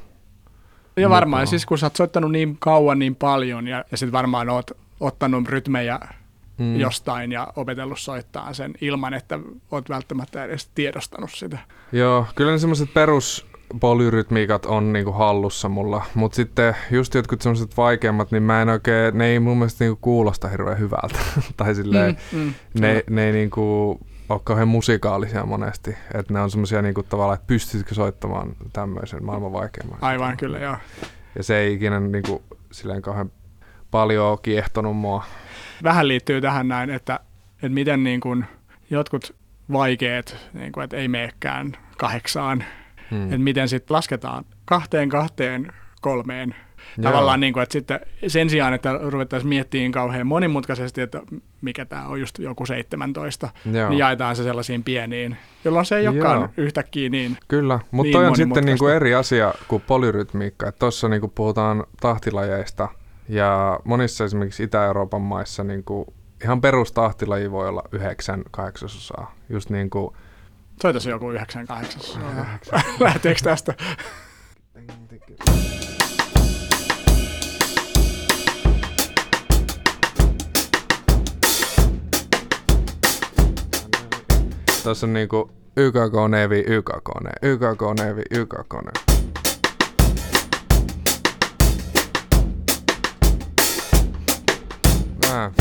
Ja 0.97 1.09
varmaan, 1.09 1.39
mukaan. 1.39 1.47
siis 1.47 1.65
kun 1.65 1.78
sä 1.78 1.86
oot 1.86 1.95
soittanut 1.95 2.32
niin 2.32 2.57
kauan 2.59 2.99
niin 2.99 3.15
paljon 3.15 3.67
ja, 3.67 3.86
ja 3.91 3.97
sitten 3.97 4.11
varmaan 4.11 4.49
oot 4.49 4.71
ottanut 4.99 5.47
rytmejä 5.47 5.99
mm. 6.57 6.80
jostain 6.80 7.32
ja 7.32 7.53
opetellut 7.55 7.99
soittaa 7.99 8.53
sen 8.53 8.74
ilman, 8.82 9.13
että 9.13 9.39
oot 9.71 9.89
välttämättä 9.89 10.45
edes 10.45 10.67
tiedostanut 10.76 11.32
sitä. 11.32 11.57
Joo, 11.91 12.26
kyllä 12.36 12.51
ne 12.51 12.57
semmoiset 12.57 12.93
perus 12.93 13.52
polyrytmiikat 13.80 14.65
on 14.65 14.93
niinku 14.93 15.11
hallussa 15.11 15.69
mulla, 15.69 16.03
mutta 16.15 16.36
sitten 16.36 16.76
just 16.91 17.13
jotkut 17.13 17.41
semmoiset 17.41 17.78
vaikeammat, 17.78 18.32
niin 18.32 18.43
mä 18.43 18.61
en 18.61 18.69
oikein, 18.69 19.17
ne 19.17 19.26
ei 19.26 19.39
mun 19.39 19.57
mielestä 19.57 19.84
niinku 19.84 19.99
kuulosta 20.01 20.47
hirveän 20.47 20.80
hyvältä. 20.80 21.19
tai 21.57 21.76
silleen, 21.76 22.17
mm, 22.32 22.39
mm, 22.39 22.53
ne, 22.80 23.03
ne 23.09 23.26
ei 23.26 23.32
niinku 23.32 23.99
ole 24.30 24.41
kauhean 24.43 24.67
musikaalisia 24.67 25.45
monesti. 25.45 25.95
Että 26.13 26.34
ne 26.34 26.39
on 26.39 26.51
semmoisia 26.51 26.82
niinku 26.82 27.03
tavallaan, 27.03 27.36
että 27.36 27.47
pystytkö 27.47 27.95
soittamaan 27.95 28.55
tämmöisen 28.74 29.26
maailman 29.26 29.53
vaikeimman. 29.53 29.97
Aivan, 30.01 30.38
kyllä 30.38 30.59
joo. 30.59 30.78
Ja 31.36 31.43
se 31.43 31.57
ei 31.57 31.74
ikinä 31.74 31.99
niinku 31.99 32.43
silleen 32.71 33.01
kauhean 33.01 33.32
paljon 33.91 34.38
kiehtonut 34.41 34.97
mua. 34.97 35.24
Vähän 35.84 36.07
liittyy 36.07 36.41
tähän 36.41 36.67
näin, 36.67 36.89
että, 36.89 37.19
että 37.55 37.69
miten 37.69 38.03
niin 38.03 38.19
kuin 38.19 38.45
jotkut 38.89 39.36
vaikeat, 39.71 40.38
niin 40.53 40.71
kuin, 40.71 40.84
että 40.84 40.97
ei 40.97 41.07
meekään 41.07 41.78
kahdeksaan 41.97 42.63
Hmm. 43.11 43.23
Että 43.23 43.37
miten 43.37 43.69
sitten 43.69 43.95
lasketaan 43.95 44.45
kahteen, 44.65 45.09
kahteen, 45.09 45.73
kolmeen. 46.01 46.55
Joo. 46.97 47.11
Tavallaan 47.11 47.39
niin 47.39 47.53
kuin, 47.53 47.63
että 47.63 47.73
sitten 47.73 47.99
sen 48.27 48.49
sijaan, 48.49 48.73
että 48.73 48.99
ruvettaisiin 49.01 49.49
miettimään 49.49 49.91
kauhean 49.91 50.27
monimutkaisesti, 50.27 51.01
että 51.01 51.21
mikä 51.61 51.85
tämä 51.85 52.07
on 52.07 52.19
just 52.19 52.39
joku 52.39 52.65
17, 52.65 53.49
Joo. 53.73 53.89
niin 53.89 53.99
jaetaan 53.99 54.35
se 54.35 54.43
sellaisiin 54.43 54.83
pieniin, 54.83 55.37
jolloin 55.65 55.85
se 55.85 55.97
ei 55.97 56.07
olekaan 56.07 56.39
Joo. 56.39 56.49
yhtäkkiä 56.57 57.09
niin 57.09 57.37
Kyllä, 57.47 57.79
mutta 57.91 58.03
niin 58.03 58.13
toi 58.13 58.27
on 58.27 58.35
sitten 58.35 58.65
niin 58.65 58.77
kuin 58.77 58.93
eri 58.93 59.15
asia 59.15 59.53
kuin 59.67 59.83
polyrytmiikka. 59.87 60.71
Tuossa 60.71 61.09
niin 61.09 61.31
puhutaan 61.35 61.83
tahtilajeista 62.01 62.89
ja 63.29 63.79
monissa 63.83 64.23
esimerkiksi 64.23 64.63
Itä-Euroopan 64.63 65.21
maissa 65.21 65.63
niin 65.63 65.83
kuin 65.83 66.05
ihan 66.43 66.61
perustahtilaji 66.61 67.51
voi 67.51 67.69
olla 67.69 67.83
yhdeksän 67.91 68.43
kahdeksasosaa. 68.51 69.35
Just 69.49 69.69
niin 69.69 69.89
kuin 69.89 70.15
Soita 70.84 71.09
joku 71.09 71.31
98. 71.31 72.21
Lähteekö 72.99 73.41
tästä? 73.43 73.73
Tässä 84.84 85.05
on 85.05 85.13
niinku 85.13 85.51
YKK 85.77 86.13
Nevi, 86.29 86.63
YKK 86.67 87.09
Nevi, 87.23 87.53
YKK 87.53 87.81
Nevi, 87.99 88.21
YKK 88.31 88.73
Nevi. 88.73 89.23
Ah. 95.31 95.51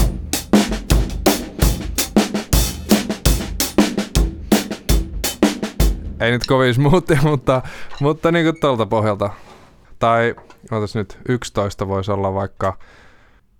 Ei 6.22 6.30
nyt 6.30 6.46
kovin 6.46 6.74
smoothia, 6.74 7.20
mutta, 7.22 7.62
mutta 8.00 8.32
niin 8.32 8.46
kuin 8.46 8.60
tuolta 8.60 8.86
pohjalta. 8.86 9.30
Tai 9.98 10.34
otas 10.70 10.94
nyt 10.94 11.18
11 11.28 11.88
voisi 11.88 12.10
olla 12.10 12.34
vaikka 12.34 12.78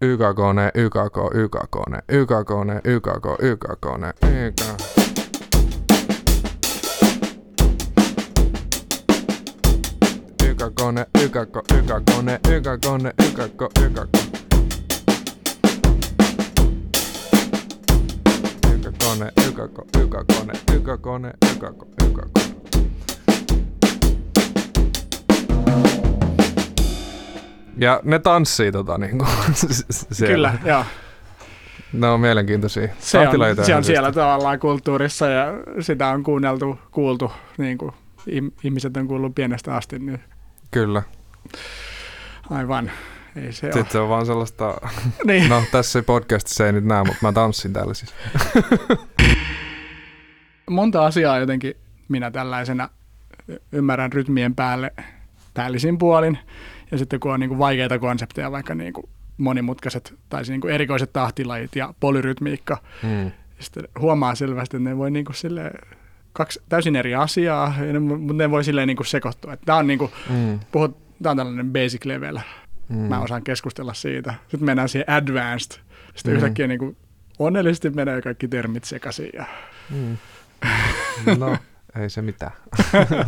YKK, 0.02 0.38
YKK, 0.74 1.18
YKK, 1.34 1.76
YKK, 2.08 2.56
YKK, 2.84 3.26
YKK, 3.42 3.86
YKK. 4.22 5.02
ykäkone, 10.44 11.06
ykäko, 11.24 11.62
ykäkone, 11.74 12.40
ykäkone, 12.48 13.12
ykäko, 13.28 13.68
ykäko. 13.80 14.41
Ykäkone, 19.02 19.32
ykäko, 19.48 19.86
ykäkone, 19.98 20.52
ykäkone, 20.74 21.32
ykäko, 21.52 21.86
ykäko. 22.02 22.30
Ja 27.76 28.00
ne 28.04 28.18
tanssii 28.18 28.72
tota 28.72 28.98
niinku 28.98 29.26
siellä. 30.12 30.34
Kyllä, 30.34 30.58
joo. 30.64 30.84
Ne 31.92 32.08
on 32.08 32.20
mielenkiintoisia. 32.20 32.88
Se 32.98 33.18
on, 33.18 33.26
se 33.30 33.62
on 33.62 33.68
ihan 33.68 33.84
siellä 33.84 34.12
tavallaan 34.12 34.58
kulttuurissa 34.58 35.26
ja 35.26 35.46
sitä 35.80 36.08
on 36.08 36.22
kuunneltu, 36.22 36.78
kuultu, 36.90 37.32
niin 37.58 37.78
kuin 37.78 37.92
ihmiset 38.64 38.96
on 38.96 39.08
kuullut 39.08 39.34
pienestä 39.34 39.76
asti, 39.76 39.98
niin 39.98 40.20
Kyllä. 40.70 41.02
aivan. 42.50 42.90
Ei 43.36 43.52
se 43.52 43.66
ole. 43.66 43.72
Sitten 43.72 43.92
se 43.92 43.98
on 43.98 44.08
vaan 44.08 44.26
sellaista... 44.26 44.74
Niin. 45.24 45.48
No, 45.48 45.62
tässä 45.72 46.02
podcastissa 46.02 46.66
ei 46.66 46.72
nyt 46.72 46.84
näe, 46.84 47.04
mutta 47.04 47.18
mä 47.22 47.32
tanssin 47.32 47.72
täällä 47.72 47.94
siis. 47.94 48.14
Monta 50.70 51.06
asiaa 51.06 51.38
jotenkin 51.38 51.74
minä 52.08 52.30
tällaisena 52.30 52.88
ymmärrän 53.72 54.12
rytmien 54.12 54.54
päälle 54.54 54.92
päällisin 55.54 55.98
puolin. 55.98 56.38
Ja 56.90 56.98
sitten 56.98 57.20
kun 57.20 57.32
on 57.32 57.40
niin 57.40 57.48
kuin 57.48 57.58
vaikeita 57.58 57.98
konsepteja, 57.98 58.52
vaikka 58.52 58.74
niin 58.74 58.92
kuin 58.92 59.08
monimutkaiset 59.38 60.14
tai 60.28 60.42
niin 60.48 60.60
kuin 60.60 60.74
erikoiset 60.74 61.12
tahtilajit 61.12 61.76
ja 61.76 61.94
polyrytmiikka, 62.00 62.78
Mm. 63.02 63.24
ja 63.24 63.30
sitten 63.58 63.84
huomaa 64.00 64.34
selvästi, 64.34 64.76
että 64.76 64.88
ne 64.90 64.96
voi 64.96 65.10
niin 65.10 65.24
kuin 65.24 65.36
sille 65.36 65.70
kaksi 66.32 66.60
täysin 66.68 66.96
eri 66.96 67.14
asiaa, 67.14 67.74
mutta 68.18 68.34
ne 68.34 68.50
voi 68.50 68.64
silleen 68.64 68.86
niin 68.88 68.96
kuin 68.96 69.06
sekoittua. 69.06 69.56
Tämä 69.56 69.78
on, 69.78 69.86
niin 69.86 69.98
kuin, 69.98 70.10
Mm. 70.30 70.60
puhut, 70.72 70.96
tää 71.22 71.30
on 71.30 71.36
tällainen 71.36 71.72
basic 71.72 72.04
level, 72.04 72.38
Mm. 72.92 72.98
mä 72.98 73.20
osaan 73.20 73.42
keskustella 73.42 73.94
siitä. 73.94 74.34
Sitten 74.48 74.64
mennään 74.64 74.88
siihen 74.88 75.10
advanced, 75.10 75.80
sitten 76.14 76.32
Mm. 76.32 76.36
yhtäkkiä 76.36 76.66
niin 76.66 76.78
kuin 76.78 76.96
onnellisesti 77.38 77.90
menee 77.90 78.22
kaikki 78.22 78.48
termit 78.48 78.84
sekaisin. 78.84 79.30
Ja, 79.34 79.44
Mm. 79.90 80.16
No, 81.38 81.56
ei 82.00 82.10
se 82.10 82.22
mitään. 82.22 82.52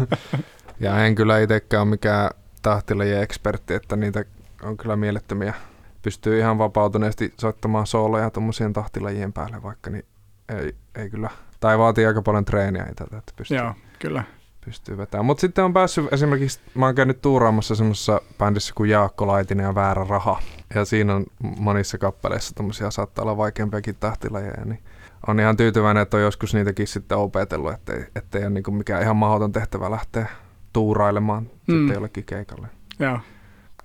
ja 0.80 1.04
en 1.04 1.14
kyllä 1.14 1.38
itsekään 1.38 1.82
ole 1.82 1.90
mikään 1.90 2.30
tahtilajien 2.62 3.22
ekspertti, 3.22 3.74
että 3.74 3.96
niitä 3.96 4.24
on 4.62 4.76
kyllä 4.76 4.96
mielettömiä. 4.96 5.54
Pystyy 6.02 6.38
ihan 6.38 6.58
vapautuneesti 6.58 7.34
soittamaan 7.40 7.86
sooloja 7.86 8.30
tuommoisien 8.30 8.72
tahtilajien 8.72 9.32
päälle 9.32 9.62
vaikka, 9.62 9.90
niin 9.90 10.04
ei, 10.48 10.74
ei 10.94 11.10
kyllä. 11.10 11.30
Tai 11.60 11.78
vaatii 11.78 12.06
aika 12.06 12.22
paljon 12.22 12.44
treeniä 12.44 12.86
itseltä, 12.90 13.18
että 13.18 13.32
pystyy, 13.36 13.56
joo, 13.56 13.74
kyllä. 13.98 14.24
Pystyy 14.64 14.96
vetämään. 14.96 15.26
Mutta 15.26 15.40
sitten 15.40 15.64
on 15.64 15.72
päässyt 15.72 16.12
esimerkiksi, 16.12 16.60
mä 16.74 16.86
oon 16.86 16.94
käynyt 16.94 17.22
tuuraamassa 17.22 17.74
semmoisessa 17.74 18.20
bändissä 18.38 18.72
kuin 18.76 18.90
Jaakko 18.90 19.26
Laitinen 19.26 19.64
ja 19.64 19.74
Väärä 19.74 20.06
Raha. 20.08 20.40
Ja 20.74 20.84
siinä 20.84 21.14
on 21.14 21.24
monissa 21.40 21.98
kappaleissa 21.98 22.54
tommosia 22.54 22.90
saattaa 22.90 23.22
olla 23.22 23.36
vaikeampiakin 23.36 23.96
tahtilajeja, 24.00 24.64
niin 24.64 24.82
on 25.26 25.40
ihan 25.40 25.56
tyytyväinen, 25.56 26.02
että 26.02 26.16
on 26.16 26.22
joskus 26.22 26.54
niitäkin 26.54 26.86
sitten 26.86 27.18
opetellut, 27.18 27.72
ettei, 27.72 28.06
ettei 28.16 28.42
ole 28.42 28.50
niinku 28.50 28.70
mikään 28.70 29.02
ihan 29.02 29.16
mahdoton 29.16 29.52
tehtävä 29.52 29.90
lähteä 29.90 30.26
tuurailemaan 30.72 31.42
mm. 31.42 31.74
Sitten 31.76 31.94
jollekin 31.94 32.24
keikalle. 32.24 32.68
Joo. 32.98 33.18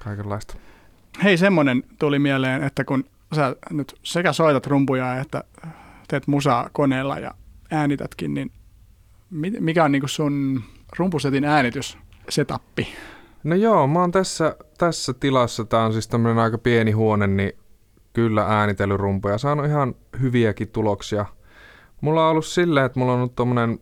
Kaikenlaista. 0.03 0.55
Hei, 1.23 1.37
semmonen 1.37 1.83
tuli 1.99 2.19
mieleen, 2.19 2.63
että 2.63 2.83
kun 2.83 3.03
sä 3.35 3.55
nyt 3.71 3.99
sekä 4.03 4.33
soitat 4.33 4.67
rumpuja 4.67 5.19
että 5.19 5.43
teet 6.07 6.27
musaa 6.27 6.69
koneella 6.73 7.19
ja 7.19 7.31
äänitätkin, 7.71 8.33
niin 8.33 8.51
mikä 9.59 9.83
on 9.83 9.91
niinku 9.91 10.07
sun 10.07 10.63
rumpusetin 10.97 11.45
äänityssetappi? 11.45 12.87
No 13.43 13.55
joo, 13.55 13.87
mä 13.87 13.99
oon 13.99 14.11
tässä, 14.11 14.55
tässä 14.77 15.13
tilassa, 15.13 15.65
tää 15.65 15.85
on 15.85 15.93
siis 15.93 16.07
tämmönen 16.07 16.39
aika 16.39 16.57
pieni 16.57 16.91
huone, 16.91 17.27
niin 17.27 17.51
kyllä 18.13 18.45
äänitellyt 18.45 18.97
rumpuja. 18.97 19.37
Saanut 19.37 19.65
ihan 19.65 19.95
hyviäkin 20.21 20.67
tuloksia. 20.67 21.25
Mulla 22.01 22.25
on 22.25 22.31
ollut 22.31 22.45
silleen, 22.45 22.85
että 22.85 22.99
mulla 22.99 23.13
on 23.13 23.19
ollut 23.19 23.35
tommonen, 23.35 23.79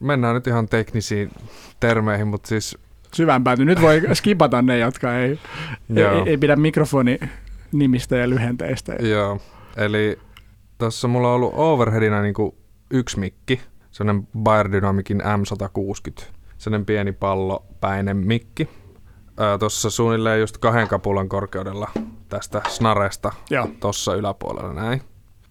mennään 0.00 0.34
nyt 0.34 0.46
ihan 0.46 0.68
teknisiin 0.68 1.30
termeihin, 1.80 2.26
mutta 2.26 2.48
siis 2.48 2.78
Syvään 3.14 3.44
pääty. 3.44 3.64
Nyt 3.64 3.80
voi 3.80 4.02
skipata 4.14 4.62
ne, 4.62 4.78
jotka 4.78 5.18
ei, 5.18 5.38
ei, 5.96 6.04
ei 6.26 6.38
pidä 6.38 6.56
mikrofoni 6.56 7.18
nimistä 7.72 8.16
ja 8.16 8.30
lyhenteistä. 8.30 8.96
Joo, 9.00 9.40
eli 9.76 10.18
tuossa 10.78 11.08
mulla 11.08 11.28
on 11.28 11.34
ollut 11.34 11.52
overheadina 11.54 12.22
niinku 12.22 12.54
yksi 12.90 13.18
mikki, 13.18 13.60
sellainen 13.96 14.28
Bayer 14.42 14.72
Dynamicin 14.72 15.20
M160, 15.20 16.24
sellainen 16.58 16.86
pieni 16.86 17.12
pallopäinen 17.12 18.16
mikki. 18.16 18.68
Tuossa 19.58 19.90
suunnilleen 19.90 20.40
just 20.40 20.58
kahden 20.58 20.88
kapulan 20.88 21.28
korkeudella 21.28 21.90
tästä 22.28 22.62
snaresta 22.68 23.32
Joo, 23.50 23.68
tossa 23.80 24.14
yläpuolella 24.14 24.72
näin. 24.72 24.98
Se, 25.00 25.04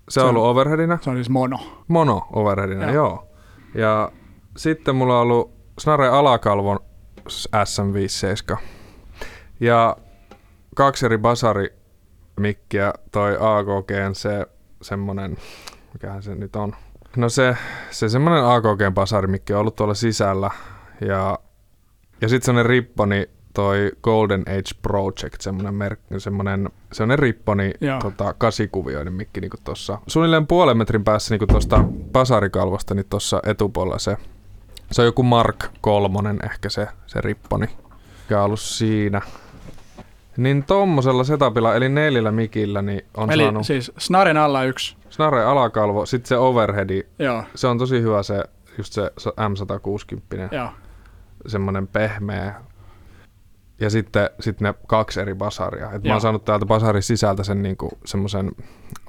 Se 0.10 0.22
on 0.22 0.30
ollut 0.30 0.44
overheadina, 0.44 0.98
se 1.02 1.10
on 1.10 1.16
siis 1.16 1.30
mono. 1.30 1.60
mono 1.88 2.28
overheadina, 2.34 2.92
Joo. 2.92 2.94
joo. 2.94 3.28
Ja 3.76 4.12
sitten 4.58 4.96
mulla 4.96 5.16
on 5.16 5.22
ollut 5.22 5.54
snare 5.80 6.08
alakalvon 6.08 6.80
SM57. 7.30 8.58
Ja 9.60 9.98
kaksi 10.76 11.06
eri 11.06 11.18
basarimikkiä, 11.18 12.94
toi 13.12 13.38
AKGn 13.40 14.16
se 14.16 14.46
semmonen, 14.82 15.38
mikähän 15.94 16.24
se 16.24 16.36
nyt 16.36 16.56
on. 16.56 16.76
No 17.18 17.30
se, 17.30 17.58
se 17.92 18.10
semmonen 18.10 18.46
AKGn 18.46 18.94
basarimikki 18.94 19.54
on 19.54 19.60
ollut 19.60 19.76
tuolla 19.76 19.94
sisällä. 19.94 20.52
Ja, 21.02 21.40
ja 22.22 22.30
sitten 22.30 22.46
semmonen 22.46 22.66
ripponi, 22.66 23.30
toi 23.54 23.92
Golden 24.04 24.42
Age 24.42 24.80
Project, 24.82 25.42
semmonen, 25.42 25.74
merk, 25.74 26.00
semmonen, 26.18 26.70
semmonen 26.92 27.20
ripponi, 27.20 27.74
Joo. 27.82 28.00
tota, 28.00 28.34
kasikuvioinen 28.34 29.14
mikki 29.14 29.42
niinku 29.42 29.58
tossa. 29.64 29.98
Suunnilleen 30.08 30.48
puolen 30.48 30.78
metrin 30.78 31.04
päässä 31.04 31.34
niinku 31.34 31.48
tosta 31.48 31.84
basarikalvosta, 32.12 32.94
niin 32.94 33.06
tossa 33.10 33.42
etupuolella 33.46 34.00
se, 34.00 34.18
se 34.92 35.02
on 35.02 35.06
joku 35.06 35.24
Mark 35.24 35.66
kolmonen 35.82 36.40
ehkä 36.44 36.70
se, 36.70 36.88
se 37.08 37.22
ripponi, 37.22 37.68
mikä 38.24 38.40
on 38.40 38.46
ollut 38.46 38.60
siinä. 38.60 39.22
Niin 40.38 40.64
tommosella 40.64 41.24
setupilla, 41.24 41.76
eli 41.76 41.90
neljällä 41.90 42.32
mikillä, 42.32 42.82
niin 42.82 43.06
on 43.18 43.32
Eli 43.32 43.44
saanut 43.44 43.66
siis 43.66 43.92
snaren 43.98 44.38
alla 44.38 44.64
yksi. 44.64 44.98
Snare 45.16 45.46
alakalvo, 45.46 46.06
sitten 46.06 46.30
se 46.30 46.38
overheadi, 46.38 47.04
Joo, 47.20 47.44
se 47.56 47.68
on 47.68 47.78
tosi 47.78 48.02
hyvä 48.02 48.24
se, 48.24 48.44
just 48.78 48.94
se 48.94 49.12
M160, 49.30 50.56
joo, 50.56 50.70
semmonen 51.48 51.88
pehmeä. 51.88 52.56
Ja 53.80 53.90
sitten 53.90 54.30
sit 54.40 54.62
ne 54.62 54.74
kaksi 54.88 55.22
eri 55.22 55.36
basaria. 55.36 55.92
Et 55.92 56.04
mä 56.04 56.12
oon 56.12 56.22
saanut 56.22 56.46
täältä 56.46 56.66
basarin 56.66 57.04
sisältä 57.04 57.44
sen 57.44 57.62
niinku 57.62 57.90
semmoisen 58.06 58.52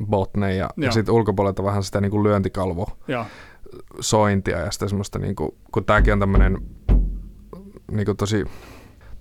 botnen 0.07 0.59
ja, 0.59 0.71
ja 0.77 0.85
Joo. 0.85 0.93
sitten 0.93 1.15
ulkopuolelta 1.15 1.65
vähän 1.65 1.83
sitä 1.83 2.01
niinku 2.01 2.25
lyöntikalvo 2.25 2.87
joo, 3.09 3.25
sointia 4.01 4.59
ja 4.59 4.71
sitten 4.71 4.89
semmoista 4.89 5.19
niinku, 5.19 5.57
kun 5.73 5.85
tääkin 5.85 6.13
on 6.13 6.21
tämmönen 6.21 6.59
niinku 7.91 8.15
tosi, 8.15 8.45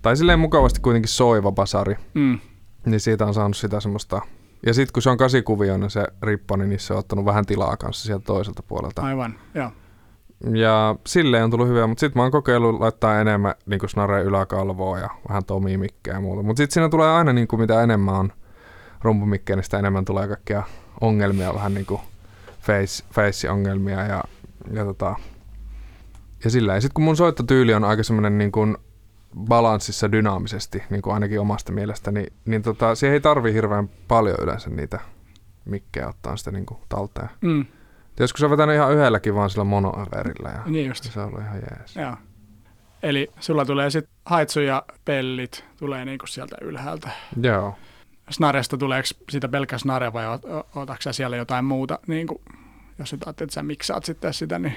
tai 0.02 0.16
silleen 0.16 0.38
mukavasti 0.38 0.80
kuitenkin 0.80 1.08
soiva 1.08 1.52
basari, 1.52 1.96
mm, 2.14 2.38
niin 2.86 3.00
siitä 3.00 3.26
on 3.26 3.34
saanut 3.34 3.56
sitä 3.56 3.80
semmoista, 3.80 4.22
ja 4.66 4.74
sitten 4.74 4.92
kun 4.92 5.02
se 5.02 5.10
on 5.10 5.16
kasikuvioinen 5.16 5.90
se 5.90 6.04
ripponi, 6.22 6.66
niin 6.66 6.80
se 6.80 6.92
on 6.92 6.98
ottanut 6.98 7.24
vähän 7.24 7.46
tilaa 7.46 7.76
kanssa 7.76 8.06
sieltä 8.06 8.24
toiselta 8.24 8.62
puolelta. 8.62 9.02
aivan, 9.02 9.34
joo. 9.54 9.70
Ja 10.54 10.96
silleen 11.06 11.44
on 11.44 11.50
tullut 11.50 11.68
hyvä, 11.68 11.86
mutta 11.86 12.00
sitten 12.00 12.18
mä 12.18 12.22
oon 12.22 12.32
kokeillut 12.32 12.80
laittaa 12.80 13.20
enemmän 13.20 13.54
niin 13.66 13.88
snare 13.88 14.22
yläkalvoa 14.22 14.98
ja 14.98 15.10
vähän 15.28 15.44
tomimikkejä 15.44 16.16
ja 16.16 16.20
muuta. 16.20 16.42
Mutta 16.42 16.60
sitten 16.60 16.74
siinä 16.74 16.88
tulee 16.88 17.10
aina 17.10 17.32
niin 17.32 17.48
kuin 17.48 17.60
mitä 17.60 17.82
enemmän 17.82 18.14
on 18.14 18.32
rumpumikkejä, 19.02 19.56
niin 19.56 19.64
sitä 19.64 19.78
enemmän 19.78 20.04
tulee 20.04 20.28
kaikkia 20.28 20.62
ongelmia, 21.00 21.54
vähän 21.54 21.74
niin 21.74 21.86
kuin 21.86 22.00
face, 22.60 23.04
face-ongelmia 23.12 24.06
ja, 24.06 24.24
ja, 24.72 24.84
tota, 24.84 25.14
ja 26.44 26.50
sillä. 26.50 26.74
Ja 26.74 26.80
sitten 26.80 26.94
kun 26.94 27.04
mun 27.04 27.16
soittotyyli 27.16 27.74
on 27.74 27.84
aika 27.84 28.02
semmoinen 28.02 28.38
niin 28.38 28.52
kuin 28.52 28.76
balanssissa 29.40 30.12
dynaamisesti, 30.12 30.82
niin 30.90 31.02
kuin 31.02 31.14
ainakin 31.14 31.40
omasta 31.40 31.72
mielestä, 31.72 32.12
niin, 32.12 32.32
niin 32.44 32.62
tota, 32.62 32.94
siihen 32.94 33.14
ei 33.14 33.20
tarvi 33.20 33.52
hirveän 33.52 33.88
paljon 34.08 34.36
yleensä 34.42 34.70
niitä 34.70 35.00
mikkejä 35.64 36.08
ottaa 36.08 36.36
sitä 36.36 36.50
niin 36.50 36.66
kuin 36.66 36.80
talteen. 36.88 37.30
Mm, 37.40 37.66
Joskus 38.20 38.42
on 38.42 38.50
vetänyt 38.50 38.76
ihan 38.76 38.92
yhdelläkin 38.92 39.34
vaan 39.34 39.50
sillä 39.50 39.64
monoöverillä 39.64 40.48
ja 40.48 40.62
niin 40.66 40.86
just. 40.88 41.04
se 41.04 41.20
on 41.20 41.26
ollut 41.26 41.40
ihan 41.40 41.56
jees. 41.56 41.96
Joo. 41.96 42.16
Eli 43.02 43.30
sulla 43.40 43.64
tulee 43.64 43.90
sitten 43.90 44.14
haitsu 44.24 44.60
ja 44.60 44.82
pellit 45.04 45.64
tulee 45.78 46.04
niinku 46.04 46.26
sieltä 46.26 46.56
ylhäältä. 46.60 47.10
Joo. 47.42 47.74
Snaresta 48.30 48.78
tuleeko 48.78 49.08
siitä 49.30 49.48
pelkkä 49.48 49.78
snare 49.78 50.12
vai 50.12 50.24
otatko 50.74 51.12
siellä 51.12 51.36
jotain 51.36 51.64
muuta? 51.64 51.98
Niinku, 52.06 52.42
jos 52.98 53.12
nyt 53.12 53.26
ajattelet, 53.26 53.48
että 53.48 53.54
sä 53.54 53.62
miksaat 53.62 54.04
sitten 54.04 54.34
sitä, 54.34 54.58
niin 54.58 54.76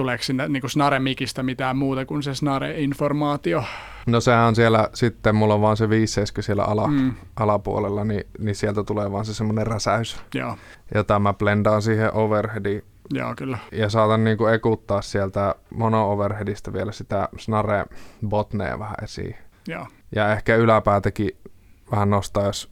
tuleeko 0.00 0.24
sinne 0.24 0.48
niinku 0.48 0.68
snare-mikistä 0.68 1.42
mitään 1.42 1.76
muuta 1.76 2.06
kuin 2.06 2.22
se 2.22 2.34
snare-informaatio? 2.34 3.64
No 4.06 4.20
sehän 4.20 4.46
on 4.46 4.54
siellä, 4.54 4.88
sitten 4.94 5.34
mulla 5.34 5.54
on 5.54 5.60
vaan 5.60 5.76
se 5.76 5.88
570 5.90 6.46
siellä 6.46 6.64
ala, 6.64 6.86
mm. 6.86 7.14
Alapuolella, 7.36 8.04
niin, 8.04 8.24
niin 8.38 8.54
sieltä 8.54 8.84
tulee 8.84 9.12
vaan 9.12 9.24
se 9.24 9.34
semmoinen 9.34 9.66
räsäys, 9.66 10.16
joo, 10.34 10.56
jota 10.94 11.18
mä 11.18 11.32
blendaan 11.32 11.82
siihen 11.82 12.14
overheadin 12.14 12.82
Joo, 13.10 13.34
kyllä. 13.36 13.58
Ja 13.72 13.88
saatan 13.88 14.24
niinku 14.24 14.46
ekuttaa 14.46 15.02
sieltä 15.02 15.54
mono 15.74 16.10
overheadista 16.12 16.72
vielä 16.72 16.92
sitä 16.92 17.28
snare 17.38 17.84
botnea 18.28 18.78
vähän 18.78 18.96
esiin. 19.02 19.36
Joo. 19.68 19.86
Ja 20.14 20.32
ehkä 20.32 20.56
yläpäätäkin 20.56 21.30
vähän 21.90 22.10
nostaa, 22.10 22.44
jos, 22.46 22.70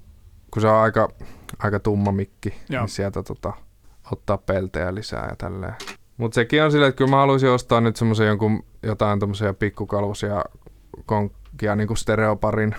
kun 0.50 0.62
se 0.62 0.68
on 0.68 0.76
aika, 0.76 1.08
aika 1.58 1.80
tumma 1.80 2.12
mikki, 2.12 2.54
Joo. 2.68 2.82
niin 2.82 2.88
sieltä 2.88 3.22
tota, 3.22 3.52
ottaa 4.12 4.38
peltejä 4.38 4.94
lisää 4.94 5.26
ja 5.30 5.36
tälleen. 5.36 5.74
Mutta 6.18 6.34
sekin 6.34 6.62
on 6.62 6.72
silleen, 6.72 6.88
että 6.88 6.98
kyllä 6.98 7.10
mä 7.10 7.16
haluaisin 7.16 7.50
ostaa 7.50 7.80
nyt 7.80 7.96
semmoisen 7.96 8.26
jonkun, 8.26 8.64
jotain 8.82 9.18
tommosia 9.18 9.54
pikkukalvosia 9.54 10.44
konkkia 11.06 11.76
niinku 11.76 11.94
stereoparin, 11.94 12.74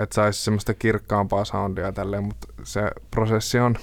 että 0.00 0.14
saisi 0.14 0.44
semmoista 0.44 0.74
kirkkaampaa 0.74 1.44
soundia 1.44 1.92
tälleen, 1.92 2.24
mutta 2.24 2.48
se 2.62 2.90
prosessi 3.10 3.58
on, 3.58 3.76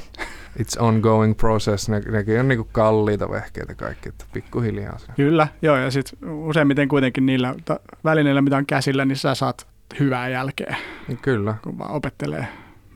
it's 0.60 0.80
ongoing 0.84 1.38
process, 1.38 1.90
ne, 1.90 2.00
nekin 2.00 2.40
on 2.40 2.48
niinku 2.48 2.70
kalliita 2.72 3.30
vehkeitä 3.30 3.76
kaikki, 3.76 4.10
että 4.10 4.26
pikkuhiljaa 4.34 4.98
se. 4.98 5.08
Kyllä, 5.16 5.48
joo, 5.62 5.78
ja 5.78 5.92
sitten 5.92 6.30
useimmiten 6.30 6.88
kuitenkin 6.88 7.26
niillä 7.26 7.56
ta- 7.66 7.80
välineillä, 8.04 8.42
mitä 8.42 8.58
on 8.58 8.66
käsillä, 8.66 9.06
niin 9.06 9.16
sä 9.18 9.36
saat 9.36 9.68
hyvää 10.00 10.30
jälkeä, 10.30 10.76
Niin 11.08 11.18
kyllä, 11.18 11.56
kun 11.64 11.78
vaan 11.78 11.92
opettelee, 11.92 12.48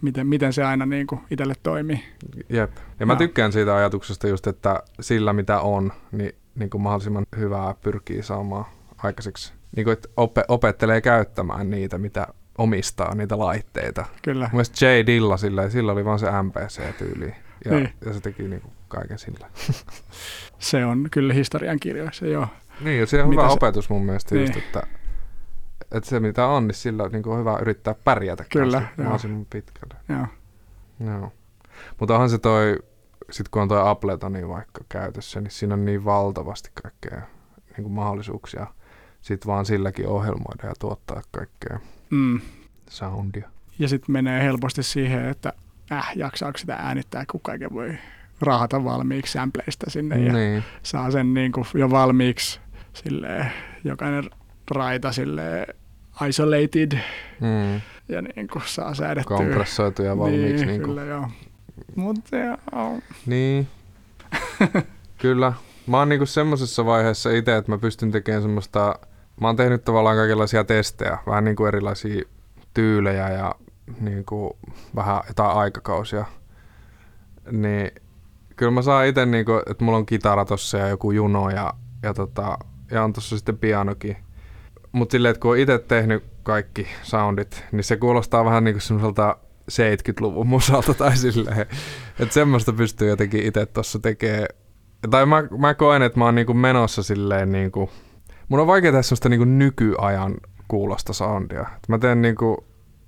miten, 0.02 0.28
miten 0.28 0.54
se 0.54 0.64
aina 0.64 0.86
niin 0.86 1.08
kuin 1.08 1.22
itselle 1.32 1.54
toimii. 1.64 2.04
jep. 2.50 2.72
Ja 3.00 3.06
mä 3.06 3.14
Joo. 3.14 3.18
tykkään 3.18 3.52
siitä 3.52 3.76
ajatuksesta 3.76 4.28
just, 4.28 4.48
että 4.48 4.84
sillä 5.00 5.34
mitä 5.34 5.60
on, 5.60 5.94
niin, 6.12 6.36
niin 6.56 6.70
kuin 6.70 6.82
mahdollisimman 6.82 7.26
hyvää 7.38 7.74
pyrkii 7.82 8.24
saamaan 8.24 8.66
aikaiseksi. 8.98 9.54
Niin 9.76 9.84
kuin, 9.84 9.94
että 9.94 10.10
ope, 10.18 10.44
opettelee 10.48 11.02
käyttämään 11.02 11.70
niitä, 11.70 11.98
mitä 11.98 12.28
omistaa, 12.58 13.16
niitä 13.16 13.40
laitteita. 13.40 14.06
Kyllä, 14.24 14.50
Mielestäni 14.54 15.00
J. 15.00 15.06
Dilla 15.06 15.38
sillä, 15.38 15.70
sillä 15.70 15.92
oli 15.92 16.06
vaan 16.06 16.20
se 16.20 16.26
MPC-tyyli. 16.44 17.34
Ja, 17.66 17.72
Niin. 17.72 17.94
ja 18.06 18.14
se 18.14 18.22
teki 18.22 18.44
niinku 18.48 18.72
kaiken 18.88 19.20
sillä. 19.20 19.48
se 20.60 20.86
on 20.86 21.08
kyllä 21.12 21.34
historian 21.34 21.80
kirjoissa, 21.80 22.28
joo. 22.28 22.48
Niin, 22.82 23.00
ja 23.00 23.06
se 23.06 23.24
on 23.24 23.30
Mitä 23.30 23.42
hyvä 23.42 23.50
se- 23.50 23.54
opetus 23.54 23.90
mun 23.90 24.06
mielestä 24.06 24.36
Niin. 24.36 24.48
just, 24.48 24.58
että, 24.58 24.88
että 25.92 26.10
se 26.10 26.20
mitä 26.20 26.48
on, 26.48 26.68
niin 26.68 26.76
sillä 26.76 27.08
niin 27.10 27.28
on 27.28 27.40
hyvä 27.40 27.58
yrittää 27.62 27.96
pärjätä 28.04 28.46
Kyllä, 28.52 28.82
mahdollisimman 28.98 29.46
pitkälle. 29.50 29.96
joo. 30.10 30.28
Joo. 31.12 31.32
Mutta 32.00 32.14
onhan 32.14 32.30
se 32.30 32.38
toi, 32.38 32.80
sit 33.32 33.50
kun 33.50 33.62
on 33.62 33.68
toi 33.68 33.90
Abletoni 33.90 34.48
vaikka 34.48 34.82
käytössä, 34.90 35.42
niin 35.42 35.52
siinä 35.52 35.74
on 35.74 35.86
niin 35.86 36.06
valtavasti 36.06 36.70
kaikkea 36.84 37.22
niin 37.78 37.84
kuin 37.84 37.92
mahdollisuuksia. 37.94 38.68
Sitten 39.22 39.48
vaan 39.48 39.66
silläkin 39.66 40.08
ohjelmoida 40.08 40.68
ja 40.68 40.74
tuottaa 40.80 41.22
kaikkea 41.32 41.80
Mm. 42.10 42.40
soundia. 42.90 43.50
Ja 43.80 43.88
sitten 43.88 44.14
menee 44.14 44.44
helposti 44.44 44.84
siihen, 44.84 45.26
että 45.26 45.54
äh, 45.92 46.12
jaksaako 46.16 46.58
sitä 46.58 46.76
äänittää, 46.76 47.26
kun 47.32 47.42
kaiken 47.42 47.74
voi 47.74 47.98
rahata 48.42 48.84
valmiiksi 48.84 49.32
sampleista 49.34 49.90
sinne 49.90 50.20
ja 50.20 50.34
Niin, 50.34 50.64
saa 50.84 51.12
sen 51.12 51.34
niin 51.34 51.52
kuin 51.52 51.66
jo 51.74 51.90
valmiiksi 51.90 52.60
silleen, 52.94 53.52
jokainen 53.84 54.24
raita 54.72 55.12
silleen 55.12 55.76
isolated 56.28 56.92
mm. 57.42 57.82
ja 58.10 58.22
niin 58.22 58.48
kuin 58.48 58.64
saa 58.66 58.94
säädettyä. 58.94 59.38
kompressoituja 59.38 60.18
valmiiksi. 60.18 60.66
Niin, 60.66 60.68
Niin, 60.68 60.82
kuin. 60.82 60.90
kyllä 60.90 61.04
joo. 61.04 61.28
Mutta 61.96 62.38
joo. 62.38 63.00
niin. 63.26 63.68
kyllä. 65.22 65.54
Mä 65.88 65.98
oon 65.98 66.10
niinku 66.10 66.26
semmosessa 66.26 66.86
vaiheessa 66.86 67.30
itse, 67.30 67.58
että 67.58 67.72
mä 67.72 67.78
pystyn 67.78 68.12
tekemään 68.12 68.42
semmoista, 68.42 69.00
mä 69.42 69.48
oon 69.48 69.56
tehnyt 69.56 69.84
tavallaan 69.84 70.18
kaikenlaisia 70.18 70.64
testejä, 70.64 71.18
vähän 71.28 71.44
niinku 71.44 71.66
erilaisia 71.66 72.24
tyylejä 72.74 73.30
ja 73.30 73.56
niinku 74.00 74.58
vähän 74.96 75.22
jotain 75.28 75.58
aikakausia. 75.58 76.26
Niin 77.52 77.92
kyllä 78.56 78.72
mä 78.72 78.82
saan 78.82 79.06
itse 79.06 79.26
niinku, 79.26 79.52
että 79.70 79.84
mulla 79.84 79.98
on 79.98 80.06
kitara 80.06 80.46
tossa 80.46 80.78
ja 80.78 80.88
joku 80.88 81.12
juno 81.12 81.50
ja, 81.50 81.74
ja, 82.04 82.14
tota, 82.14 82.58
ja 82.92 83.04
on 83.04 83.14
tossa 83.14 83.38
sitten 83.38 83.58
pianokin. 83.58 84.18
Mutta 84.92 85.12
silleen, 85.12 85.32
että 85.32 85.42
kun 85.42 85.52
on 85.52 85.58
itse 85.58 85.80
tehnyt 85.80 86.24
kaikki 86.44 86.88
soundit, 87.04 87.64
niin 87.72 87.84
se 87.84 87.98
kuulostaa 87.98 88.46
vähän 88.46 88.64
niinku 88.64 88.80
semmoiselta 88.80 89.38
70-luvun 89.72 90.48
musalta 90.48 90.94
tai 90.94 91.18
silleen. 91.18 91.66
Että 92.20 92.34
semmoista 92.34 92.74
pystyy 92.74 93.10
jotenkin 93.10 93.46
itse 93.46 93.66
tuossa 93.66 94.00
tekemään. 94.00 94.48
Tai 95.10 95.26
mä, 95.26 95.44
mä 95.58 95.74
koen, 95.74 96.02
että 96.02 96.20
mä 96.20 96.26
oon 96.26 96.36
niinku 96.36 96.54
menossa 96.54 97.04
silleen 97.04 97.52
niinku... 97.52 97.90
Mun 98.50 98.60
on 98.60 98.68
vaikea 98.68 98.92
tehdä 98.92 99.02
semmoista 99.02 99.30
niinku 99.30 99.46
nykyajan 99.46 100.38
kuulosta 100.68 101.14
soundia. 101.14 101.66
Mä 101.88 101.98
teen 101.98 102.22
niinku 102.22 102.66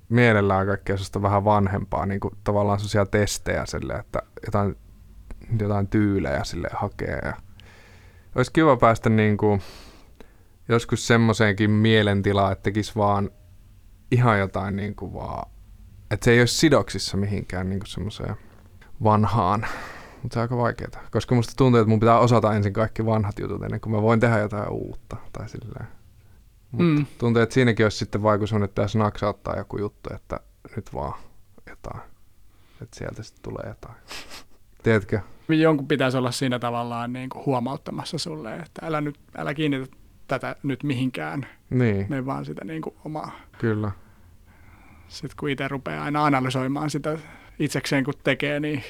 mielellään 0.09 0.67
kaikkea 0.67 0.97
semmoista 0.97 1.21
vähän 1.21 1.45
vanhempaa, 1.45 2.05
niinku 2.05 2.31
tavallaan 2.43 2.79
semmoisia 2.79 3.05
testejä 3.05 3.65
silleen, 3.65 3.99
että 3.99 4.21
jotain, 4.45 4.75
jotain 5.61 5.87
tyylejä 5.87 6.43
sille 6.43 6.67
hakee. 6.73 7.19
Ja 7.23 7.33
olisi 8.35 8.53
kiva 8.53 8.77
päästä 8.77 9.09
niinku 9.09 9.59
joskus 10.69 11.07
semmoiseenkin 11.07 11.71
mielentilaan, 11.71 12.51
että 12.51 12.63
tekisi 12.63 12.95
vaan 12.95 13.31
ihan 14.11 14.39
jotain 14.39 14.75
niinku 14.75 15.13
vaan, 15.13 15.51
että 16.11 16.25
se 16.25 16.31
ei 16.31 16.39
olisi 16.39 16.57
sidoksissa 16.57 17.17
mihinkään 17.17 17.69
niinku 17.69 17.85
semmoiseen 17.85 18.35
vanhaan. 19.03 19.65
Mutta 20.23 20.33
se 20.33 20.39
on 20.39 20.41
aika 20.41 20.57
vaikeaa, 20.57 21.03
koska 21.11 21.35
musta 21.35 21.53
tuntuu, 21.57 21.79
että 21.79 21.89
mun 21.89 21.99
pitää 21.99 22.19
osata 22.19 22.53
ensin 22.53 22.73
kaikki 22.73 23.05
vanhat 23.05 23.39
jutut 23.39 23.63
ennen 23.63 23.81
kuin 23.81 23.93
mä 23.93 24.01
voin 24.01 24.19
tehdä 24.19 24.39
jotain 24.39 24.69
uutta. 24.69 25.17
Tai 25.33 25.49
silleen. 25.49 25.87
Mut 26.71 26.81
Mm. 26.81 27.05
Tuntuu, 27.17 27.41
että 27.41 27.53
siinäkin 27.53 27.85
olisi 27.85 27.97
sitten 27.97 28.23
vaikutus 28.23 28.53
on, 28.53 28.63
että 28.63 28.81
tässä 28.81 28.99
naksauttaa 28.99 29.57
joku 29.57 29.77
juttu, 29.77 30.09
että 30.15 30.39
nyt 30.75 30.93
vaan 30.93 31.13
jotain. 31.69 32.01
Että 32.81 32.97
sieltä 32.97 33.23
sitten 33.23 33.43
tulee 33.43 33.63
jotain. 33.67 33.95
Tiedätkö? 34.83 35.19
Jonkun 35.49 35.87
pitäisi 35.87 36.17
olla 36.17 36.31
siinä 36.31 36.59
tavallaan 36.59 37.13
niin 37.13 37.29
kuin 37.29 37.45
huomauttamassa 37.45 38.17
sulle, 38.17 38.55
että 38.55 38.85
älä, 38.85 39.01
nyt, 39.01 39.19
älä 39.37 39.53
kiinnitä 39.53 39.95
tätä 40.29 40.55
nyt 40.63 40.83
mihinkään. 40.83 41.47
Niin, 41.69 42.05
Me 42.09 42.25
vaan 42.25 42.45
sitä 42.45 42.65
niin 42.65 42.81
kuin 42.81 42.95
omaa. 43.05 43.31
kyllä. 43.57 43.91
Sitten 45.07 45.37
kun 45.39 45.49
itse 45.49 45.67
rupeaa 45.67 46.03
aina 46.03 46.25
analysoimaan 46.25 46.89
sitä 46.89 47.17
itsekseen, 47.59 48.03
kun 48.03 48.13
tekee, 48.23 48.59
niin 48.59 48.83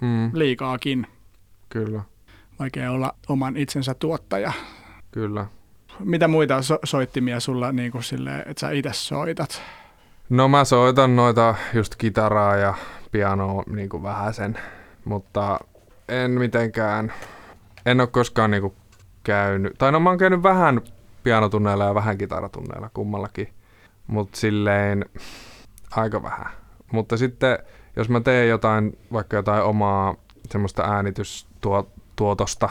Mm, 0.00 0.30
liikaakin. 0.34 1.06
kyllä, 1.68 2.02
Vaikea 2.58 2.90
olla 2.90 3.14
oman 3.28 3.56
itsensä 3.56 3.94
tuottaja. 3.94 4.52
kyllä. 5.10 5.46
Mitä 6.04 6.28
muita 6.28 6.62
so- 6.62 6.78
soittimia 6.84 7.40
sulla 7.40 7.72
niin 7.72 7.92
kuin 7.92 8.04
silleen, 8.04 8.40
että 8.46 8.60
sä 8.60 8.70
itse 8.70 8.90
soitat? 8.92 9.62
No 10.30 10.48
mä 10.48 10.64
soitan 10.64 11.16
noita 11.16 11.54
just 11.74 11.94
kitaraa 11.96 12.56
ja 12.56 12.74
pianoa 13.12 13.62
niin 13.66 13.88
kuin 13.88 14.02
vähäsen, 14.02 14.58
mutta 15.04 15.60
en 16.08 16.30
mitenkään, 16.30 17.12
en 17.86 18.00
ole 18.00 18.08
koskaan 18.08 18.50
niin 18.50 18.60
kuin 18.60 18.74
käynyt, 19.28 19.74
tai 19.78 19.92
no 19.92 20.00
mä 20.00 20.10
oon 20.10 20.18
käynyt 20.18 20.42
vähän 20.42 20.80
pianotunneilla 21.22 21.84
ja 21.84 21.94
vähän 21.94 22.18
kitaratunneilla 22.18 22.90
kummallakin, 22.94 23.48
mutta 24.06 24.38
silleen 24.38 25.04
aika 25.90 26.22
vähän. 26.22 26.46
Mutta 26.92 27.16
sitten 27.16 27.58
jos 27.96 28.08
mä 28.08 28.20
teen 28.20 28.48
jotain, 28.48 28.98
vaikka 29.12 29.36
jotain 29.36 29.62
omaa 29.62 30.14
semmoista 30.50 30.82
äänitystuotosta, 30.82 32.68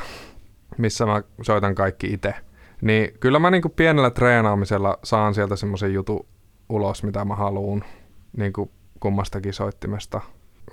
missä 0.78 1.06
mä 1.06 1.24
soitan 1.42 1.76
kaikki 1.76 2.14
itse, 2.14 2.34
niin 2.82 3.14
kyllä 3.20 3.40
mä 3.40 3.52
niinku 3.52 3.70
pienellä 3.70 4.10
treenaamisella 4.10 5.00
saan 5.04 5.34
sieltä 5.34 5.56
semmoisen 5.56 5.94
jutun 5.94 6.26
ulos, 6.70 7.04
mitä 7.04 7.26
mä 7.26 7.36
haluun 7.36 7.84
niin 8.38 8.54
kuin 8.54 8.72
kummastakin 9.00 9.54
soittimesta. 9.54 10.22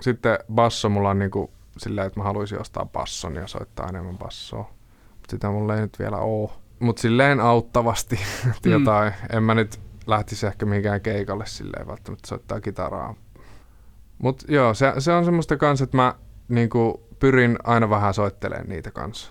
Sitten 0.01 0.39
basso 0.55 0.89
mulla 0.89 1.11
on 1.11 1.19
niin 1.19 1.31
kuin 1.31 1.51
silleen, 1.77 2.07
että 2.07 2.21
mä 2.21 2.25
haluaisin 2.25 2.61
ostaa 2.61 2.87
basson 2.87 3.35
ja 3.35 3.47
soittaa 3.47 3.89
enemmän 3.89 4.19
bassoa. 4.19 4.74
Sitä 5.29 5.51
mulla 5.51 5.75
ei 5.75 5.81
nyt 5.81 5.99
vielä 5.99 6.17
oo. 6.19 6.53
Mut 6.81 6.99
silleen 6.99 7.41
auttavasti 7.41 8.19
Mm. 8.67 8.73
jotain. 8.73 9.13
En 9.33 9.43
mä 9.43 9.55
nyt 9.55 9.81
lähtisi 10.07 10.47
ehkä 10.47 10.67
mihinkään 10.67 11.01
keikalle 11.01 11.47
silleen 11.47 11.87
välttämättä 11.87 12.29
soittaa 12.29 12.61
kitaraa. 12.61 13.15
Mut 14.19 14.43
joo, 14.49 14.75
se, 14.75 14.93
se 14.99 15.13
on 15.13 15.25
semmoista 15.25 15.57
kanssa, 15.57 15.85
että 15.85 15.97
mä 15.97 16.15
niinku 16.49 17.07
pyrin 17.19 17.59
aina 17.65 17.91
vähän 17.91 18.15
soittelemaan 18.15 18.69
niitä 18.69 18.91
kanssa. 18.91 19.31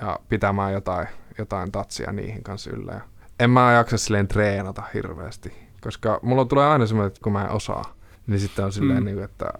Ja 0.00 0.18
pitämään 0.28 0.72
jotain, 0.72 1.08
jotain 1.38 1.72
tatsia 1.72 2.12
niihin 2.12 2.42
kanssa 2.42 2.70
yllä. 2.70 2.92
Ja 2.92 3.00
en 3.40 3.50
mä 3.50 3.72
jaksa 3.72 3.98
silleen 3.98 4.28
treenata 4.28 4.82
hirveästi. 4.94 5.52
Koska 5.80 6.20
mulla 6.22 6.44
tulee 6.44 6.66
aina 6.66 6.86
semmoinen, 6.86 7.06
että 7.06 7.20
kun 7.24 7.32
mä 7.32 7.44
en 7.44 7.50
osaa, 7.50 7.94
niin 8.26 8.40
sitten 8.40 8.64
on 8.64 8.72
silleen, 8.72 8.98
mm. 8.98 9.04
niin 9.04 9.22
että 9.22 9.52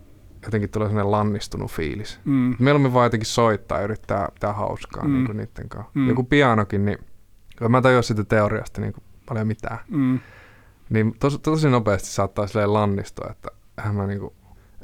jotenkin 0.49 0.71
tulee 0.71 0.89
semmoinen 0.89 1.11
lannistunut 1.11 1.71
fiilis. 1.71 2.21
Mm. 2.25 2.55
Mieluummin 2.59 2.95
vaan 2.95 3.07
jotenkin 3.07 3.27
soittaa 3.27 3.79
ja 3.79 3.85
yrittää 3.85 4.29
pitää 4.35 4.53
hauskaa 4.53 5.05
Mm. 5.05 5.13
niin 5.13 5.27
kuin 5.27 5.37
niiden 5.37 5.69
kanssa. 5.69 5.91
Mm. 5.95 6.09
Joku 6.09 6.25
pianokin, 6.25 6.85
niin 6.85 6.99
mä 7.69 7.83
tajua 7.83 8.03
siitä 8.03 8.25
teoriasta 8.25 8.81
niin 8.81 8.93
kuin 8.93 9.05
paljon 9.29 9.47
mitään, 9.47 9.79
Mm. 9.89 10.21
niin 10.91 11.15
tos, 11.21 11.39
tosi 11.43 11.69
nopeasti 11.69 12.09
saattaa 12.09 12.47
silleen 12.47 12.73
lannistua, 12.73 13.29
että 13.31 13.49
eihän 13.79 13.95
mä, 13.95 14.07
niin 14.07 14.21
kuin, 14.21 14.33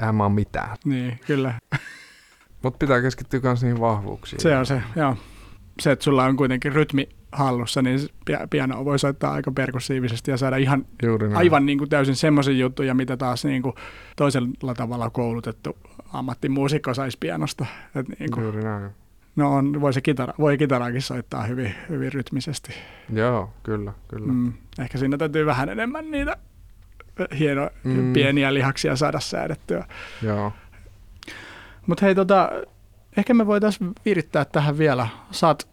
eihän 0.01 0.15
mä 0.15 0.23
oo 0.23 0.29
mitään. 0.29 0.77
Niin, 0.85 1.21
kyllä. 1.27 1.55
Mutta 2.63 2.79
pitää 2.79 3.03
keskittyä 3.03 3.41
myös 3.43 3.63
niihin 3.63 3.81
vahvuuksiin. 3.81 4.41
Se 4.41 4.57
on 4.59 4.67
se, 4.67 4.83
joo. 4.97 5.17
Se, 5.81 5.93
että 5.93 6.03
sulla 6.05 6.25
on 6.25 6.37
kuitenkin 6.37 6.73
rytmi 6.73 7.09
hallussa, 7.35 7.83
niin 7.83 8.01
pianoa 8.51 8.85
voi 8.85 8.99
soittaa 8.99 9.33
aika 9.33 9.53
perkussiivisesti 9.53 10.31
ja 10.31 10.37
saada 10.37 10.57
ihan 10.57 10.87
Juuri 11.03 11.29
näin. 11.29 11.37
aivan 11.39 11.67
niin 11.67 11.79
kuin 11.79 11.91
täysin 11.91 12.17
semmoisia 12.17 12.55
juttuja, 12.55 12.95
mitä 12.95 13.17
taas 13.17 13.45
niin 13.45 13.63
kuin 13.63 13.75
toisella 14.17 14.75
tavalla 14.77 15.11
koulutettu 15.11 15.77
ammattimuusikko 16.13 16.95
saisi 16.95 17.19
pianosta. 17.21 17.67
Et 17.95 18.09
niin 18.19 18.31
kuin, 18.31 18.43
Juuri 18.45 18.63
näin. 18.65 18.91
No 19.37 19.55
on, 19.55 19.81
voi 19.81 19.93
se 19.93 20.01
kitara, 20.01 20.35
voi 20.39 20.59
kitaraakin 20.59 21.03
soittaa 21.03 21.43
hyvin, 21.45 21.75
hyvin 21.89 22.13
rytmisesti. 22.13 22.73
Joo, 23.13 23.51
kyllä, 23.63 23.93
kyllä. 24.09 24.33
Mm. 24.33 24.53
Ehkä 24.79 24.99
siinä 24.99 25.19
täytyy 25.19 25.47
vähän 25.47 25.69
enemmän 25.69 26.11
niitä 26.11 26.37
hienoja 27.39 27.71
Mm. 27.85 28.13
pieniä 28.13 28.55
lihaksia 28.55 28.97
saada 28.97 29.21
säädettyä. 29.21 29.85
Joo. 30.23 30.53
Mutta 31.87 32.07
hei, 32.07 32.15
tota, 32.15 32.51
ehkä 33.17 33.35
me 33.35 33.47
voitaisiin 33.47 33.93
virittää 34.05 34.45
tähän 34.45 34.79
vielä. 34.79 35.09
Saat 35.31 35.69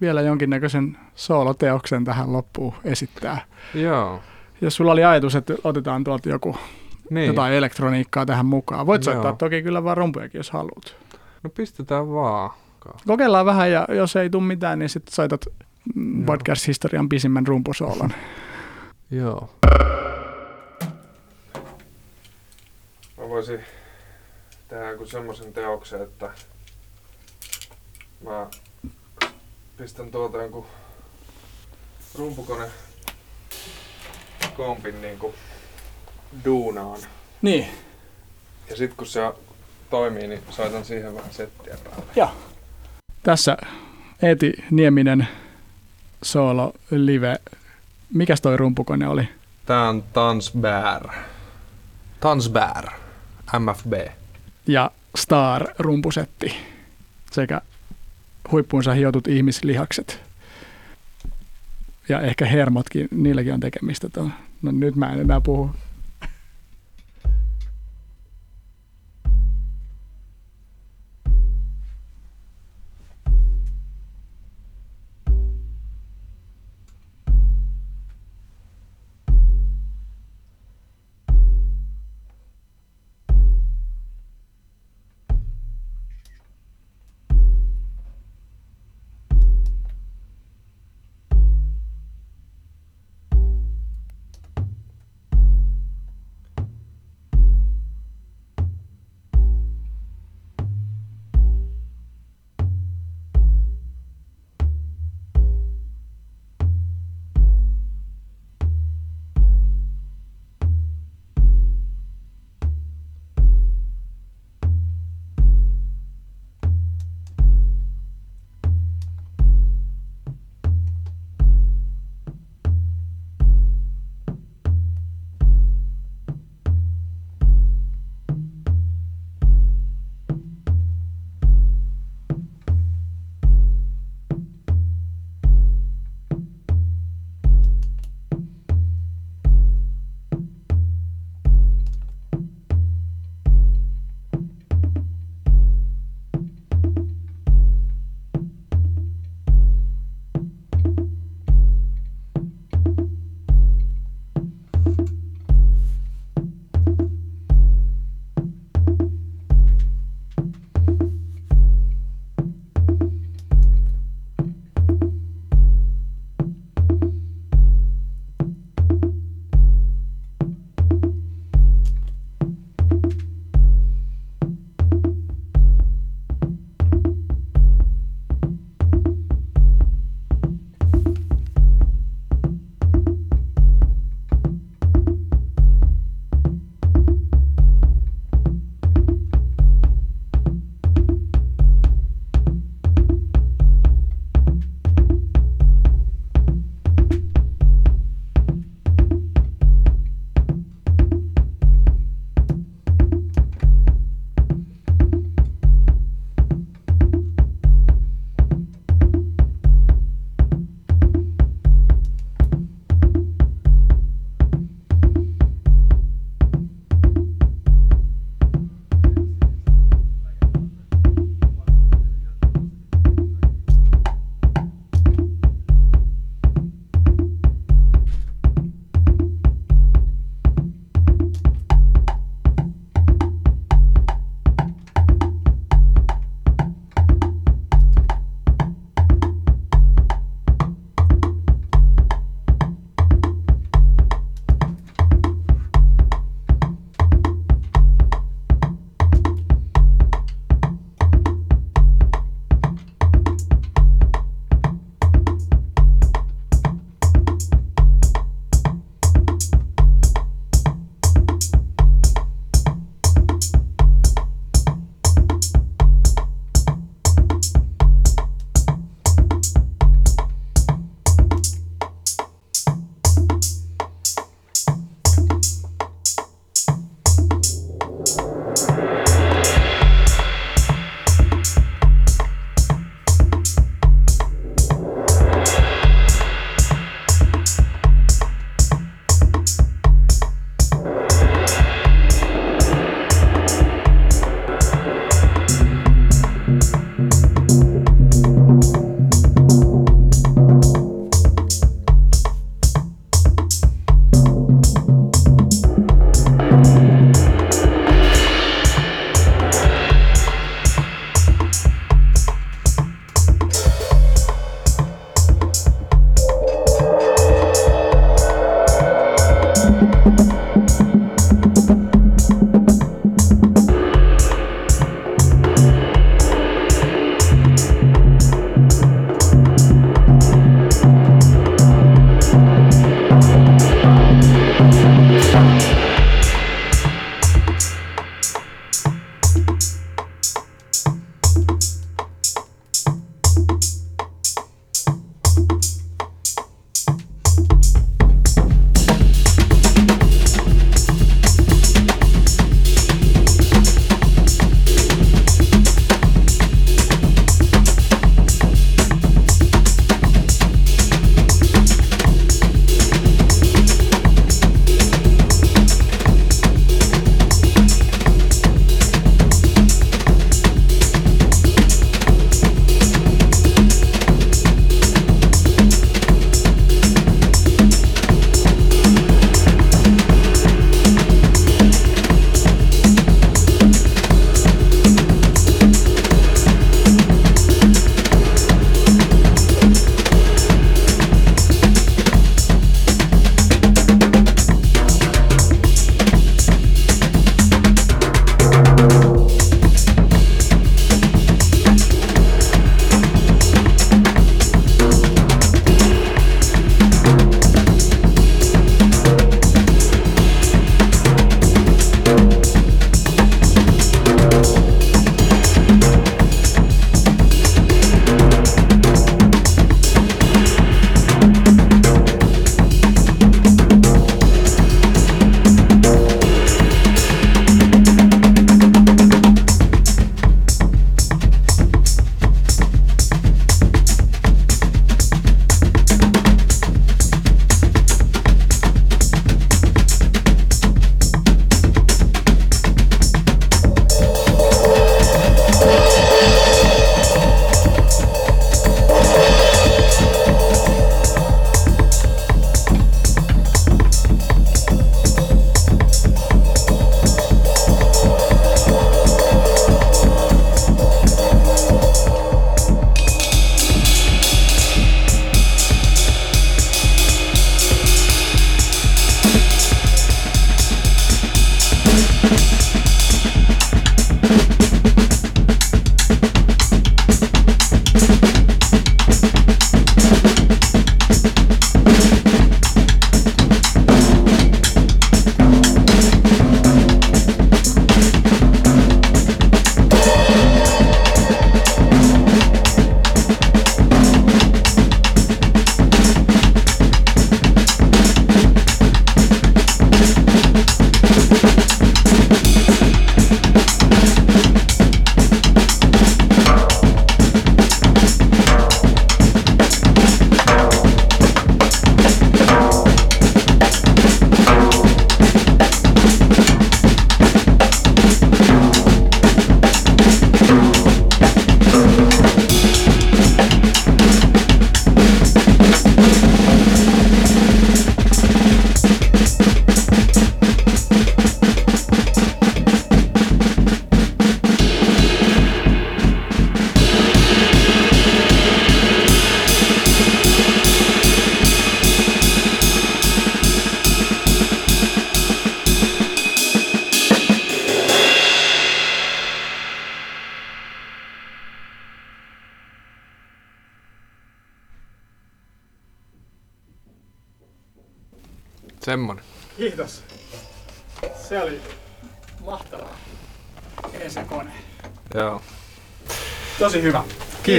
vielä 0.00 0.20
jonkinnäköisen 0.22 0.98
sooloteoksen 1.14 2.04
tähän 2.04 2.32
loppuun 2.32 2.74
esittää. 2.84 3.44
Joo. 3.74 4.20
Jos 4.60 4.76
sulla 4.76 4.92
oli 4.92 5.04
ajatus, 5.04 5.34
että 5.34 5.54
otetaan 5.64 6.04
tuolta 6.04 6.28
joku 6.28 6.56
Niin. 7.10 7.26
jotain 7.26 7.54
elektroniikkaa 7.54 8.26
tähän 8.26 8.46
mukaan. 8.46 8.86
Voit 8.86 9.04
Joo. 9.06 9.12
soittaa 9.14 9.32
toki 9.32 9.62
kyllä 9.62 9.84
vaan 9.84 9.96
rumpujakin, 9.96 10.38
jos 10.38 10.50
haluat. 10.50 10.96
No 11.42 11.50
pistetään 11.50 12.08
vaan. 12.12 12.50
Kokeillaan 13.06 13.46
vähän 13.46 13.70
ja 13.72 13.86
jos 13.88 14.16
ei 14.16 14.30
tule 14.30 14.42
mitään, 14.42 14.78
niin 14.78 14.88
sitten 14.88 15.14
soitat 15.14 15.40
Joo. 15.46 16.24
podcast-historian 16.26 17.08
pisimmän 17.08 17.46
rumpusoolon. 17.46 18.10
Joo. 19.10 19.50
Mä 23.18 23.28
voisin 23.28 23.60
tehdä 24.68 24.90
joku 24.90 25.06
semmoisen 25.06 25.52
teoksen, 25.52 26.02
että 26.02 26.30
mä 28.24 28.46
pistän 29.76 30.10
tuolta 30.10 30.38
jonkun 30.38 30.66
rumpukone 32.14 32.66
kompin 34.56 35.02
niinku 35.02 35.34
duunaan. 36.44 37.00
Niin, 37.42 37.66
Ja 38.70 38.76
sit 38.76 38.94
kun 38.94 39.06
se 39.06 39.20
toimii, 39.90 40.26
niin 40.26 40.42
soitan 40.50 40.84
siihen 40.84 41.14
vähän 41.14 41.32
settiä 41.32 41.76
päälle. 41.84 42.04
Joo. 42.16 42.30
Tässä 43.22 43.56
Eeti 44.22 44.52
Nieminen 44.70 45.28
solo 46.22 46.72
live. 46.90 47.36
Mikäs 48.14 48.40
toi 48.40 48.56
rumpukone 48.56 49.08
oli? 49.08 49.28
Tää 49.66 49.88
on 49.88 50.02
Tansbär. 50.02 51.08
Tansbär. 52.20 52.86
MFB. 53.58 53.92
Ja 54.66 54.90
Star 55.16 55.66
rumpusetti 55.78 56.56
sekä 57.32 57.60
huippuunsa 58.52 58.92
hiotut 58.94 59.28
ihmislihakset. 59.28 60.20
Ja 62.08 62.20
ehkä 62.20 62.46
hermotkin, 62.46 63.08
niilläkin 63.10 63.54
on 63.54 63.60
tekemistä. 63.60 64.08
Tuon. 64.08 64.32
No 64.62 64.70
nyt 64.70 64.96
mä 64.96 65.12
en 65.12 65.20
enää 65.20 65.40
puhu. 65.40 65.70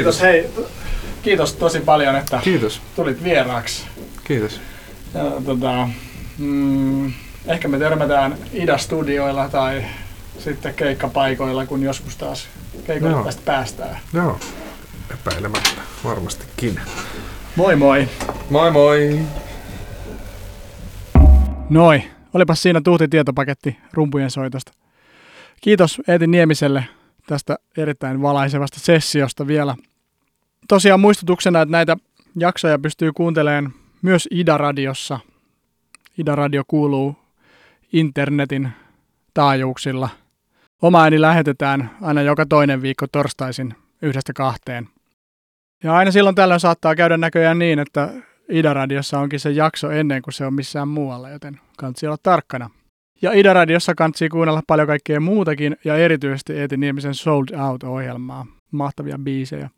Kiitos. 0.08 0.22
Hei. 0.22 0.50
Kiitos 1.22 1.54
tosi 1.54 1.80
paljon, 1.80 2.16
että 2.16 2.40
Kiitos. 2.44 2.82
tulit 2.96 3.24
vieraaksi. 3.24 3.84
Kiitos. 4.24 4.62
Ja, 5.14 5.24
tota, 5.46 5.90
mm, 6.38 7.14
ehkä 7.46 7.68
me 7.68 7.80
törmätään 7.80 8.38
Ida-studioilla 8.54 9.50
tai 9.50 9.84
sitten 10.40 10.74
keikkapaikoilla, 10.74 11.66
kun 11.66 11.84
joskus 11.84 12.16
taas 12.16 12.48
keikoille 12.86 13.16
Joo. 13.16 13.26
tästä 13.26 13.42
päästään. 13.46 13.98
Joo. 14.14 14.40
Epäilemättä. 15.14 15.82
Varmastikin. 16.04 16.80
Moi 17.56 17.76
moi! 17.76 18.08
Moi 18.50 18.72
moi! 18.72 19.20
Noi, 21.70 22.04
olipas 22.34 22.62
siinä 22.62 22.82
tuhti 22.84 23.08
tietopaketti 23.08 23.78
rumpujen 23.94 24.32
soitosta. 24.32 24.72
Kiitos 25.62 26.02
Eetin 26.08 26.32
Niemiselle 26.32 26.84
tästä 27.28 27.58
erittäin 27.78 28.22
valaisevasta 28.22 28.80
sessiosta 28.80 29.48
vielä. 29.48 29.76
Tosiaan 30.68 31.00
muistutuksena, 31.00 31.62
että 31.62 31.72
näitä 31.72 31.98
jaksoja 32.36 32.80
pystyy 32.80 33.14
kuuntelemaan 33.14 33.74
myös 34.02 34.28
Ida-radiossa. 34.32 35.20
Ida-radio 36.18 36.64
kuuluu 36.68 37.16
internetin 37.94 38.70
taajuuksilla. 39.34 40.10
Oma 40.82 41.04
ääni 41.04 41.22
lähetetään 41.22 41.90
aina 42.02 42.22
joka 42.22 42.46
toinen 42.46 42.82
viikko 42.82 43.06
torstaisin 43.12 43.74
yhdestä 44.02 44.34
kahteen. 44.34 44.88
Ja 45.84 45.96
aina 45.96 46.12
silloin 46.12 46.36
tällöin 46.36 46.60
saattaa 46.60 46.96
käydä 46.96 47.18
näköjään 47.18 47.60
niin, 47.60 47.80
että 47.80 48.10
Ida-radiossa 48.50 49.20
onkin 49.20 49.40
se 49.40 49.52
jakso 49.52 49.92
ennen 49.92 50.22
kuin 50.22 50.34
se 50.34 50.46
on 50.46 50.54
missään 50.54 50.88
muualla, 50.88 51.30
joten 51.30 51.60
kansi 51.78 52.08
olla 52.08 52.18
tarkkana. 52.24 52.70
Ja 53.22 53.32
Ida-radiossa 53.32 53.96
kansi 53.96 54.30
kuunnella 54.30 54.62
paljon 54.68 54.88
kaikkea 54.88 55.20
muutakin 55.20 55.78
ja 55.86 55.98
erityisesti 55.98 56.54
Eetin 56.54 56.80
Niemisen 56.80 57.16
Sold 57.16 57.48
Out-ohjelmaa. 57.60 58.46
Mahtavia 58.72 59.20
biisejä. 59.20 59.70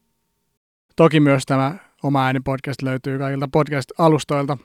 Toki 1.00 1.20
myös 1.20 1.46
tämä 1.46 1.76
oma 2.04 2.26
ääni 2.26 2.40
podcast 2.40 2.82
löytyy 2.82 3.18
kaikilta 3.18 3.48
podcast-alustoilta. 3.48 4.58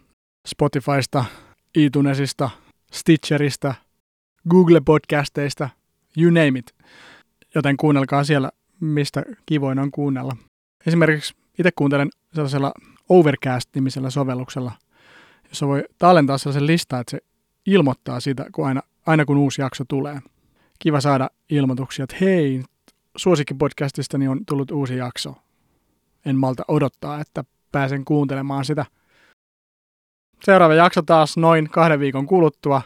Spotifysta, 0.48 1.24
iTunesista, 1.76 2.50
Stitcherista, 2.92 3.74
Google-podcasteista, 4.50 5.68
you 6.18 6.30
name 6.30 6.58
it. 6.58 6.74
Joten 7.54 7.76
kuunnelkaa 7.76 8.24
siellä, 8.24 8.50
mistä 8.80 9.22
kivoin 9.46 9.78
on 9.78 9.90
kuunnella. 9.90 10.36
Esimerkiksi 10.86 11.34
itse 11.58 11.70
kuuntelen 11.76 12.08
sellaisella 12.32 12.72
Overcast-nimisellä 13.08 14.10
sovelluksella, 14.10 14.72
jossa 15.48 15.66
voi 15.66 15.84
tallentaa 15.98 16.38
sellaisen 16.38 16.66
listan, 16.66 17.00
että 17.00 17.10
se 17.10 17.18
ilmoittaa 17.66 18.20
sitä, 18.20 18.46
kun 18.52 18.66
aina, 18.66 18.82
aina 19.06 19.24
kun 19.24 19.36
uusi 19.36 19.62
jakso 19.62 19.84
tulee. 19.88 20.20
Kiva 20.78 21.00
saada 21.00 21.30
ilmoituksia, 21.50 22.02
että 22.02 22.16
hei, 22.20 22.62
suosikkipodcastistani 23.16 24.28
on 24.28 24.46
tullut 24.46 24.70
uusi 24.70 24.96
jakso. 24.96 25.43
En 26.24 26.36
malta 26.36 26.62
odottaa, 26.68 27.20
että 27.20 27.44
pääsen 27.72 28.04
kuuntelemaan 28.04 28.64
sitä. 28.64 28.84
Seuraava 30.44 30.74
jakso 30.74 31.02
taas 31.02 31.36
noin 31.36 31.70
kahden 31.70 32.00
viikon 32.00 32.26
kuluttua. 32.26 32.82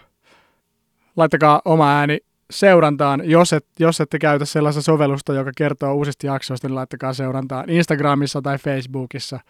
Laittakaa 1.16 1.62
oma 1.64 1.99
ääni 1.99 2.18
seurantaan. 2.51 3.30
Jos, 3.30 3.53
et, 3.53 3.66
jos 3.78 4.01
ette 4.01 4.18
käytä 4.18 4.45
sellaista 4.45 4.82
sovellusta, 4.82 5.34
joka 5.34 5.51
kertoo 5.57 5.95
uusista 5.95 6.26
jaksoista, 6.26 6.68
niin 6.68 6.74
laittakaa 6.74 7.12
seurantaan 7.12 7.70
Instagramissa 7.70 8.43
tai 8.43 8.59
Facebookissa. 8.59 9.41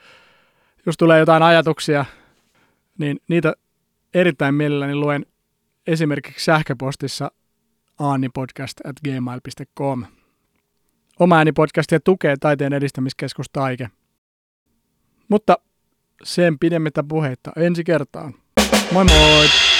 Jos 0.87 0.97
tulee 0.97 1.19
jotain 1.19 1.43
ajatuksia, 1.43 2.05
niin 2.99 3.21
niitä 3.29 3.55
erittäin 4.15 4.55
mielelläni 4.55 4.95
luen 4.95 5.27
esimerkiksi 5.87 6.45
sähköpostissa 6.45 7.31
aanipodcast.gmail.com. 7.99 10.05
Oma 11.21 11.37
äänipodcastia 11.37 12.01
tukee 12.01 12.37
taiteen 12.41 12.73
edistämiskeskus 12.73 13.47
Taike. 13.53 13.89
Mutta 15.29 15.59
sen 16.25 16.59
pidemmittä 16.59 17.05
puheitta 17.09 17.53
ensi 17.57 17.85
kertaan. 17.85 18.35
Moi 18.93 19.05
moi! 19.05 19.78